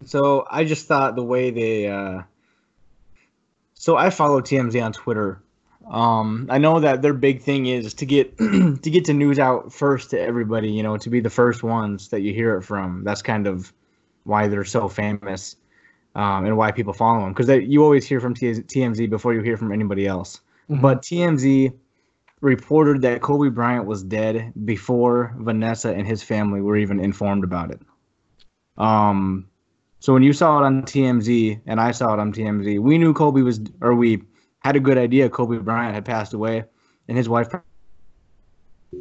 So 0.06 0.46
I 0.50 0.64
just 0.64 0.88
thought 0.88 1.16
the 1.16 1.24
way 1.24 1.52
they, 1.52 1.88
uh, 1.88 2.24
so 3.80 3.96
I 3.96 4.10
follow 4.10 4.42
TMZ 4.42 4.84
on 4.84 4.92
Twitter, 4.92 5.42
Um, 5.88 6.48
I 6.50 6.58
know 6.60 6.82
that 6.82 7.02
their 7.02 7.14
big 7.14 7.42
thing 7.42 7.66
is 7.66 7.94
to 7.96 8.06
get 8.06 8.38
to 8.84 8.90
get 8.90 9.06
the 9.06 9.14
news 9.14 9.40
out 9.40 9.74
first 9.74 10.10
to 10.12 10.20
everybody. 10.20 10.70
You 10.70 10.84
know, 10.84 10.98
to 10.98 11.10
be 11.10 11.22
the 11.22 11.30
first 11.30 11.64
ones 11.64 12.10
that 12.10 12.22
you 12.22 12.34
hear 12.34 12.58
it 12.58 12.64
from. 12.64 13.04
That's 13.06 13.22
kind 13.22 13.48
of 13.48 13.74
why 14.26 14.50
they're 14.50 14.66
so 14.66 14.90
famous, 14.90 15.56
um, 16.14 16.46
and 16.46 16.58
why 16.58 16.72
people 16.72 16.94
follow 16.94 17.22
them. 17.22 17.34
Because 17.34 17.50
you 17.50 17.82
always 17.82 18.06
hear 18.06 18.20
from 18.20 18.36
TMZ 18.36 19.10
before 19.10 19.34
you 19.34 19.42
hear 19.42 19.58
from 19.58 19.72
anybody 19.72 20.06
else. 20.06 20.42
Mm-hmm. 20.70 20.82
But 20.82 21.02
TMZ 21.02 21.74
reported 22.42 23.02
that 23.02 23.22
Kobe 23.22 23.50
Bryant 23.50 23.86
was 23.86 24.04
dead 24.04 24.54
before 24.66 25.34
Vanessa 25.40 25.92
and 25.92 26.06
his 26.06 26.22
family 26.22 26.62
were 26.62 26.78
even 26.78 27.00
informed 27.00 27.44
about 27.46 27.72
it. 27.72 27.82
Um, 28.78 29.48
so 30.00 30.14
when 30.14 30.24
you 30.24 30.34
saw 30.34 30.60
it 30.60 30.66
on 30.66 30.84
TMZ 30.84 31.62
and 31.66 31.80
I 31.80 31.92
saw 31.92 32.14
it 32.14 32.20
on 32.20 32.32
TMZ, 32.34 32.80
we 32.80 32.98
knew 32.98 33.14
Kobe 33.14 33.42
was, 33.42 33.60
or 33.82 33.94
we 33.96 34.24
had 34.60 34.76
a 34.76 34.80
good 34.80 34.98
idea 34.98 35.30
Kobe 35.30 35.58
Bryant 35.58 35.94
had 35.94 36.06
passed 36.06 36.34
away, 36.34 36.64
and 37.08 37.18
his 37.18 37.28
wife 37.28 37.50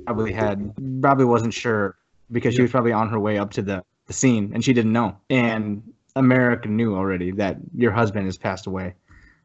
probably 0.07 0.33
had 0.33 0.75
probably 1.01 1.25
wasn't 1.25 1.55
sure 1.55 1.97
because 2.31 2.55
she 2.55 2.63
was 2.63 2.71
probably 2.71 2.93
on 2.93 3.09
her 3.09 3.19
way 3.19 3.39
up 3.39 3.51
to 3.53 3.63
the, 3.63 3.83
the 4.07 4.13
scene 4.13 4.51
and 4.53 4.65
she 4.65 4.73
didn't 4.73 4.93
know. 4.93 5.17
And 5.31 5.83
America 6.17 6.69
knew 6.69 6.95
already 6.95 7.31
that 7.33 7.57
your 7.75 7.93
husband 7.93 8.27
has 8.27 8.37
passed 8.37 8.67
away. 8.67 8.95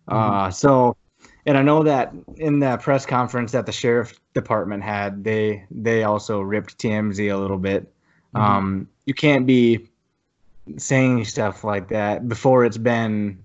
Mm-hmm. 0.10 0.18
Uh, 0.18 0.52
so, 0.52 0.98
and 1.46 1.58
I 1.58 1.62
know 1.62 1.84
that 1.84 2.14
in 2.38 2.60
that 2.60 2.82
press 2.82 3.06
conference 3.06 3.52
that 3.52 3.66
the 3.66 3.72
sheriff 3.72 4.20
department 4.34 4.84
had, 4.84 5.24
they 5.24 5.66
they 5.70 6.04
also 6.04 6.42
ripped 6.42 6.78
TMZ 6.80 7.32
a 7.32 7.38
little 7.38 7.60
bit. 7.60 7.84
Mm-hmm. 8.36 8.42
Um, 8.42 8.90
you 9.06 9.14
can't 9.14 9.46
be 9.46 9.88
saying 10.78 11.26
stuff 11.26 11.64
like 11.64 11.90
that 11.90 12.28
before 12.28 12.66
it's 12.66 12.78
been 12.78 13.44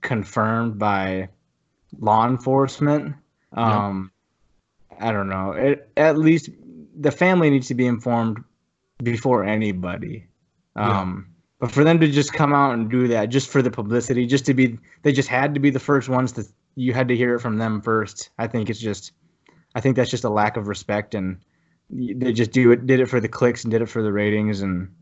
confirmed 0.00 0.78
by 0.78 1.28
law 1.98 2.26
enforcement. 2.26 3.14
Um, 3.52 4.10
yeah. 4.90 5.08
I 5.08 5.12
don't 5.12 5.28
know. 5.28 5.52
It, 5.52 5.90
at 5.96 6.18
least 6.18 6.50
the 6.98 7.10
family 7.10 7.50
needs 7.50 7.68
to 7.68 7.74
be 7.74 7.86
informed 7.86 8.42
before 9.02 9.44
anybody. 9.44 10.26
Um, 10.74 11.26
yeah. 11.28 11.32
But 11.58 11.70
for 11.70 11.84
them 11.84 12.00
to 12.00 12.08
just 12.08 12.32
come 12.32 12.52
out 12.52 12.74
and 12.74 12.90
do 12.90 13.08
that 13.08 13.26
just 13.26 13.48
for 13.48 13.62
the 13.62 13.70
publicity, 13.70 14.26
just 14.26 14.44
to 14.46 14.54
be, 14.54 14.78
they 15.02 15.12
just 15.12 15.28
had 15.28 15.54
to 15.54 15.60
be 15.60 15.70
the 15.70 15.80
first 15.80 16.08
ones 16.08 16.32
to, 16.32 16.44
you 16.74 16.92
had 16.92 17.08
to 17.08 17.16
hear 17.16 17.34
it 17.34 17.40
from 17.40 17.56
them 17.56 17.80
first. 17.80 18.30
I 18.38 18.46
think 18.46 18.68
it's 18.68 18.80
just, 18.80 19.12
I 19.74 19.80
think 19.80 19.96
that's 19.96 20.10
just 20.10 20.24
a 20.24 20.30
lack 20.30 20.56
of 20.56 20.68
respect 20.68 21.14
and 21.14 21.38
they 21.88 22.32
just 22.32 22.50
do 22.50 22.72
it, 22.72 22.86
did 22.86 23.00
it 23.00 23.06
for 23.06 23.20
the 23.20 23.28
clicks 23.28 23.64
and 23.64 23.70
did 23.70 23.80
it 23.80 23.88
for 23.88 24.02
the 24.02 24.12
ratings. 24.12 24.60
And 24.60 24.94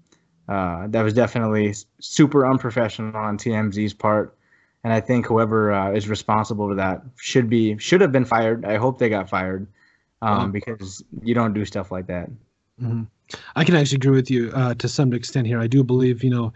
uh, 0.48 0.86
that 0.88 1.02
was 1.02 1.14
definitely 1.14 1.74
super 2.00 2.46
unprofessional 2.46 3.16
on 3.16 3.38
TMZ's 3.38 3.94
part 3.94 4.36
and 4.84 4.92
I 4.92 5.00
think 5.00 5.26
whoever 5.26 5.72
uh, 5.72 5.92
is 5.92 6.08
responsible 6.08 6.68
for 6.68 6.74
that 6.74 7.02
should 7.16 7.48
be 7.48 7.76
should 7.78 8.02
have 8.02 8.12
been 8.12 8.26
fired. 8.26 8.66
I 8.66 8.76
hope 8.76 8.98
they 8.98 9.08
got 9.08 9.30
fired 9.30 9.66
um, 10.20 10.52
because 10.52 11.02
you 11.22 11.34
don't 11.34 11.54
do 11.54 11.64
stuff 11.64 11.90
like 11.90 12.06
that. 12.06 12.28
Mm-hmm. 12.80 13.04
I 13.56 13.64
can 13.64 13.74
actually 13.74 13.96
agree 13.96 14.14
with 14.14 14.30
you 14.30 14.52
uh, 14.54 14.74
to 14.74 14.88
some 14.88 15.14
extent 15.14 15.46
here. 15.46 15.58
I 15.58 15.66
do 15.66 15.82
believe 15.82 16.22
you 16.22 16.30
know 16.30 16.52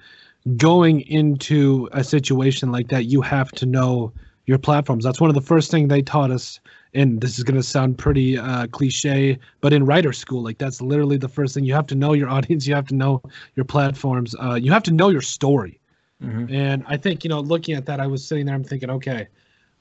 going 0.57 1.01
into 1.03 1.89
a 1.93 2.05
situation 2.05 2.71
like 2.71 2.89
that, 2.89 3.07
you 3.07 3.23
have 3.23 3.51
to 3.53 3.67
know 3.67 4.13
your 4.45 4.59
platforms. 4.59 5.05
That's 5.05 5.21
one 5.21 5.31
of 5.31 5.35
the 5.35 5.43
first 5.43 5.71
things 5.71 5.89
they 5.89 6.03
taught 6.03 6.31
us. 6.31 6.61
And 6.95 7.21
this 7.21 7.39
is 7.39 7.45
going 7.45 7.57
to 7.57 7.63
sound 7.63 7.99
pretty 7.99 8.39
uh, 8.39 8.67
cliche, 8.69 9.39
but 9.61 9.73
in 9.73 9.85
writer 9.85 10.13
school, 10.13 10.43
like 10.43 10.59
that's 10.59 10.81
literally 10.81 11.19
the 11.19 11.29
first 11.29 11.55
thing 11.55 11.65
you 11.65 11.75
have 11.75 11.87
to 11.89 11.95
know 11.95 12.13
your 12.13 12.29
audience. 12.37 12.67
You 12.67 12.75
have 12.75 12.89
to 12.89 12.95
know 12.95 13.23
your 13.57 13.65
platforms. 13.65 14.35
Uh, 14.43 14.55
you 14.55 14.73
have 14.73 14.83
to 14.85 14.93
know 14.93 15.09
your 15.09 15.21
story 15.21 15.79
Mm-hmm. 16.23 16.53
And 16.53 16.85
I 16.87 16.97
think, 16.97 17.25
you 17.25 17.31
know, 17.31 17.41
looking 17.41 17.75
at 17.75 17.87
that, 17.87 18.01
I 18.01 18.07
was 18.07 18.27
sitting 18.27 18.47
there, 18.47 18.55
I'm 18.55 18.65
thinking, 18.65 18.91
okay, 18.91 19.29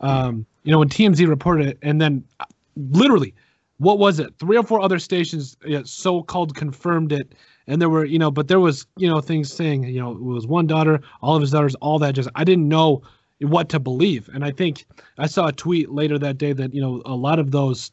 um, 0.02 0.46
you 0.64 0.72
know, 0.72 0.80
when 0.80 0.90
TMZ 0.90 1.28
reported 1.28 1.68
it, 1.68 1.80
and 1.82 2.00
then 2.00 2.24
uh, 2.40 2.46
literally, 2.76 3.34
what 3.80 3.98
was 3.98 4.20
it? 4.20 4.34
Three 4.40 4.58
or 4.58 4.64
four 4.64 4.82
other 4.82 5.00
stations 5.00 5.58
uh, 5.72 5.82
so 5.84 6.24
called 6.24 6.56
confirmed 6.56 7.12
it. 7.12 7.34
And 7.68 7.82
there 7.82 7.90
were, 7.90 8.06
you 8.06 8.20
know, 8.20 8.32
but 8.32 8.48
there 8.48 8.60
was, 8.60 8.86
you 8.96 9.10
know, 9.10 9.20
things 9.20 9.52
saying, 9.52 9.84
you 9.84 10.00
know, 10.00 10.12
it 10.12 10.22
was 10.22 10.48
one 10.48 10.68
daughter, 10.68 11.02
all 11.22 11.36
of 11.36 11.42
his 11.42 11.52
daughters, 11.52 11.76
all 11.76 12.00
that. 12.00 12.14
Just, 12.14 12.30
I 12.36 12.44
didn't 12.44 12.68
know 12.68 13.02
what 13.42 13.70
to 13.70 13.80
believe. 13.80 14.30
And 14.34 14.44
I 14.44 14.52
think 14.52 14.86
I 15.18 15.28
saw 15.28 15.48
a 15.48 15.52
tweet 15.52 15.90
later 15.92 16.18
that 16.20 16.38
day 16.38 16.54
that, 16.54 16.74
you 16.74 16.82
know, 16.82 17.02
a 17.06 17.16
lot 17.16 17.40
of 17.40 17.52
those 17.52 17.92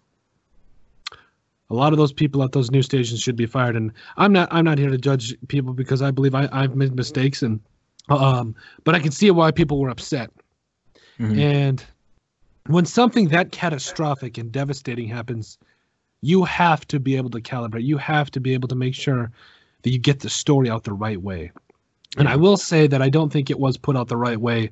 a 1.70 1.74
lot 1.74 1.92
of 1.94 1.98
those 1.98 2.12
people 2.12 2.42
at 2.42 2.52
those 2.52 2.70
news 2.70 2.84
stations 2.84 3.20
should 3.22 3.36
be 3.36 3.46
fired 3.46 3.74
and 3.74 3.90
i'm 4.18 4.34
not 4.34 4.46
i'm 4.52 4.66
not 4.66 4.76
here 4.76 4.90
to 4.90 4.98
judge 4.98 5.34
people 5.48 5.72
because 5.72 6.02
i 6.02 6.10
believe 6.10 6.34
I, 6.34 6.46
i've 6.52 6.76
made 6.76 6.94
mistakes 6.94 7.42
and 7.42 7.58
um, 8.08 8.54
but 8.84 8.94
I 8.94 9.00
can 9.00 9.12
see 9.12 9.30
why 9.30 9.50
people 9.50 9.78
were 9.78 9.88
upset. 9.88 10.30
Mm-hmm. 11.18 11.38
And 11.38 11.84
when 12.66 12.84
something 12.84 13.28
that 13.28 13.52
catastrophic 13.52 14.38
and 14.38 14.50
devastating 14.52 15.08
happens, 15.08 15.58
you 16.20 16.44
have 16.44 16.86
to 16.88 17.00
be 17.00 17.16
able 17.16 17.30
to 17.30 17.40
calibrate. 17.40 17.84
You 17.84 17.98
have 17.98 18.30
to 18.32 18.40
be 18.40 18.54
able 18.54 18.68
to 18.68 18.74
make 18.74 18.94
sure 18.94 19.30
that 19.82 19.90
you 19.90 19.98
get 19.98 20.20
the 20.20 20.30
story 20.30 20.70
out 20.70 20.84
the 20.84 20.92
right 20.92 21.20
way. 21.20 21.52
And 22.16 22.28
I 22.28 22.36
will 22.36 22.56
say 22.56 22.86
that 22.86 23.02
I 23.02 23.08
don't 23.08 23.32
think 23.32 23.50
it 23.50 23.58
was 23.58 23.76
put 23.76 23.96
out 23.96 24.06
the 24.06 24.16
right 24.16 24.40
way, 24.40 24.70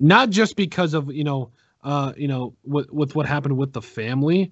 not 0.00 0.30
just 0.30 0.56
because 0.56 0.94
of 0.94 1.12
you 1.12 1.24
know, 1.24 1.50
uh, 1.84 2.12
you 2.16 2.26
know, 2.26 2.54
with 2.64 2.90
with 2.90 3.14
what 3.14 3.26
happened 3.26 3.56
with 3.56 3.72
the 3.72 3.82
family, 3.82 4.50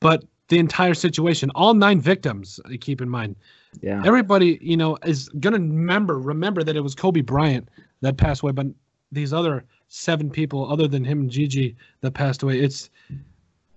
but 0.00 0.24
the 0.48 0.58
entire 0.58 0.94
situation. 0.94 1.50
All 1.54 1.74
nine 1.74 2.00
victims. 2.00 2.58
Keep 2.80 3.00
in 3.00 3.08
mind, 3.08 3.36
yeah. 3.80 4.02
Everybody, 4.04 4.58
you 4.60 4.76
know, 4.76 4.98
is 5.04 5.28
gonna 5.40 5.58
remember 5.58 6.18
remember 6.18 6.64
that 6.64 6.76
it 6.76 6.80
was 6.80 6.94
Kobe 6.94 7.20
Bryant 7.20 7.68
that 8.00 8.16
passed 8.16 8.42
away, 8.42 8.52
but 8.52 8.66
these 9.12 9.32
other 9.32 9.64
seven 9.88 10.30
people, 10.30 10.70
other 10.70 10.88
than 10.88 11.04
him 11.04 11.20
and 11.20 11.30
Gigi, 11.30 11.76
that 12.00 12.12
passed 12.12 12.42
away, 12.42 12.60
it's 12.60 12.90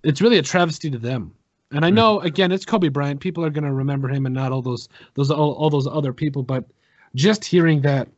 it's 0.02 0.20
really 0.20 0.38
a 0.38 0.42
travesty 0.42 0.90
to 0.90 0.98
them. 0.98 1.32
And 1.70 1.84
I 1.84 1.88
mm-hmm. 1.88 1.96
know 1.96 2.20
again, 2.20 2.52
it's 2.52 2.64
Kobe 2.64 2.88
Bryant. 2.88 3.20
People 3.20 3.44
are 3.44 3.50
gonna 3.50 3.72
remember 3.72 4.08
him 4.08 4.26
and 4.26 4.34
not 4.34 4.52
all 4.52 4.62
those 4.62 4.88
those 5.14 5.30
all, 5.30 5.52
all 5.52 5.70
those 5.70 5.86
other 5.86 6.12
people. 6.12 6.42
But 6.42 6.64
just 7.14 7.44
hearing 7.44 7.82
that 7.82 8.08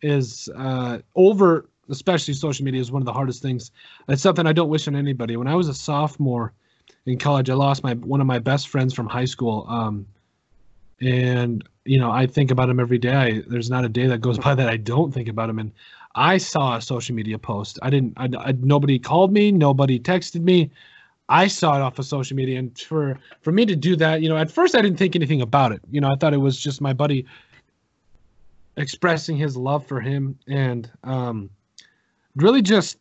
is 0.00 0.48
uh, 0.56 0.98
over, 1.14 1.68
especially 1.92 2.34
social 2.34 2.64
media, 2.64 2.80
is 2.80 2.90
one 2.90 3.02
of 3.02 3.06
the 3.06 3.12
hardest 3.12 3.42
things. 3.42 3.70
It's 4.08 4.22
something 4.22 4.46
I 4.46 4.52
don't 4.52 4.68
wish 4.68 4.88
on 4.88 4.96
anybody. 4.96 5.36
When 5.36 5.46
I 5.46 5.54
was 5.54 5.68
a 5.68 5.74
sophomore 5.74 6.52
in 7.06 7.18
college, 7.18 7.48
I 7.50 7.54
lost 7.54 7.84
my 7.84 7.94
one 7.94 8.20
of 8.20 8.26
my 8.26 8.40
best 8.40 8.68
friends 8.68 8.92
from 8.92 9.06
high 9.06 9.26
school. 9.26 9.66
Um, 9.68 10.06
and 11.02 11.68
you 11.84 11.98
know 11.98 12.10
i 12.10 12.26
think 12.26 12.50
about 12.50 12.68
him 12.68 12.78
every 12.78 12.98
day 12.98 13.14
I, 13.14 13.42
there's 13.48 13.70
not 13.70 13.84
a 13.84 13.88
day 13.88 14.06
that 14.06 14.20
goes 14.20 14.38
by 14.46 14.54
that 14.54 14.68
i 14.68 14.76
don't 14.76 15.12
think 15.12 15.28
about 15.28 15.50
him 15.50 15.58
and 15.58 15.72
i 16.14 16.38
saw 16.38 16.76
a 16.76 16.80
social 16.80 17.14
media 17.14 17.38
post 17.38 17.78
i 17.82 17.90
didn't 17.90 18.14
I, 18.16 18.28
I, 18.38 18.52
nobody 18.52 18.98
called 18.98 19.32
me 19.32 19.52
nobody 19.52 19.98
texted 19.98 20.42
me 20.42 20.70
i 21.28 21.46
saw 21.46 21.76
it 21.76 21.82
off 21.82 21.98
of 21.98 22.06
social 22.06 22.36
media 22.36 22.58
and 22.58 22.78
for 22.78 23.18
for 23.40 23.52
me 23.52 23.66
to 23.66 23.76
do 23.76 23.96
that 23.96 24.22
you 24.22 24.28
know 24.28 24.36
at 24.36 24.50
first 24.50 24.74
i 24.74 24.82
didn't 24.82 24.98
think 24.98 25.16
anything 25.16 25.42
about 25.42 25.72
it 25.72 25.80
you 25.90 26.00
know 26.00 26.10
i 26.10 26.16
thought 26.16 26.34
it 26.34 26.38
was 26.38 26.58
just 26.58 26.80
my 26.80 26.92
buddy 26.92 27.26
expressing 28.76 29.36
his 29.36 29.56
love 29.56 29.86
for 29.86 30.00
him 30.00 30.38
and 30.46 30.90
um 31.04 31.50
really 32.36 32.62
just 32.62 32.98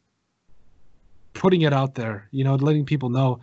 putting 1.34 1.62
it 1.62 1.74
out 1.74 1.96
there 1.96 2.28
you 2.32 2.44
know 2.44 2.56
letting 2.56 2.86
people 2.86 3.10
know 3.10 3.40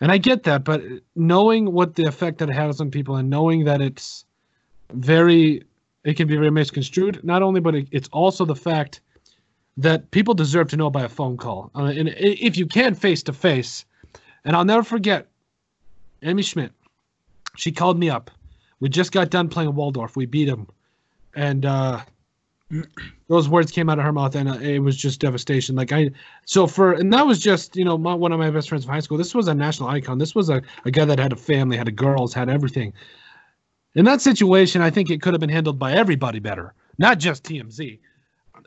and 0.00 0.10
I 0.10 0.18
get 0.18 0.44
that, 0.44 0.64
but 0.64 0.82
knowing 1.14 1.72
what 1.72 1.94
the 1.94 2.04
effect 2.04 2.38
that 2.38 2.48
it 2.48 2.54
has 2.54 2.80
on 2.80 2.90
people 2.90 3.16
and 3.16 3.28
knowing 3.28 3.64
that 3.64 3.82
it's 3.82 4.24
very, 4.92 5.62
it 6.04 6.14
can 6.14 6.26
be 6.26 6.36
very 6.36 6.50
misconstrued, 6.50 7.22
not 7.22 7.42
only, 7.42 7.60
but 7.60 7.74
it, 7.74 7.88
it's 7.90 8.08
also 8.08 8.46
the 8.46 8.56
fact 8.56 9.00
that 9.76 10.10
people 10.10 10.32
deserve 10.32 10.68
to 10.68 10.76
know 10.76 10.90
by 10.90 11.02
a 11.02 11.08
phone 11.08 11.36
call. 11.36 11.70
Uh, 11.74 11.84
and 11.84 12.08
if 12.16 12.56
you 12.56 12.66
can 12.66 12.94
face 12.94 13.22
to 13.24 13.32
face, 13.32 13.84
and 14.44 14.56
I'll 14.56 14.64
never 14.64 14.82
forget 14.82 15.26
Amy 16.22 16.42
Schmidt. 16.42 16.72
She 17.56 17.70
called 17.70 17.98
me 17.98 18.08
up. 18.08 18.30
We 18.80 18.88
just 18.88 19.12
got 19.12 19.28
done 19.28 19.48
playing 19.48 19.74
Waldorf. 19.74 20.16
We 20.16 20.24
beat 20.24 20.48
him. 20.48 20.66
And 21.34 21.66
uh, 21.66 22.00
those 23.28 23.48
words 23.48 23.72
came 23.72 23.88
out 23.88 23.98
of 23.98 24.04
her 24.04 24.12
mouth 24.12 24.34
and 24.34 24.48
uh, 24.48 24.54
it 24.54 24.78
was 24.78 24.96
just 24.96 25.20
devastation. 25.20 25.74
Like 25.74 25.92
i 25.92 26.10
so 26.44 26.66
for 26.66 26.92
and 26.92 27.12
that 27.12 27.26
was 27.26 27.40
just 27.40 27.76
you 27.76 27.84
know 27.84 27.98
my, 27.98 28.14
one 28.14 28.32
of 28.32 28.38
my 28.38 28.50
best 28.50 28.68
friends 28.68 28.84
from 28.84 28.94
high 28.94 29.00
school. 29.00 29.18
This 29.18 29.34
was 29.34 29.48
a 29.48 29.54
national 29.54 29.88
icon. 29.88 30.18
This 30.18 30.34
was 30.34 30.50
a, 30.50 30.62
a 30.84 30.90
guy 30.90 31.04
that 31.04 31.18
had 31.18 31.32
a 31.32 31.36
family 31.36 31.76
had 31.76 31.88
a 31.88 31.92
girls 31.92 32.32
had 32.34 32.48
everything. 32.48 32.92
In 33.94 34.04
that 34.04 34.20
situation 34.20 34.82
i 34.82 34.90
think 34.90 35.10
it 35.10 35.20
could 35.20 35.34
have 35.34 35.40
been 35.40 35.50
handled 35.50 35.78
by 35.78 35.92
everybody 35.92 36.38
better 36.38 36.74
not 36.98 37.18
just 37.18 37.42
tmz 37.42 37.98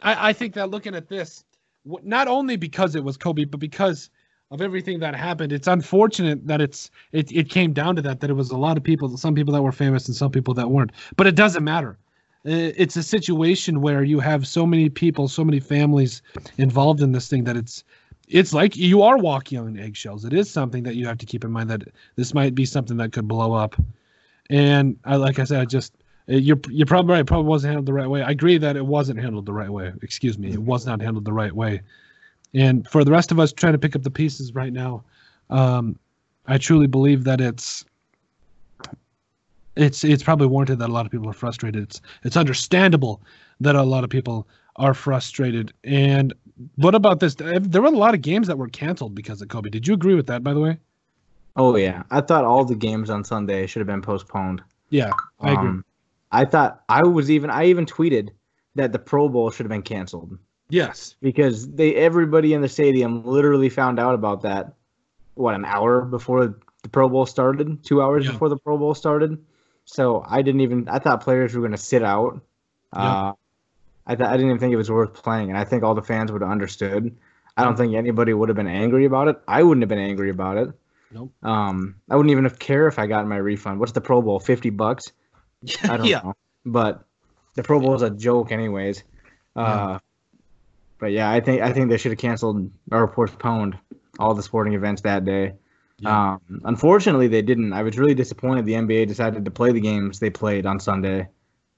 i, 0.01 0.29
I 0.29 0.33
think 0.33 0.53
that 0.55 0.69
looking 0.69 0.95
at 0.95 1.07
this 1.07 1.45
not 1.85 2.27
only 2.27 2.57
because 2.57 2.95
it 2.95 3.03
was 3.05 3.15
kobe 3.15 3.45
but 3.45 3.61
because 3.61 4.09
of 4.51 4.61
everything 4.61 4.99
that 4.99 5.15
happened 5.15 5.53
it's 5.53 5.67
unfortunate 5.67 6.45
that 6.45 6.59
it's 6.59 6.91
it, 7.13 7.31
it 7.31 7.49
came 7.49 7.71
down 7.71 7.95
to 7.95 8.01
that 8.01 8.19
that 8.19 8.29
it 8.29 8.33
was 8.33 8.51
a 8.51 8.57
lot 8.57 8.75
of 8.75 8.83
people 8.83 9.15
some 9.17 9.33
people 9.33 9.53
that 9.53 9.61
were 9.61 9.71
famous 9.71 10.07
and 10.07 10.15
some 10.15 10.29
people 10.29 10.53
that 10.53 10.69
weren't. 10.69 10.91
But 11.15 11.25
it 11.25 11.35
doesn't 11.35 11.63
matter 11.63 11.97
it's 12.45 12.95
a 12.95 13.03
situation 13.03 13.81
where 13.81 14.03
you 14.03 14.19
have 14.19 14.47
so 14.47 14.65
many 14.65 14.89
people, 14.89 15.27
so 15.27 15.45
many 15.45 15.59
families 15.59 16.21
involved 16.57 17.01
in 17.01 17.11
this 17.11 17.27
thing 17.27 17.45
that 17.45 17.55
it's 17.55 17.83
it's 18.27 18.53
like 18.53 18.75
you 18.75 19.01
are 19.01 19.17
walking 19.17 19.59
on 19.59 19.77
eggshells. 19.77 20.25
It 20.25 20.33
is 20.33 20.49
something 20.49 20.83
that 20.83 20.95
you 20.95 21.05
have 21.07 21.17
to 21.19 21.25
keep 21.25 21.43
in 21.43 21.51
mind 21.51 21.69
that 21.69 21.83
this 22.15 22.33
might 22.33 22.55
be 22.55 22.65
something 22.65 22.97
that 22.97 23.11
could 23.11 23.27
blow 23.27 23.53
up. 23.53 23.75
And 24.49 24.97
I, 25.05 25.17
like 25.17 25.39
I 25.39 25.43
said, 25.43 25.61
I 25.61 25.65
just 25.65 25.93
you're 26.27 26.59
you're 26.69 26.87
probably 26.87 27.13
right. 27.13 27.21
It 27.21 27.27
probably 27.27 27.47
wasn't 27.47 27.71
handled 27.71 27.85
the 27.85 27.93
right 27.93 28.09
way. 28.09 28.23
I 28.23 28.31
agree 28.31 28.57
that 28.57 28.75
it 28.75 28.85
wasn't 28.85 29.19
handled 29.19 29.45
the 29.45 29.53
right 29.53 29.69
way. 29.69 29.93
Excuse 30.01 30.37
me, 30.37 30.51
it 30.51 30.61
was 30.61 30.85
not 30.85 31.01
handled 31.01 31.25
the 31.25 31.33
right 31.33 31.53
way. 31.53 31.81
And 32.53 32.87
for 32.87 33.03
the 33.03 33.11
rest 33.11 33.31
of 33.31 33.39
us 33.39 33.51
trying 33.51 33.73
to 33.73 33.79
pick 33.79 33.95
up 33.95 34.03
the 34.03 34.11
pieces 34.11 34.53
right 34.53 34.71
now, 34.71 35.03
um, 35.49 35.97
I 36.45 36.57
truly 36.57 36.87
believe 36.87 37.23
that 37.23 37.41
it's 37.41 37.83
it's 39.75 40.03
it's 40.03 40.23
probably 40.23 40.47
warranted 40.47 40.79
that 40.79 40.89
a 40.89 40.93
lot 40.93 41.05
of 41.05 41.11
people 41.11 41.29
are 41.29 41.33
frustrated. 41.33 41.83
It's 41.83 42.01
it's 42.23 42.37
understandable 42.37 43.21
that 43.59 43.75
a 43.75 43.83
lot 43.83 44.03
of 44.03 44.09
people 44.09 44.47
are 44.77 44.93
frustrated. 44.93 45.73
And 45.83 46.33
what 46.75 46.95
about 46.95 47.19
this? 47.19 47.35
There 47.35 47.81
were 47.81 47.87
a 47.87 47.91
lot 47.91 48.13
of 48.13 48.21
games 48.21 48.47
that 48.47 48.57
were 48.57 48.67
canceled 48.67 49.15
because 49.15 49.41
of 49.41 49.49
Kobe. 49.49 49.69
Did 49.69 49.87
you 49.87 49.93
agree 49.93 50.15
with 50.15 50.27
that, 50.27 50.43
by 50.43 50.53
the 50.53 50.59
way? 50.59 50.77
Oh 51.55 51.75
yeah, 51.75 52.03
I 52.11 52.21
thought 52.21 52.45
all 52.45 52.65
the 52.65 52.75
games 52.75 53.09
on 53.09 53.23
Sunday 53.23 53.67
should 53.67 53.79
have 53.79 53.87
been 53.87 54.01
postponed. 54.01 54.61
Yeah, 54.89 55.11
I 55.39 55.51
agree. 55.51 55.69
Um, 55.69 55.85
I 56.31 56.45
thought 56.45 56.83
I 56.89 57.03
was 57.03 57.29
even 57.29 57.49
I 57.49 57.65
even 57.65 57.85
tweeted 57.85 58.29
that 58.75 58.91
the 58.91 58.99
Pro 58.99 59.29
Bowl 59.29 59.51
should 59.51 59.65
have 59.65 59.71
been 59.71 59.83
canceled 59.83 60.37
yes. 60.69 61.15
because 61.21 61.69
they 61.71 61.95
everybody 61.95 62.53
in 62.53 62.61
the 62.61 62.69
stadium 62.69 63.23
literally 63.23 63.69
found 63.69 63.99
out 63.99 64.15
about 64.15 64.41
that 64.41 64.73
what 65.35 65.53
an 65.53 65.65
hour 65.65 66.01
before 66.01 66.55
the 66.81 66.89
Pro 66.89 67.07
Bowl 67.07 67.25
started, 67.25 67.83
two 67.83 68.01
hours 68.01 68.25
Yeah. 68.25 68.31
before 68.31 68.49
the 68.49 68.57
Pro 68.57 68.77
Bowl 68.77 68.95
started. 68.95 69.37
So 69.85 70.23
I 70.27 70.41
didn't 70.41 70.61
even 70.61 70.87
I 70.89 70.99
thought 70.99 71.21
players 71.21 71.53
were 71.53 71.61
going 71.61 71.71
to 71.71 71.77
sit 71.77 72.03
out. 72.03 72.41
Uh, 72.91 73.33
I 74.05 74.15
thought 74.15 74.27
I 74.27 74.33
didn't 74.33 74.47
even 74.47 74.59
think 74.59 74.73
it 74.73 74.77
was 74.77 74.91
worth 74.91 75.13
playing, 75.13 75.49
and 75.49 75.57
I 75.57 75.63
think 75.63 75.83
all 75.83 75.95
the 75.95 76.01
fans 76.01 76.31
would 76.31 76.41
have 76.41 76.51
understood. 76.51 77.15
I 77.55 77.63
don't 77.63 77.75
think 77.77 77.93
anybody 77.93 78.33
would 78.33 78.49
have 78.49 78.55
been 78.55 78.67
angry 78.67 79.05
about 79.05 79.27
it. 79.27 79.39
I 79.47 79.61
wouldn't 79.63 79.83
have 79.83 79.89
been 79.89 79.99
angry 79.99 80.29
about 80.29 80.57
it. 80.57 80.69
Nope. 81.11 81.31
Um, 81.43 81.95
I 82.09 82.15
wouldn't 82.15 82.31
even 82.31 82.45
have 82.45 82.57
care 82.57 82.87
if 82.87 82.97
I 82.97 83.05
got 83.05 83.27
my 83.27 83.37
refund. 83.37 83.79
What's 83.79 83.91
the 83.91 84.01
Pro 84.01 84.21
Bowl? 84.21 84.39
Fifty 84.39 84.69
bucks. 84.71 85.11
I 85.83 85.97
don't 85.97 86.07
Yeah. 86.07 86.21
know. 86.23 86.33
But 86.65 87.05
the 87.55 87.63
Pro 87.63 87.79
Bowl 87.79 87.93
is 87.95 88.01
a 88.01 88.09
joke, 88.09 88.51
anyways. 88.51 89.03
Uh, 89.55 89.99
But 90.99 91.11
yeah, 91.11 91.29
I 91.29 91.41
think 91.41 91.61
I 91.61 91.73
think 91.73 91.89
they 91.89 91.97
should 91.97 92.11
have 92.13 92.19
canceled 92.19 92.71
or 92.91 93.07
postponed 93.07 93.77
all 94.19 94.33
the 94.33 94.43
sporting 94.43 94.73
events 94.73 95.01
that 95.01 95.25
day. 95.25 95.53
Yeah. 95.99 96.33
Um, 96.33 96.61
unfortunately, 96.65 97.27
they 97.27 97.41
didn't. 97.41 97.71
I 97.73 97.83
was 97.83 97.97
really 97.97 98.15
disappointed 98.15 98.65
the 98.65 98.73
NBA 98.73 99.07
decided 99.07 99.45
to 99.45 99.51
play 99.51 99.71
the 99.71 99.79
games 99.81 100.19
they 100.19 100.29
played 100.29 100.65
on 100.65 100.79
Sunday. 100.79 101.27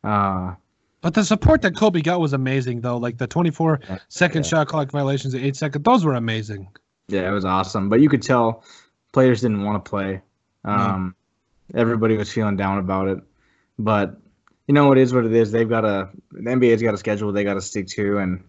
Uh, 0.03 0.55
But 1.01 1.13
the 1.13 1.23
support 1.23 1.61
that 1.63 1.75
Kobe 1.75 2.01
got 2.01 2.19
was 2.19 2.33
amazing, 2.33 2.81
though. 2.81 2.97
Like 2.97 3.17
the 3.17 3.27
24 3.27 3.79
Yeah. 3.87 3.97
second 4.07 4.43
Yeah. 4.45 4.49
shot 4.49 4.67
clock 4.67 4.89
violations, 4.91 5.33
the 5.33 5.45
eight 5.45 5.55
second, 5.55 5.83
those 5.83 6.03
were 6.05 6.13
amazing. 6.15 6.67
yeah, 7.07 7.27
it 7.29 7.31
was 7.33 7.45
awesome. 7.45 7.89
But 7.89 8.01
you 8.01 8.09
could 8.09 8.23
tell 8.23 8.63
players 9.13 9.41
didn't 9.41 9.63
want 9.63 9.83
to 9.83 9.89
play. 9.89 10.21
Um, 10.63 11.15
Everybody 11.73 12.15
was 12.17 12.31
feeling 12.31 12.55
down 12.57 12.77
about 12.79 13.07
it. 13.07 13.19
But 13.77 14.17
you 14.67 14.73
know, 14.73 14.91
it 14.91 14.97
is 14.97 15.13
what 15.13 15.25
it 15.25 15.33
is. 15.33 15.51
They've 15.51 15.69
got 15.69 15.85
a 15.85 16.09
the 16.31 16.39
NBA's 16.49 16.81
got 16.81 16.93
a 16.93 16.97
schedule 16.97 17.31
they 17.31 17.43
got 17.43 17.55
to 17.55 17.61
stick 17.61 17.87
to, 17.89 18.17
and 18.19 18.43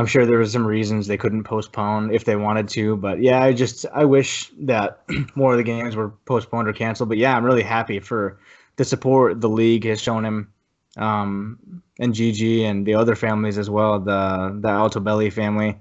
I'm 0.00 0.06
sure 0.06 0.24
there 0.24 0.38
was 0.38 0.50
some 0.50 0.66
reasons 0.66 1.06
they 1.06 1.18
couldn't 1.18 1.44
postpone 1.44 2.14
if 2.14 2.24
they 2.24 2.34
wanted 2.34 2.68
to. 2.70 2.96
But 2.96 3.20
yeah, 3.20 3.42
I 3.42 3.52
just 3.52 3.84
I 3.92 4.06
wish 4.06 4.50
that 4.60 5.02
more 5.34 5.52
of 5.52 5.58
the 5.58 5.62
games 5.62 5.94
were 5.94 6.08
postponed 6.24 6.68
or 6.68 6.72
canceled. 6.72 7.10
But 7.10 7.18
yeah, 7.18 7.36
I'm 7.36 7.44
really 7.44 7.62
happy 7.62 8.00
for 8.00 8.38
the 8.76 8.84
support 8.86 9.42
the 9.42 9.48
league 9.50 9.84
has 9.84 10.00
shown 10.00 10.24
him, 10.24 10.50
um, 10.96 11.82
and 11.98 12.14
Gigi 12.14 12.64
and 12.64 12.86
the 12.86 12.94
other 12.94 13.14
families 13.14 13.58
as 13.58 13.68
well, 13.68 14.00
the 14.00 14.58
the 14.58 14.68
Altobelli 14.68 15.30
family, 15.30 15.78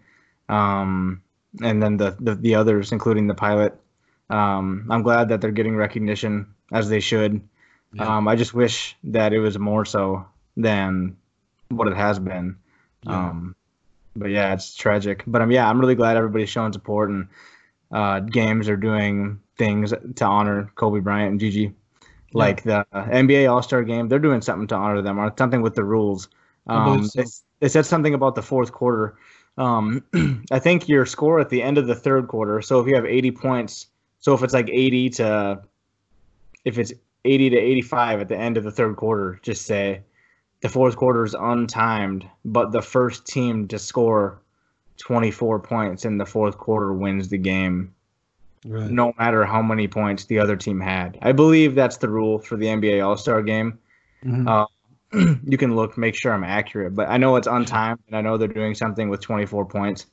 um, 0.49 1.22
and 1.63 1.82
then 1.82 1.95
the, 1.95 2.17
the 2.20 2.36
the 2.36 2.55
others, 2.55 2.91
including 2.91 3.28
the 3.28 3.36
pilot. 3.36 3.74
Um, 4.30 4.86
I'm 4.89 5.01
glad 5.01 5.30
that 5.30 5.39
they're 5.39 5.51
getting 5.51 5.78
recognition 5.78 6.45
as 6.74 6.89
they 6.89 6.99
should. 6.99 7.41
Yeah. 7.93 8.17
Um, 8.17 8.28
I 8.28 8.36
just 8.36 8.53
wish 8.53 8.97
that 9.05 9.32
it 9.32 9.39
was 9.39 9.57
more 9.57 9.86
so 9.86 10.28
than 10.57 11.15
what 11.70 11.88
it 11.88 11.95
has 11.95 12.20
been. 12.20 12.57
Yeah. 13.03 13.30
Um, 13.30 13.55
but 14.16 14.30
yeah, 14.30 14.53
it's 14.53 14.76
tragic. 14.76 15.24
But 15.28 15.41
um, 15.41 15.51
yeah, 15.51 15.70
I'm 15.70 15.80
really 15.80 15.95
glad 15.95 16.18
everybody's 16.18 16.49
showing 16.49 16.74
support 16.74 17.10
and 17.10 17.28
uh, 17.91 18.20
games 18.20 18.70
are 18.70 18.78
doing 18.78 19.39
things 19.57 19.93
to 20.16 20.26
honor 20.26 20.72
Kobe 20.76 20.99
Bryant 20.99 21.32
and 21.32 21.39
Gigi. 21.39 21.74
Like 22.34 22.62
the 22.64 22.86
uh, 22.93 23.05
NBA 23.05 23.51
All 23.51 23.64
Star 23.64 23.84
Game, 23.84 24.07
they're 24.07 24.20
doing 24.20 24.41
something 24.41 24.68
to 24.68 24.76
honor 24.76 25.01
them 25.01 25.20
or 25.20 25.34
something 25.38 25.62
with 25.62 25.74
the 25.74 25.84
rules. 25.84 26.30
Um, 26.68 27.07
so. 27.07 27.22
they, 27.22 27.28
they 27.60 27.70
said 27.70 27.88
something 27.88 28.14
about 28.14 28.36
the 28.36 28.43
fourth 28.43 28.72
quarter. 28.72 29.18
Um, 29.57 30.03
I 30.51 30.60
think 30.60 30.88
your 30.88 31.07
score 31.07 31.39
at 31.39 31.49
the 31.49 31.64
end 31.64 31.80
of 31.80 31.88
the 31.88 31.95
third 31.95 32.28
quarter. 32.28 32.62
So 32.62 32.80
if 32.80 32.88
you 32.88 32.95
have 32.95 33.05
80 33.05 33.32
points, 33.32 33.88
so 34.20 34.34
if 34.34 34.43
it's 34.43 34.53
like 34.53 34.70
80 34.70 35.10
to, 35.12 35.62
if 36.66 36.78
it's 36.78 36.93
80 37.26 37.49
to 37.49 37.57
85 37.57 38.22
at 38.22 38.28
the 38.30 38.38
end 38.38 38.57
of 38.57 38.64
the 38.64 38.72
third 38.72 38.95
quarter, 38.95 39.39
just 39.41 39.66
say 39.66 40.01
the 40.62 40.70
fourth 40.70 40.95
quarter 40.97 41.24
is 41.24 41.34
untimed, 41.36 42.28
but 42.45 42.72
the 42.72 42.82
first 42.82 43.26
team 43.26 43.68
to 43.70 43.80
score 43.80 44.39
24 44.97 45.60
points 45.60 46.05
in 46.05 46.18
the 46.18 46.26
fourth 46.26 46.57
quarter 46.57 46.91
wins 46.93 47.30
the 47.30 47.38
game, 47.38 47.93
Right. 48.66 48.89
no 48.91 49.14
matter 49.18 49.45
how 49.45 49.62
many 49.62 49.88
points 49.88 50.26
the 50.26 50.39
other 50.39 50.57
team 50.57 50.80
had. 50.82 51.18
I 51.22 51.32
believe 51.32 51.76
that's 51.76 51.97
the 51.97 52.10
rule 52.10 52.39
for 52.39 52.57
the 52.57 52.68
NBA 52.68 52.99
All 53.05 53.16
Star 53.16 53.41
game. 53.41 53.80
Mhm. 54.26 54.47
Uh, 54.47 54.66
you 55.47 55.57
can 55.57 55.76
look, 55.76 55.97
make 55.97 56.14
sure 56.16 56.34
I'm 56.34 56.43
accurate, 56.43 56.93
but 56.93 57.07
I 57.10 57.18
know 57.18 57.36
it's 57.38 57.47
untimed, 57.47 57.99
and 58.07 58.16
I 58.18 58.22
know 58.22 58.38
they're 58.38 58.47
doing 58.49 58.76
something 58.76 59.07
with 59.10 59.22
24 59.22 59.66
points. 59.66 60.07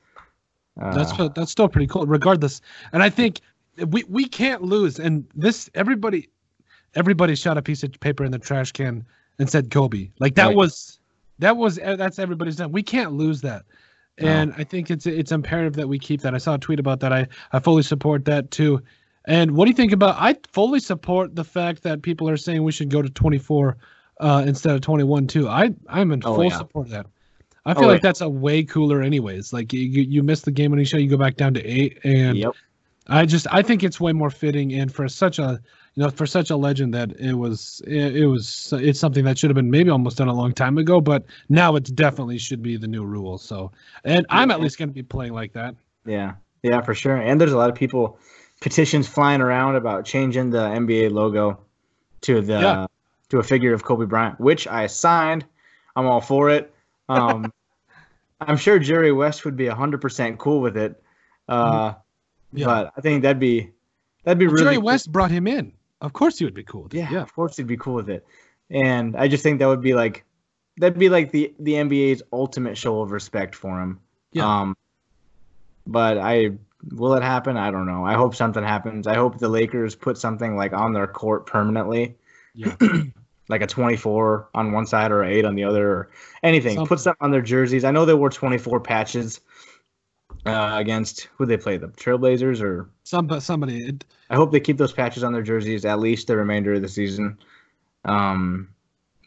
Uh, 0.81 0.95
that's 0.95 1.13
still- 1.13 1.31
that's 1.31 1.51
still 1.51 1.69
pretty 1.69 1.87
cool, 1.89 2.07
regardless. 2.07 2.61
And 2.93 3.03
I 3.03 3.11
think 3.11 3.41
we 3.89 4.05
we 4.09 4.27
can't 4.27 4.63
lose. 4.63 5.01
And 5.01 5.27
this 5.35 5.69
everybody 5.75 6.29
everybody 6.95 7.35
shot 7.35 7.59
a 7.59 7.63
piece 7.63 7.83
of 7.83 7.99
paper 8.01 8.25
in 8.25 8.31
the 8.31 8.39
trash 8.39 8.73
can 8.73 9.05
and 9.39 9.49
said 9.51 9.71
Kobe. 9.71 10.11
Like 10.19 10.35
that 10.37 10.47
Right. 10.49 10.57
was 10.57 10.99
that 11.39 11.57
was 11.57 11.77
that's 11.77 12.19
everybody's 12.19 12.57
done. 12.57 12.73
We 12.73 12.83
can't 12.83 13.13
lose 13.13 13.41
that. 13.43 13.65
No. 14.21 14.29
And 14.29 14.55
I 14.57 14.65
think 14.65 14.91
it's 14.91 15.07
it's 15.07 15.33
imperative 15.33 15.75
that 15.75 15.89
we 15.89 15.99
keep 15.99 16.23
that. 16.23 16.35
I 16.35 16.39
saw 16.39 16.55
a 16.55 16.59
tweet 16.59 16.79
about 16.81 17.01
that. 17.01 17.13
I 17.13 17.27
I 17.53 17.59
fully 17.59 17.83
support 17.83 18.25
that 18.27 18.51
too. 18.51 18.83
And 19.27 19.51
what 19.57 19.65
do 19.65 19.71
you 19.71 19.75
think 19.77 19.93
about? 19.93 20.15
I 20.19 20.37
fully 20.53 20.81
support 20.81 21.35
the 21.35 21.45
fact 21.45 21.83
that 21.83 22.01
people 22.03 22.29
are 22.29 22.37
saying 22.37 22.63
we 22.63 22.71
should 22.73 22.91
go 22.91 23.03
to 23.03 23.09
24 23.11 23.77
uh, 24.21 24.45
instead 24.47 24.75
of 24.75 24.81
21 24.83 25.27
too. 25.27 25.49
I 25.49 25.75
I'm 25.89 26.13
in 26.13 26.23
Oh, 26.25 26.35
full 26.37 26.45
yeah. 26.45 26.57
support 26.59 26.87
of 26.87 26.93
that. 26.93 27.07
I 27.67 27.75
feel 27.75 27.85
Oh, 27.85 27.89
like 27.89 27.97
yeah. 28.03 28.09
that's 28.09 28.21
a 28.21 28.29
way 28.29 28.63
cooler, 28.63 29.03
anyways. 29.03 29.53
Like 29.53 29.73
you, 29.73 29.81
you 29.81 30.03
you 30.03 30.23
miss 30.23 30.43
the 30.43 30.53
game 30.53 30.71
winning 30.71 30.87
show, 30.87 30.97
you 30.97 31.11
go 31.11 31.17
back 31.19 31.37
down 31.37 31.53
to 31.55 31.65
eight, 31.67 31.99
and 32.05 32.39
Yep. 32.39 32.53
I 33.09 33.27
just 33.27 33.47
I 33.53 33.61
think 33.63 33.83
it's 33.85 34.01
way 34.01 34.13
more 34.13 34.31
fitting, 34.31 34.73
and 34.75 34.91
for 34.93 35.07
such 35.09 35.39
a 35.41 35.61
you 35.97 36.03
know 36.05 36.11
for 36.11 36.27
such 36.27 36.51
a 36.51 36.57
legend 36.57 36.93
that 36.95 37.19
it 37.19 37.33
was 37.35 37.81
it, 37.87 38.17
it 38.17 38.27
was 38.27 38.73
it's 38.77 39.01
something 39.01 39.25
that 39.25 39.39
should 39.39 39.51
have 39.51 39.55
been 39.55 39.71
maybe 39.71 39.91
almost 39.91 40.19
done 40.19 40.29
a 40.29 40.35
long 40.35 40.53
time 40.53 40.77
ago, 40.79 41.01
but 41.01 41.25
now 41.49 41.75
it 41.77 41.95
definitely 41.97 42.39
should 42.39 42.63
be 42.63 42.77
the 42.77 42.87
new 42.87 43.05
rule. 43.05 43.39
So, 43.39 43.73
and 44.05 44.27
I'm 44.31 44.51
at 44.51 44.61
least 44.61 44.79
going 44.79 44.89
to 44.91 44.95
be 44.95 45.03
playing 45.03 45.33
like 45.33 45.53
that. 45.55 45.75
Yeah, 46.05 46.35
yeah, 46.63 46.81
for 46.83 46.95
sure. 46.95 47.17
And 47.17 47.41
there's 47.41 47.53
a 47.53 47.57
lot 47.57 47.71
of 47.71 47.77
people 47.77 48.19
petitions 48.61 49.09
flying 49.09 49.41
around 49.41 49.77
about 49.77 50.05
changing 50.05 50.51
the 50.51 50.59
NBA 50.61 51.11
logo 51.13 51.59
to 52.23 52.41
the 52.41 52.61
Yeah. 52.61 52.87
to 53.31 53.39
a 53.39 53.43
figure 53.43 53.73
of 53.73 53.85
Kobe 53.85 54.07
Bryant, 54.07 54.39
which 54.41 54.67
I 54.67 54.87
signed. 54.87 55.45
I'm 55.97 56.07
all 56.07 56.21
for 56.21 56.51
it. 56.51 56.73
Um, 57.09 57.53
I'm 58.41 58.57
sure 58.57 58.81
Jerry 58.81 59.13
West 59.13 59.45
would 59.45 59.57
be 59.57 59.67
100% 59.67 60.39
cool 60.39 60.61
with 60.61 60.77
it. 60.77 61.01
Uh, 61.49 61.91
Mm-hmm. 61.91 62.59
Yeah. 62.59 62.67
But 62.67 62.93
I 62.97 63.01
think 63.01 63.23
that'd 63.23 63.39
be 63.39 63.71
that'd 64.25 64.39
be 64.39 64.47
Well, 64.47 64.55
really 64.55 64.65
Jerry 64.65 64.77
cool. 64.77 64.85
West 64.85 65.13
brought 65.13 65.31
him 65.31 65.47
in. 65.47 65.73
Of 66.01 66.13
course, 66.13 66.39
he 66.39 66.45
would 66.45 66.55
be 66.55 66.63
cool. 66.63 66.85
With 66.85 66.95
it. 66.95 66.99
Yeah, 66.99 67.11
yeah, 67.11 67.23
of 67.23 67.35
course 67.35 67.57
he'd 67.57 67.67
be 67.67 67.77
cool 67.77 67.95
with 67.95 68.11
it. 68.11 68.27
And 68.71 69.17
I 69.17 69.29
just 69.29 69.43
think 69.43 69.61
that 69.61 69.67
would 69.67 69.81
be 69.81 69.95
like 69.95 70.25
that'd 70.77 70.99
be 70.99 71.09
like 71.09 71.31
the 71.33 71.55
the 71.59 71.73
NBA's 71.73 72.23
ultimate 72.33 72.77
show 72.77 73.01
of 73.01 73.13
respect 73.13 73.55
for 73.55 73.81
him. 73.81 74.01
Yeah. 74.33 74.61
Um 74.61 74.77
but 75.87 76.19
I 76.19 76.53
will 76.93 77.15
it 77.15 77.23
happen? 77.23 77.57
I 77.57 77.71
don't 77.71 77.87
know. 77.87 78.05
I 78.05 78.15
hope 78.15 78.35
something 78.35 78.63
happens. 78.63 79.07
I 79.07 79.15
hope 79.15 79.39
the 79.39 79.49
Lakers 79.49 79.95
put 79.95 80.19
something 80.19 80.57
like 80.57 80.73
on 80.73 80.93
their 80.93 81.07
court 81.07 81.47
permanently. 81.47 82.17
yeah. 82.55 82.77
Like 83.49 83.63
a 83.63 83.69
24 83.69 84.49
on 84.55 84.73
one 84.73 84.87
side 84.87 85.13
or 85.13 85.23
an 85.23 85.31
8 85.31 85.45
on 85.45 85.55
the 85.55 85.63
other 85.63 85.89
or 85.89 86.11
anything. 86.43 86.75
Something. 86.75 86.89
Put 86.89 86.99
something 86.99 87.25
on 87.25 87.31
their 87.31 87.43
jerseys. 87.43 87.85
I 87.85 87.93
know 87.93 88.05
they 88.05 88.13
wore 88.13 88.29
24 88.29 88.81
patches 88.81 89.41
uh, 90.47 90.79
against 90.79 91.29
who 91.37 91.45
they 91.45 91.57
play, 91.57 91.77
the 91.77 91.89
Trailblazers 91.89 92.63
or 92.63 92.89
Some 93.05 93.41
somebody. 93.41 93.99
I 94.31 94.37
hope 94.37 94.53
they 94.53 94.61
keep 94.61 94.79
those 94.79 94.93
patches 94.93 95.25
on 95.25 95.33
their 95.33 95.43
jerseys 95.43 95.85
at 95.85 95.99
least 95.99 96.29
the 96.29 96.37
remainder 96.37 96.75
of 96.75 96.83
the 96.83 96.89
season. 96.89 97.39
Um, 98.05 98.69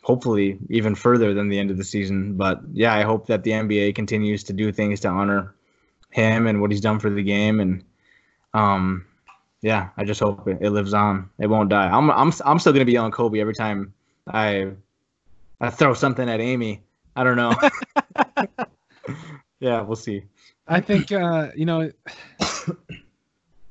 hopefully 0.01 0.57
even 0.69 0.95
further 0.95 1.33
than 1.33 1.49
the 1.49 1.59
end 1.59 1.71
of 1.71 1.77
the 1.77 1.83
season. 1.83 2.35
But 2.35 2.61
yeah, 2.71 2.93
I 2.93 3.03
hope 3.03 3.27
that 3.27 3.43
the 3.43 3.51
NBA 3.51 3.95
continues 3.95 4.43
to 4.45 4.53
do 4.53 4.71
things 4.71 5.01
to 5.01 5.09
honor 5.09 5.53
him 6.09 6.47
and 6.47 6.61
what 6.61 6.71
he's 6.71 6.81
done 6.81 6.99
for 6.99 7.09
the 7.09 7.23
game. 7.23 7.59
And 7.59 7.83
um, 8.53 9.05
yeah, 9.61 9.89
I 9.97 10.05
just 10.05 10.21
hope 10.21 10.47
it, 10.47 10.59
it 10.61 10.69
lives 10.69 10.93
on. 10.93 11.29
It 11.37 11.47
won't 11.47 11.69
die. 11.69 11.89
I'm 11.89 12.09
I'm 12.09 12.31
I'm 12.45 12.59
still 12.59 12.73
gonna 12.73 12.85
be 12.85 12.97
on 12.97 13.11
Kobe 13.11 13.39
every 13.39 13.53
time 13.53 13.93
I 14.25 14.71
I 15.59 15.69
throw 15.69 15.93
something 15.93 16.29
at 16.29 16.39
Amy. 16.39 16.81
I 17.15 17.23
don't 17.25 17.35
know. 17.35 17.53
yeah, 19.59 19.81
we'll 19.81 19.97
see. 19.97 20.23
I 20.69 20.81
think 20.81 21.11
uh, 21.11 21.49
you 21.55 21.65
know, 21.65 21.91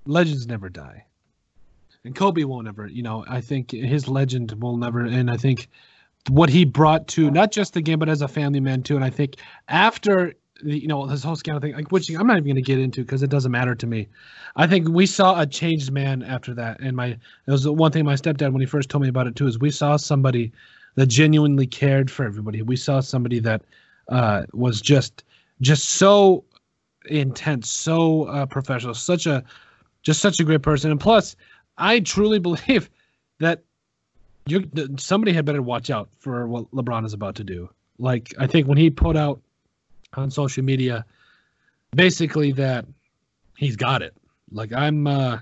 legends 0.07 0.46
never 0.49 0.68
die, 0.68 1.05
and 2.05 2.14
Kobe 2.14 2.42
won't 2.42 2.66
ever. 2.66 2.88
You 2.88 3.03
know, 3.03 3.24
I 3.28 3.40
think 3.40 3.70
his 3.70 4.09
legend 4.09 4.53
will 4.61 4.76
never. 4.76 5.05
And 5.05 5.30
I 5.30 5.36
think 5.36 5.68
what 6.28 6.51
he 6.51 6.64
brought 6.64 7.07
to 7.09 7.30
not 7.30 7.53
just 7.53 7.74
the 7.74 7.80
game, 7.80 8.01
but 8.01 8.09
as 8.09 8.20
a 8.20 8.28
family 8.28 8.61
man 8.61 8.82
too. 8.82 8.96
And 8.96 9.05
I 9.05 9.11
think 9.11 9.36
after 9.68 10.34
you 10.64 10.88
know 10.88 11.07
this 11.07 11.22
whole 11.22 11.36
scandal 11.36 11.61
thing, 11.61 11.74
like 11.74 11.92
which 11.92 12.11
I'm 12.11 12.26
not 12.26 12.36
even 12.36 12.44
going 12.44 12.57
to 12.57 12.62
get 12.62 12.80
into 12.80 13.03
because 13.03 13.22
it 13.22 13.30
doesn't 13.30 13.53
matter 13.53 13.76
to 13.76 13.86
me. 13.86 14.09
I 14.57 14.66
think 14.66 14.88
we 14.88 15.07
saw 15.07 15.40
a 15.40 15.46
changed 15.46 15.92
man 15.92 16.24
after 16.24 16.53
that, 16.55 16.80
and 16.80 16.96
my 16.96 17.07
it 17.07 17.20
was 17.46 17.62
the 17.62 17.72
one 17.72 17.92
thing 17.92 18.05
my 18.05 18.14
stepdad 18.14 18.53
when 18.53 18.61
he 18.61 18.66
first 18.66 18.90
told 18.90 19.03
me 19.03 19.09
about 19.09 19.28
it 19.28 19.36
too 19.36 19.46
is 19.46 19.57
we 19.57 19.70
saw 19.70 19.96
somebody 19.96 20.51
that 20.96 21.07
genuinely 21.07 21.68
cared 21.68 22.11
for 22.11 22.24
everybody. 22.24 22.62
We 22.62 22.74
saw 22.74 22.99
somebody 22.99 23.38
that 23.38 23.62
uh, 24.09 24.46
was 24.53 24.80
just 24.80 25.22
just 25.61 25.90
so 25.90 26.44
intense, 27.09 27.70
so 27.70 28.24
uh, 28.24 28.46
professional, 28.46 28.94
such 28.94 29.26
a 29.26 29.44
just 30.02 30.20
such 30.20 30.40
a 30.40 30.44
great 30.44 30.62
person, 30.62 30.90
and 30.90 31.00
plus, 31.00 31.36
I 31.76 32.00
truly 32.00 32.38
believe 32.48 32.90
that 33.38 33.62
you 34.46 34.68
somebody 34.96 35.32
had 35.32 35.44
better 35.44 35.62
watch 35.62 35.90
out 35.90 36.09
for 36.18 36.46
what 36.46 36.70
LeBron 36.72 37.04
is 37.04 37.12
about 37.12 37.34
to 37.36 37.44
do. 37.44 37.68
Like 37.98 38.34
I 38.38 38.46
think 38.46 38.66
when 38.66 38.78
he 38.78 38.90
put 38.90 39.16
out 39.16 39.40
on 40.14 40.30
social 40.30 40.64
media 40.64 41.04
basically 41.92 42.52
that 42.52 42.86
he's 43.56 43.76
got 43.76 44.02
it. 44.02 44.14
Like 44.50 44.72
I'm 44.72 45.06
uh 45.06 45.38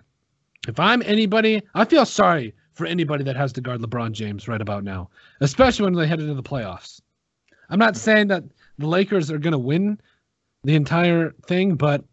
if 0.66 0.80
I'm 0.80 1.02
anybody, 1.02 1.62
I 1.74 1.84
feel 1.84 2.04
sorry 2.04 2.54
for 2.72 2.86
anybody 2.86 3.24
that 3.24 3.36
has 3.36 3.52
to 3.54 3.60
guard 3.60 3.80
LeBron 3.80 4.12
James 4.12 4.48
right 4.48 4.60
about 4.60 4.84
now, 4.84 5.08
especially 5.40 5.84
when 5.84 5.94
they 5.94 6.06
head 6.06 6.20
into 6.20 6.34
the 6.34 6.42
playoffs. 6.42 7.00
I'm 7.70 7.78
not 7.78 7.96
saying 7.96 8.28
that 8.28 8.44
the 8.78 8.86
Lakers 8.86 9.30
are 9.30 9.38
going 9.38 9.52
to 9.52 9.58
win 9.58 10.00
the 10.66 10.74
entire 10.74 11.30
thing, 11.46 11.76
but 11.76 12.04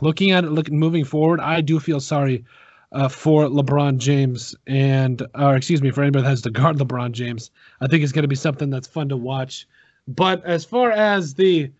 looking 0.00 0.30
at 0.30 0.44
it, 0.44 0.50
looking 0.50 0.78
moving 0.78 1.04
forward, 1.04 1.40
I 1.40 1.60
do 1.60 1.80
feel 1.80 1.98
sorry 1.98 2.44
uh, 2.92 3.08
for 3.08 3.46
LeBron 3.46 3.98
James 3.98 4.54
and, 4.68 5.26
or 5.34 5.56
excuse 5.56 5.82
me, 5.82 5.90
for 5.90 6.02
anybody 6.02 6.22
that 6.22 6.28
has 6.28 6.42
to 6.42 6.50
guard 6.50 6.76
LeBron 6.78 7.10
James. 7.10 7.50
I 7.80 7.88
think 7.88 8.04
it's 8.04 8.12
going 8.12 8.22
to 8.22 8.28
be 8.28 8.36
something 8.36 8.70
that's 8.70 8.86
fun 8.86 9.08
to 9.08 9.16
watch. 9.16 9.66
But 10.06 10.44
as 10.44 10.64
far 10.64 10.92
as 10.92 11.34
the 11.34 11.70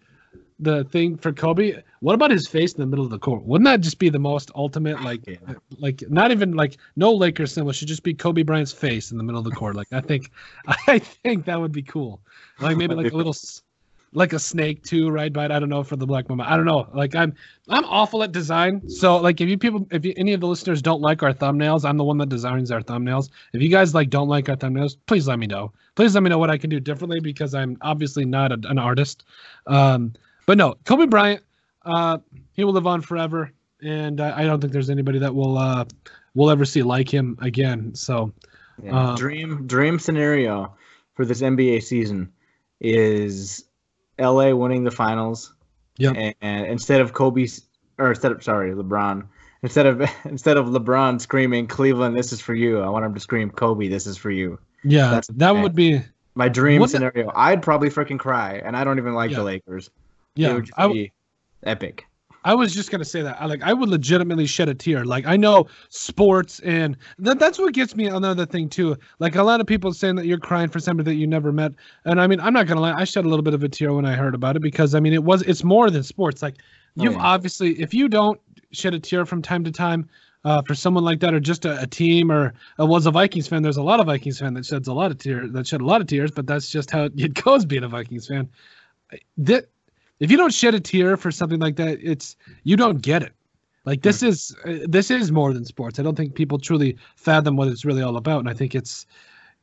the 0.62 0.84
thing 0.84 1.16
for 1.16 1.32
Kobe, 1.32 1.80
what 2.00 2.14
about 2.14 2.30
his 2.30 2.46
face 2.46 2.74
in 2.74 2.80
the 2.80 2.86
middle 2.86 3.04
of 3.04 3.10
the 3.10 3.18
court? 3.18 3.44
Wouldn't 3.44 3.64
that 3.64 3.80
just 3.80 3.98
be 3.98 4.10
the 4.10 4.18
most 4.18 4.50
ultimate, 4.54 5.00
like, 5.02 5.26
yeah. 5.26 5.36
like 5.78 6.02
not 6.10 6.32
even 6.32 6.52
like 6.52 6.76
no 6.96 7.14
Lakers 7.14 7.52
symbol 7.52 7.72
should 7.72 7.88
just 7.88 8.02
be 8.02 8.12
Kobe 8.12 8.42
Bryant's 8.42 8.72
face 8.72 9.10
in 9.10 9.16
the 9.16 9.24
middle 9.24 9.38
of 9.38 9.44
the 9.44 9.52
court. 9.52 9.74
Like, 9.74 9.90
I 9.92 10.00
think, 10.00 10.30
I 10.86 10.98
think 10.98 11.46
that 11.46 11.58
would 11.58 11.72
be 11.72 11.82
cool. 11.82 12.20
Like 12.58 12.76
maybe 12.76 12.94
like 12.94 13.12
a 13.12 13.16
little 13.16 13.32
like 14.12 14.32
a 14.32 14.38
snake 14.38 14.82
too, 14.82 15.10
right? 15.10 15.32
But 15.32 15.52
I 15.52 15.58
don't 15.58 15.68
know 15.68 15.84
for 15.84 15.96
the 15.96 16.06
Black 16.06 16.28
Mamba. 16.28 16.50
I 16.50 16.56
don't 16.56 16.64
know. 16.64 16.88
Like 16.92 17.14
I'm 17.14 17.34
I'm 17.68 17.84
awful 17.84 18.22
at 18.22 18.32
design. 18.32 18.88
So 18.88 19.16
like 19.18 19.40
if 19.40 19.48
you 19.48 19.56
people 19.56 19.86
if 19.90 20.04
you, 20.04 20.12
any 20.16 20.32
of 20.32 20.40
the 20.40 20.46
listeners 20.46 20.82
don't 20.82 21.00
like 21.00 21.22
our 21.22 21.32
thumbnails, 21.32 21.88
I'm 21.88 21.96
the 21.96 22.04
one 22.04 22.18
that 22.18 22.28
designs 22.28 22.70
our 22.70 22.82
thumbnails. 22.82 23.30
If 23.52 23.62
you 23.62 23.68
guys 23.68 23.94
like 23.94 24.10
don't 24.10 24.28
like 24.28 24.48
our 24.48 24.56
thumbnails, 24.56 24.96
please 25.06 25.28
let 25.28 25.38
me 25.38 25.46
know. 25.46 25.72
Please 25.94 26.14
let 26.14 26.22
me 26.22 26.30
know 26.30 26.38
what 26.38 26.50
I 26.50 26.58
can 26.58 26.70
do 26.70 26.80
differently 26.80 27.20
because 27.20 27.54
I'm 27.54 27.76
obviously 27.82 28.24
not 28.24 28.52
a, 28.52 28.58
an 28.68 28.78
artist. 28.78 29.24
Um, 29.66 30.12
but 30.46 30.58
no, 30.58 30.74
Kobe 30.84 31.06
Bryant, 31.06 31.42
uh, 31.84 32.18
he 32.52 32.64
will 32.64 32.72
live 32.72 32.86
on 32.86 33.02
forever, 33.02 33.52
and 33.82 34.20
I, 34.20 34.42
I 34.42 34.44
don't 34.44 34.60
think 34.60 34.72
there's 34.72 34.90
anybody 34.90 35.20
that 35.20 35.34
will 35.34 35.56
uh 35.56 35.84
will 36.34 36.50
ever 36.50 36.64
see 36.64 36.82
like 36.82 37.12
him 37.12 37.38
again. 37.40 37.94
So 37.94 38.32
yeah. 38.82 39.12
uh, 39.12 39.16
dream 39.16 39.68
dream 39.68 40.00
scenario 40.00 40.74
for 41.14 41.24
this 41.24 41.42
NBA 41.42 41.84
season 41.84 42.32
is 42.80 43.64
LA 44.20 44.54
winning 44.54 44.84
the 44.84 44.90
finals. 44.90 45.54
Yeah. 45.96 46.12
And, 46.12 46.34
and, 46.40 46.66
instead 46.66 47.00
of 47.00 47.12
Kobe, 47.12 47.46
or 47.98 48.10
instead 48.10 48.32
of 48.32 48.42
sorry, 48.42 48.72
LeBron, 48.72 49.26
instead 49.62 49.86
of 49.86 50.00
instead 50.24 50.56
of 50.56 50.66
LeBron 50.66 51.20
screaming 51.20 51.66
Cleveland, 51.66 52.16
this 52.16 52.32
is 52.32 52.40
for 52.40 52.54
you. 52.54 52.80
I 52.80 52.88
want 52.88 53.04
him 53.04 53.14
to 53.14 53.20
scream 53.20 53.50
Kobe, 53.50 53.88
this 53.88 54.06
is 54.06 54.16
for 54.16 54.30
you. 54.30 54.58
Yeah, 54.82 55.10
That's 55.10 55.28
that 55.28 55.50
would 55.50 55.74
be 55.74 56.02
my 56.34 56.48
dream 56.48 56.86
scenario. 56.86 57.30
I'd 57.34 57.62
probably 57.62 57.90
freaking 57.90 58.18
cry, 58.18 58.62
and 58.64 58.76
I 58.76 58.84
don't 58.84 58.98
even 58.98 59.14
like 59.14 59.30
yeah. 59.30 59.38
the 59.38 59.44
Lakers. 59.44 59.90
Yeah, 60.34 60.50
it 60.50 60.54
would 60.54 60.92
be 60.92 61.12
epic. 61.62 62.06
I 62.44 62.54
was 62.54 62.74
just 62.74 62.90
gonna 62.90 63.04
say 63.04 63.22
that. 63.22 63.40
I 63.40 63.46
like 63.46 63.62
I 63.62 63.72
would 63.72 63.88
legitimately 63.88 64.46
shed 64.46 64.68
a 64.68 64.74
tear. 64.74 65.04
Like 65.04 65.26
I 65.26 65.36
know 65.36 65.66
sports 65.88 66.60
and 66.60 66.96
that 67.18 67.38
that's 67.38 67.58
what 67.58 67.74
gets 67.74 67.94
me 67.96 68.06
another 68.06 68.46
thing 68.46 68.68
too. 68.68 68.96
Like 69.18 69.36
a 69.36 69.42
lot 69.42 69.60
of 69.60 69.66
people 69.66 69.92
saying 69.92 70.16
that 70.16 70.26
you're 70.26 70.38
crying 70.38 70.68
for 70.68 70.80
somebody 70.80 71.10
that 71.10 71.16
you 71.16 71.26
never 71.26 71.52
met. 71.52 71.72
And 72.04 72.20
I 72.20 72.26
mean, 72.26 72.40
I'm 72.40 72.52
not 72.52 72.66
gonna 72.66 72.80
lie, 72.80 72.94
I 72.94 73.04
shed 73.04 73.24
a 73.24 73.28
little 73.28 73.42
bit 73.42 73.54
of 73.54 73.62
a 73.62 73.68
tear 73.68 73.92
when 73.92 74.06
I 74.06 74.14
heard 74.14 74.34
about 74.34 74.56
it 74.56 74.60
because 74.60 74.94
I 74.94 75.00
mean 75.00 75.12
it 75.12 75.24
was 75.24 75.42
it's 75.42 75.64
more 75.64 75.90
than 75.90 76.02
sports. 76.02 76.42
Like 76.42 76.56
oh, 76.98 77.02
you've 77.02 77.14
oh, 77.14 77.18
yeah. 77.18 77.24
obviously 77.24 77.80
if 77.80 77.92
you 77.92 78.08
don't 78.08 78.40
shed 78.72 78.94
a 78.94 79.00
tear 79.00 79.26
from 79.26 79.42
time 79.42 79.64
to 79.64 79.72
time, 79.72 80.08
uh, 80.44 80.62
for 80.62 80.74
someone 80.74 81.04
like 81.04 81.20
that, 81.20 81.34
or 81.34 81.40
just 81.40 81.64
a, 81.64 81.80
a 81.82 81.86
team, 81.86 82.32
or 82.32 82.54
uh, 82.78 82.86
was 82.86 83.06
a 83.06 83.10
Vikings 83.10 83.46
fan. 83.46 83.62
There's 83.62 83.76
a 83.76 83.82
lot 83.82 84.00
of 84.00 84.06
Vikings 84.06 84.38
fan 84.38 84.54
that 84.54 84.64
sheds 84.64 84.88
a 84.88 84.94
lot 84.94 85.10
of 85.10 85.18
tears, 85.18 85.52
that 85.52 85.66
shed 85.66 85.80
a 85.80 85.84
lot 85.84 86.00
of 86.00 86.06
tears, 86.06 86.30
but 86.30 86.46
that's 86.46 86.70
just 86.70 86.90
how 86.90 87.04
it 87.04 87.34
goes 87.44 87.64
being 87.64 87.84
a 87.84 87.88
Vikings 87.88 88.26
fan. 88.26 88.48
That 89.36 89.68
if 90.20 90.30
you 90.30 90.36
don't 90.36 90.52
shed 90.52 90.74
a 90.74 90.80
tear 90.80 91.16
for 91.16 91.30
something 91.30 91.58
like 91.58 91.76
that, 91.76 91.98
it's 92.02 92.36
you 92.62 92.76
don't 92.76 93.02
get 93.02 93.22
it. 93.22 93.32
Like 93.84 94.02
this 94.02 94.22
is 94.22 94.54
uh, 94.66 94.78
this 94.86 95.10
is 95.10 95.32
more 95.32 95.52
than 95.52 95.64
sports. 95.64 95.98
I 95.98 96.02
don't 96.02 96.14
think 96.14 96.34
people 96.34 96.58
truly 96.58 96.96
fathom 97.16 97.56
what 97.56 97.68
it's 97.68 97.84
really 97.84 98.02
all 98.02 98.16
about, 98.16 98.40
and 98.40 98.48
I 98.48 98.52
think 98.52 98.74
it's 98.74 99.06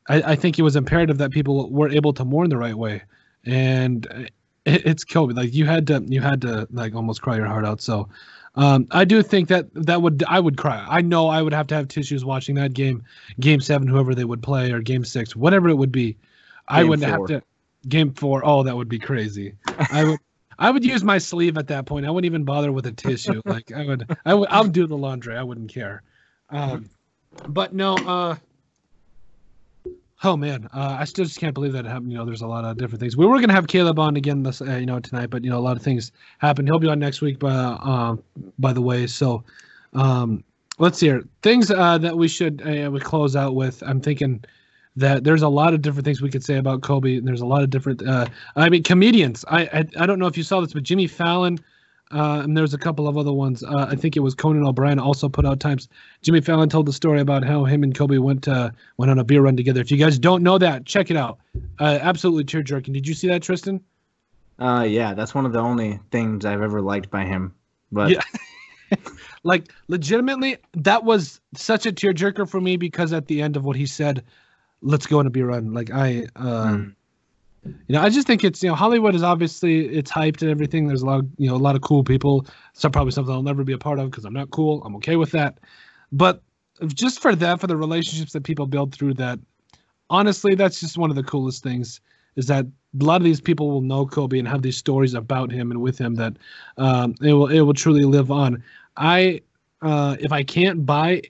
I, 0.10 0.32
I 0.32 0.36
think 0.36 0.58
it 0.58 0.64
was 0.64 0.76
imperative 0.76 1.20
that 1.20 1.32
people 1.32 1.70
were 1.70 1.90
able 1.90 2.14
to 2.14 2.26
mourn 2.26 2.50
the 2.50 2.58
right 2.58 2.76
way, 2.76 3.04
and 3.46 4.08
uh, 4.08 4.22
it, 4.66 4.86
it's 4.86 5.04
Kobe. 5.04 5.34
Like 5.34 5.54
you 5.54 5.66
had 5.66 5.86
to 5.88 6.04
you 6.08 6.22
had 6.22 6.42
to 6.42 6.68
like 6.72 6.96
almost 6.96 7.22
cry 7.22 7.36
your 7.36 7.46
heart 7.46 7.64
out. 7.64 7.80
So 7.80 8.10
um, 8.56 8.88
I 8.90 9.06
do 9.06 9.22
think 9.22 9.50
that 9.50 9.68
that 9.76 10.02
would 10.02 10.24
I 10.28 10.40
would 10.40 10.58
cry. 10.58 10.84
I 10.90 11.02
know 11.02 11.28
I 11.28 11.44
would 11.44 11.54
have 11.54 11.68
to 11.68 11.76
have 11.76 11.88
tissues 11.88 12.26
watching 12.26 12.56
that 12.56 12.74
game, 12.74 13.04
game 13.40 13.62
seven, 13.62 13.88
whoever 13.88 14.16
they 14.16 14.26
would 14.26 14.42
play, 14.42 14.72
or 14.72 14.82
game 14.82 15.06
six, 15.06 15.36
whatever 15.36 15.70
it 15.70 15.76
would 15.76 15.92
be. 15.92 16.14
Game 16.14 16.20
I 16.70 16.84
wouldn't 16.84 17.08
have 17.08 17.26
to 17.28 17.44
game 17.88 18.14
four. 18.14 18.42
Oh, 18.44 18.64
that 18.64 18.76
would 18.76 18.90
be 18.90 19.00
crazy. 19.00 19.54
I 19.92 20.04
would. 20.04 20.20
I 20.60 20.72
would 20.72 20.84
use 20.84 21.04
my 21.04 21.18
sleeve 21.18 21.58
at 21.58 21.68
that 21.68 21.86
point. 21.86 22.06
I 22.06 22.10
wouldn't 22.10 22.26
even 22.26 22.44
bother 22.44 22.72
with 22.72 22.86
a 22.88 22.92
tissue. 22.92 23.42
like 23.46 23.72
I 23.72 23.86
would, 23.86 24.18
I 24.26 24.34
would, 24.34 24.50
I'll 24.50 24.68
do 24.68 24.88
the 24.88 24.98
laundry. 24.98 25.38
I 25.38 25.44
wouldn't 25.44 25.72
care. 25.72 26.04
Um, 26.50 26.90
but 27.50 27.74
no, 27.74 27.96
uh, 27.96 28.36
oh 30.24 30.38
man, 30.38 30.68
uh, 30.74 30.98
I 31.00 31.06
still 31.06 31.26
just 31.26 31.40
can't 31.40 31.54
believe 31.54 31.74
that 31.74 31.86
happened. 31.86 32.12
You 32.12 32.18
know, 32.18 32.26
there's 32.26 32.42
a 32.42 32.48
lot 32.48 32.66
of 32.66 32.78
different 32.78 33.00
things. 33.00 33.16
We 33.16 33.26
were 33.26 33.40
gonna 33.40 33.54
have 33.54 33.68
Caleb 33.68 34.00
on 34.00 34.16
again 34.16 34.44
this, 34.44 34.62
uh, 34.62 34.76
you 34.76 34.86
know, 34.86 35.00
tonight, 35.00 35.30
but 35.30 35.44
you 35.44 35.50
know, 35.50 35.58
a 35.58 35.62
lot 35.62 35.78
of 35.78 35.84
things 35.84 36.12
happened. 36.40 36.68
He'll 36.68 36.80
be 36.80 36.88
on 36.88 37.00
next 37.00 37.22
week, 37.22 37.40
by, 37.40 37.50
uh, 37.52 38.16
by 38.60 38.74
the 38.74 38.82
way. 38.82 39.08
So, 39.08 39.44
um, 39.94 40.44
let's 40.80 40.98
see 40.98 41.08
here. 41.08 41.24
Things 41.42 41.70
uh, 41.70 41.98
that 42.00 42.18
we 42.18 42.28
should 42.28 42.62
uh, 42.62 42.90
we 42.90 43.00
close 43.00 43.36
out 43.36 43.56
with. 43.56 43.84
I'm 43.86 44.02
thinking 44.02 44.44
that 44.98 45.24
there's 45.24 45.44
a 45.44 45.48
lot 45.48 45.74
of 45.74 45.82
different 45.82 46.06
things 46.06 46.22
we 46.22 46.30
could 46.30 46.44
say 46.44 46.58
about 46.58 46.82
Kobe. 46.82 47.16
And 47.18 47.28
there's 47.28 47.42
a 47.42 47.46
lot 47.46 47.64
of 47.64 47.70
different. 47.70 48.06
Uh, 48.06 48.28
I 48.56 48.68
mean, 48.70 48.84
comedians. 48.84 49.46
I, 49.48 49.62
I, 49.62 49.86
I 50.00 50.06
don't 50.06 50.20
know 50.20 50.28
if 50.28 50.36
you 50.36 50.44
saw 50.44 50.60
this, 50.60 50.74
but 50.74 50.84
Jimmy 50.84 51.08
Fallon. 51.08 51.60
Uh, 52.10 52.40
and 52.42 52.56
there's 52.56 52.74
a 52.74 52.78
couple 52.78 53.06
of 53.06 53.18
other 53.18 53.34
ones. 53.34 53.64
Uh, 53.64 53.86
I 53.90 53.96
think 53.96 54.16
it 54.16 54.22
was 54.22 54.34
Conan 54.34 54.64
O'Brien 54.64 54.98
also 54.98 55.28
put 55.28 55.46
out 55.46 55.60
times. 55.60 55.90
Jimmy 56.22 56.40
Fallon 56.40 56.70
told 56.70 56.86
the 56.86 56.94
story 56.94 57.20
about 57.20 57.44
how 57.44 57.66
him 57.66 57.84
and 57.84 57.94
Kobe 57.94 58.18
went 58.18 58.48
uh, 58.48 58.72
went 58.96 59.12
on 59.12 59.20
a 59.20 59.26
beer 59.26 59.42
run 59.42 59.58
together. 59.58 59.82
If 59.82 59.92
you 59.92 59.98
guys 59.98 60.18
don't 60.18 60.42
know 60.42 60.58
that, 60.58 60.86
check 60.86 61.12
it 61.12 61.18
out. 61.18 61.40
Uh, 61.80 62.00
absolutely 62.02 62.46
tear 62.46 62.64
jerking. 62.64 62.94
Did 62.94 63.06
you 63.06 63.14
see 63.14 63.28
that, 63.28 63.42
Tristin? 63.42 63.82
Uh, 64.58 64.86
yeah, 64.88 65.14
that's 65.14 65.36
one 65.36 65.46
of 65.46 65.52
the 65.52 65.60
only 65.60 66.00
things 66.12 66.46
I've 66.46 66.62
ever 66.62 66.82
liked 66.82 67.12
by 67.12 67.26
him. 67.26 67.54
But 67.92 68.12
yeah. 68.12 68.96
like 69.44 69.74
legitimately, 69.90 70.58
that 70.76 71.04
was 71.04 71.42
such 71.56 71.86
a 71.86 71.92
tearjerker 71.92 72.50
for 72.50 72.62
me 72.62 72.78
because 72.78 73.12
at 73.12 73.28
the 73.28 73.42
end 73.42 73.58
of 73.58 73.66
what 73.66 73.76
he 73.76 73.86
said, 73.86 74.24
let's 74.82 75.08
go 75.08 75.20
on 75.20 75.28
a 75.28 75.30
beer 75.30 75.48
run. 75.48 75.74
Like 75.74 75.92
I, 75.92 76.26
uh, 76.36 76.68
mm. 76.68 76.96
you 77.66 77.74
know, 77.90 78.02
I 78.02 78.10
just 78.10 78.28
think 78.28 78.44
it's 78.44 78.62
you 78.64 78.70
know 78.70 78.76
Hollywood 78.76 79.16
is 79.16 79.24
obviously 79.24 79.88
it's 79.88 80.12
hyped 80.12 80.42
and 80.42 80.52
everything. 80.52 80.88
There's 80.88 81.02
a 81.02 81.06
lot 81.06 81.20
of 81.20 81.28
you 81.38 81.50
know 81.50 81.56
a 81.56 81.58
lot 81.58 81.76
of 81.76 81.82
cool 81.82 82.04
people. 82.04 82.46
So 82.74 82.90
probably 82.90 83.12
something 83.12 83.34
I'll 83.34 83.44
never 83.44 83.64
be 83.64 83.74
a 83.74 83.78
part 83.78 84.00
of 84.00 84.10
because 84.12 84.26
I'm 84.26 84.34
not 84.34 84.52
cool. 84.52 84.84
I'm 84.84 84.96
okay 84.98 85.16
with 85.16 85.32
that. 85.32 85.60
But 86.12 86.42
just 86.88 87.22
for 87.22 87.36
that, 87.36 87.60
for 87.60 87.68
the 87.68 87.78
relationships 87.78 88.34
that 88.34 88.44
people 88.44 88.68
build 88.68 88.94
through 88.94 89.16
that, 89.16 89.40
honestly, 90.10 90.56
that's 90.56 90.80
just 90.80 90.98
one 90.98 91.10
of 91.10 91.16
the 91.16 91.24
coolest 91.24 91.64
things. 91.64 92.00
Is 92.36 92.46
that 92.48 92.66
a 92.66 93.04
lot 93.04 93.20
of 93.20 93.24
these 93.24 93.42
people 93.42 93.72
will 93.72 93.82
know 93.82 94.06
Kobe 94.06 94.38
and 94.38 94.48
have 94.48 94.62
these 94.62 94.78
stories 94.78 95.16
about 95.16 95.52
him 95.52 95.72
and 95.72 95.82
with 95.82 95.98
him 95.98 96.16
that 96.16 96.34
um, 96.78 97.16
it 97.22 97.34
will 97.34 97.48
it 97.48 97.62
will 97.62 97.74
truly 97.74 98.04
live 98.04 98.32
on. 98.32 98.64
I 98.96 99.42
uh, 99.82 100.18
if 100.20 100.32
I 100.32 100.44
can't 100.44 100.86
buy 100.86 101.24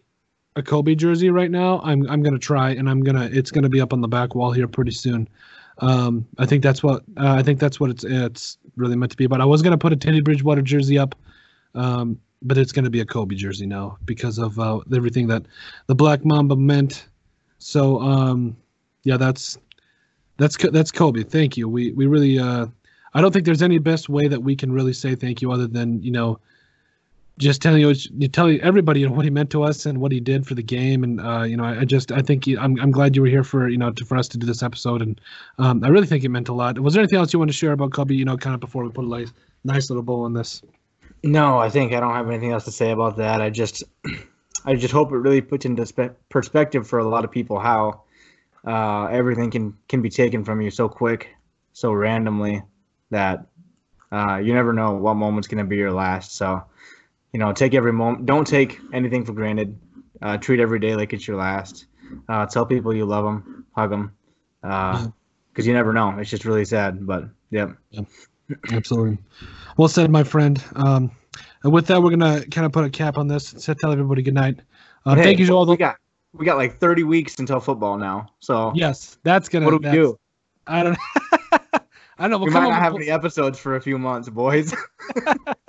a 0.57 0.63
Kobe 0.63 0.95
jersey 0.95 1.29
right 1.29 1.51
now, 1.51 1.79
I'm 1.83 2.09
I'm 2.09 2.23
gonna 2.23 2.39
try 2.39 2.71
and 2.71 2.89
I'm 2.89 3.01
gonna 3.03 3.29
it's 3.31 3.51
gonna 3.51 3.69
be 3.69 3.79
up 3.79 3.93
on 3.93 4.01
the 4.01 4.07
back 4.07 4.35
wall 4.35 4.51
here 4.51 4.67
pretty 4.67 4.91
soon. 4.91 5.29
Um, 5.79 6.27
I 6.39 6.47
think 6.47 6.63
that's 6.63 6.81
what 6.81 7.03
uh, 7.17 7.33
I 7.33 7.43
think 7.43 7.59
that's 7.59 7.79
what 7.79 7.91
it's 7.91 8.03
it's 8.03 8.57
really 8.75 8.95
meant 8.95 9.11
to 9.11 9.17
be 9.17 9.25
about. 9.25 9.39
I 9.39 9.45
was 9.45 9.61
gonna 9.61 9.77
put 9.77 9.93
a 9.93 9.95
Teddy 9.95 10.19
Bridgewater 10.19 10.63
jersey 10.63 10.97
up, 10.97 11.15
um, 11.75 12.19
but 12.41 12.57
it's 12.57 12.71
gonna 12.71 12.89
be 12.89 13.01
a 13.01 13.05
Kobe 13.05 13.35
jersey 13.35 13.67
now 13.67 13.97
because 14.05 14.39
of 14.39 14.59
uh, 14.59 14.79
everything 14.93 15.27
that 15.27 15.43
the 15.85 15.95
Black 15.95 16.25
Mamba 16.25 16.55
meant. 16.55 17.07
So 17.59 18.01
um, 18.01 18.57
yeah, 19.03 19.17
that's 19.17 19.59
that's 20.37 20.57
that's 20.57 20.91
Kobe. 20.91 21.21
Thank 21.21 21.55
you. 21.55 21.69
We 21.69 21.91
we 21.91 22.07
really 22.07 22.39
uh, 22.39 22.65
I 23.13 23.21
don't 23.21 23.31
think 23.31 23.45
there's 23.45 23.61
any 23.61 23.77
best 23.77 24.09
way 24.09 24.27
that 24.27 24.41
we 24.41 24.55
can 24.55 24.71
really 24.71 24.93
say 24.93 25.13
thank 25.13 25.43
you 25.43 25.51
other 25.51 25.67
than 25.67 26.01
you 26.01 26.11
know 26.11 26.39
just 27.37 27.61
telling 27.61 27.81
you, 27.81 27.93
you 28.17 28.27
tell 28.27 28.55
everybody 28.61 29.01
you 29.01 29.07
know, 29.07 29.13
what 29.13 29.25
he 29.25 29.31
meant 29.31 29.49
to 29.51 29.63
us 29.63 29.85
and 29.85 29.99
what 29.99 30.11
he 30.11 30.19
did 30.19 30.47
for 30.47 30.55
the 30.55 30.63
game, 30.63 31.03
and 31.03 31.21
uh, 31.21 31.43
you 31.43 31.55
know, 31.55 31.63
I, 31.63 31.81
I, 31.81 31.85
just 31.85 32.11
I 32.11 32.21
think 32.21 32.45
he, 32.45 32.57
I'm 32.57 32.79
I'm 32.79 32.91
glad 32.91 33.15
you 33.15 33.21
were 33.21 33.27
here 33.27 33.43
for 33.43 33.69
you 33.69 33.77
know 33.77 33.91
to, 33.91 34.05
for 34.05 34.17
us 34.17 34.27
to 34.29 34.37
do 34.37 34.47
this 34.47 34.63
episode, 34.63 35.01
and 35.01 35.21
um, 35.59 35.83
I 35.83 35.89
really 35.89 36.07
think 36.07 36.23
it 36.23 36.29
meant 36.29 36.49
a 36.49 36.53
lot. 36.53 36.79
Was 36.79 36.93
there 36.93 37.01
anything 37.01 37.19
else 37.19 37.33
you 37.33 37.39
want 37.39 37.49
to 37.49 37.57
share 37.57 37.71
about 37.71 37.91
Kobe? 37.93 38.15
You 38.15 38.25
know, 38.25 38.37
kind 38.37 38.53
of 38.53 38.59
before 38.59 38.83
we 38.83 38.89
put 38.89 39.05
a 39.05 39.09
nice 39.09 39.33
nice 39.63 39.89
little 39.89 40.03
bowl 40.03 40.23
on 40.23 40.33
this. 40.33 40.61
No, 41.23 41.57
I 41.57 41.69
think 41.69 41.93
I 41.93 41.99
don't 41.99 42.13
have 42.13 42.27
anything 42.27 42.51
else 42.51 42.65
to 42.65 42.71
say 42.71 42.91
about 42.91 43.17
that. 43.17 43.41
I 43.41 43.49
just, 43.49 43.83
I 44.65 44.75
just 44.75 44.93
hope 44.93 45.11
it 45.11 45.17
really 45.17 45.41
puts 45.41 45.65
into 45.65 45.85
spe- 45.85 46.15
perspective 46.29 46.87
for 46.87 46.99
a 46.99 47.07
lot 47.07 47.25
of 47.25 47.31
people 47.31 47.59
how 47.59 48.03
uh, 48.65 49.05
everything 49.05 49.51
can 49.51 49.77
can 49.87 50.01
be 50.01 50.09
taken 50.09 50.43
from 50.43 50.61
you 50.61 50.71
so 50.71 50.89
quick, 50.89 51.29
so 51.73 51.91
randomly 51.91 52.63
that 53.11 53.45
uh, 54.11 54.37
you 54.37 54.53
never 54.53 54.73
know 54.73 54.93
what 54.93 55.15
moment's 55.15 55.47
going 55.47 55.63
to 55.63 55.69
be 55.69 55.77
your 55.77 55.91
last. 55.91 56.35
So, 56.35 56.63
you 57.37 57.43
know, 57.43 57.53
take 57.53 57.75
every 57.75 57.93
moment. 57.93 58.25
Don't 58.25 58.47
take 58.47 58.79
anything 58.91 59.23
for 59.23 59.31
granted. 59.31 59.77
Uh, 60.23 60.37
treat 60.37 60.59
every 60.59 60.79
day 60.79 60.95
like 60.95 61.13
it's 61.13 61.27
your 61.27 61.37
last. 61.37 61.85
Uh, 62.27 62.47
tell 62.47 62.65
people 62.65 62.95
you 62.95 63.05
love 63.05 63.25
them, 63.25 63.63
hug 63.75 63.91
them, 63.91 64.11
because 64.61 65.67
you 65.67 65.71
never 65.71 65.93
know. 65.93 66.17
It's 66.17 66.31
just 66.31 66.45
really 66.45 66.65
sad, 66.65 67.05
but 67.05 67.25
yep. 67.51 67.77
Absolutely. 68.71 69.19
Well 69.77 69.87
said, 69.87 70.09
my 70.09 70.23
friend. 70.23 70.63
Um, 70.77 71.11
and 71.61 71.71
with 71.71 71.85
that, 71.87 72.01
we're 72.01 72.09
gonna 72.09 72.43
kind 72.47 72.65
of 72.65 72.71
put 72.71 72.85
a 72.85 72.89
cap 72.89 73.19
on 73.19 73.27
this. 73.27 73.53
So 73.59 73.75
tell 73.75 73.91
everybody 73.91 74.23
good 74.23 74.33
night. 74.33 74.59
Uh, 75.05 75.13
Hey, 75.13 75.21
thank 75.21 75.39
you 75.39 75.45
to 75.45 75.53
all 75.53 75.67
we 75.67 75.77
got 75.77 75.97
we 76.33 76.43
got 76.43 76.57
like 76.57 76.79
30 76.79 77.03
weeks 77.03 77.37
until 77.37 77.59
football 77.59 77.99
now. 77.99 78.31
So 78.39 78.71
Yes, 78.73 79.19
that's 79.21 79.47
gonna. 79.47 79.67
what 79.67 79.79
do 79.79 79.87
we 79.87 79.95
do? 79.95 80.17
I 80.65 80.81
don't. 80.81 80.97
I 82.19 82.23
don't 82.23 82.31
know. 82.31 82.37
We'll 82.39 82.47
we 82.47 82.53
might 82.53 82.69
not 82.69 82.81
have 82.81 82.95
any 82.95 83.09
episodes 83.09 83.59
for 83.59 83.75
a 83.75 83.81
few 83.81 83.97
months, 83.99 84.27
boys. 84.29 84.73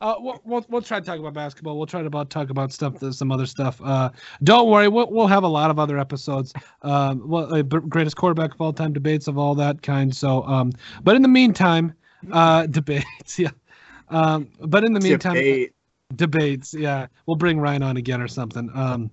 uh, 0.00 0.14
we'll, 0.18 0.40
we'll 0.44 0.66
we'll 0.68 0.82
try 0.82 0.98
to 0.98 1.06
talk 1.06 1.18
about 1.18 1.34
basketball. 1.34 1.76
We'll 1.76 1.86
try 1.86 2.00
to 2.00 2.06
about 2.06 2.30
talk 2.30 2.50
about 2.50 2.72
stuff, 2.72 2.96
some 3.12 3.30
other 3.30 3.46
stuff. 3.46 3.80
Uh, 3.82 4.10
don't 4.42 4.68
worry, 4.68 4.88
we'll 4.88 5.10
we'll 5.10 5.28
have 5.28 5.44
a 5.44 5.48
lot 5.48 5.70
of 5.70 5.78
other 5.78 5.98
episodes. 5.98 6.52
Um, 6.82 7.28
well, 7.28 7.54
uh, 7.54 7.62
greatest 7.62 8.16
quarterback 8.16 8.54
of 8.54 8.60
all 8.60 8.72
time 8.72 8.92
debates 8.92 9.28
of 9.28 9.38
all 9.38 9.54
that 9.56 9.82
kind. 9.82 10.14
So, 10.14 10.42
um, 10.44 10.72
but 11.02 11.14
in 11.14 11.22
the 11.22 11.28
meantime, 11.28 11.94
uh, 12.32 12.66
debates, 12.70 13.38
yeah. 13.38 13.50
Um, 14.08 14.48
but 14.60 14.84
in 14.84 14.92
the 14.92 15.00
meantime, 15.00 15.34
Debate. 15.34 15.72
debates, 16.16 16.74
yeah. 16.74 17.06
We'll 17.26 17.36
bring 17.36 17.60
Ryan 17.60 17.82
on 17.84 17.96
again 17.96 18.20
or 18.20 18.28
something. 18.28 18.70
Um, 18.74 19.10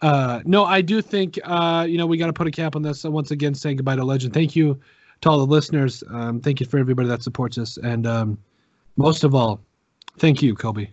uh, 0.00 0.40
no, 0.44 0.64
I 0.64 0.80
do 0.80 1.02
think 1.02 1.38
uh, 1.44 1.86
you 1.88 1.98
know 1.98 2.06
we 2.06 2.16
got 2.16 2.28
to 2.28 2.32
put 2.32 2.46
a 2.46 2.50
cap 2.50 2.74
on 2.74 2.82
this. 2.82 3.02
So 3.02 3.10
once 3.10 3.30
again, 3.30 3.54
saying 3.54 3.76
goodbye 3.76 3.96
to 3.96 4.04
Legend. 4.04 4.32
Thank 4.32 4.56
you 4.56 4.80
to 5.24 5.30
all 5.30 5.38
the 5.38 5.46
listeners. 5.46 6.04
Um, 6.10 6.40
thank 6.40 6.60
you 6.60 6.66
for 6.66 6.78
everybody 6.78 7.08
that 7.08 7.22
supports 7.22 7.58
us, 7.58 7.78
and 7.78 8.06
um, 8.06 8.38
most 8.96 9.24
of 9.24 9.34
all, 9.34 9.60
thank 10.18 10.42
you, 10.42 10.54
Kobe. 10.54 10.90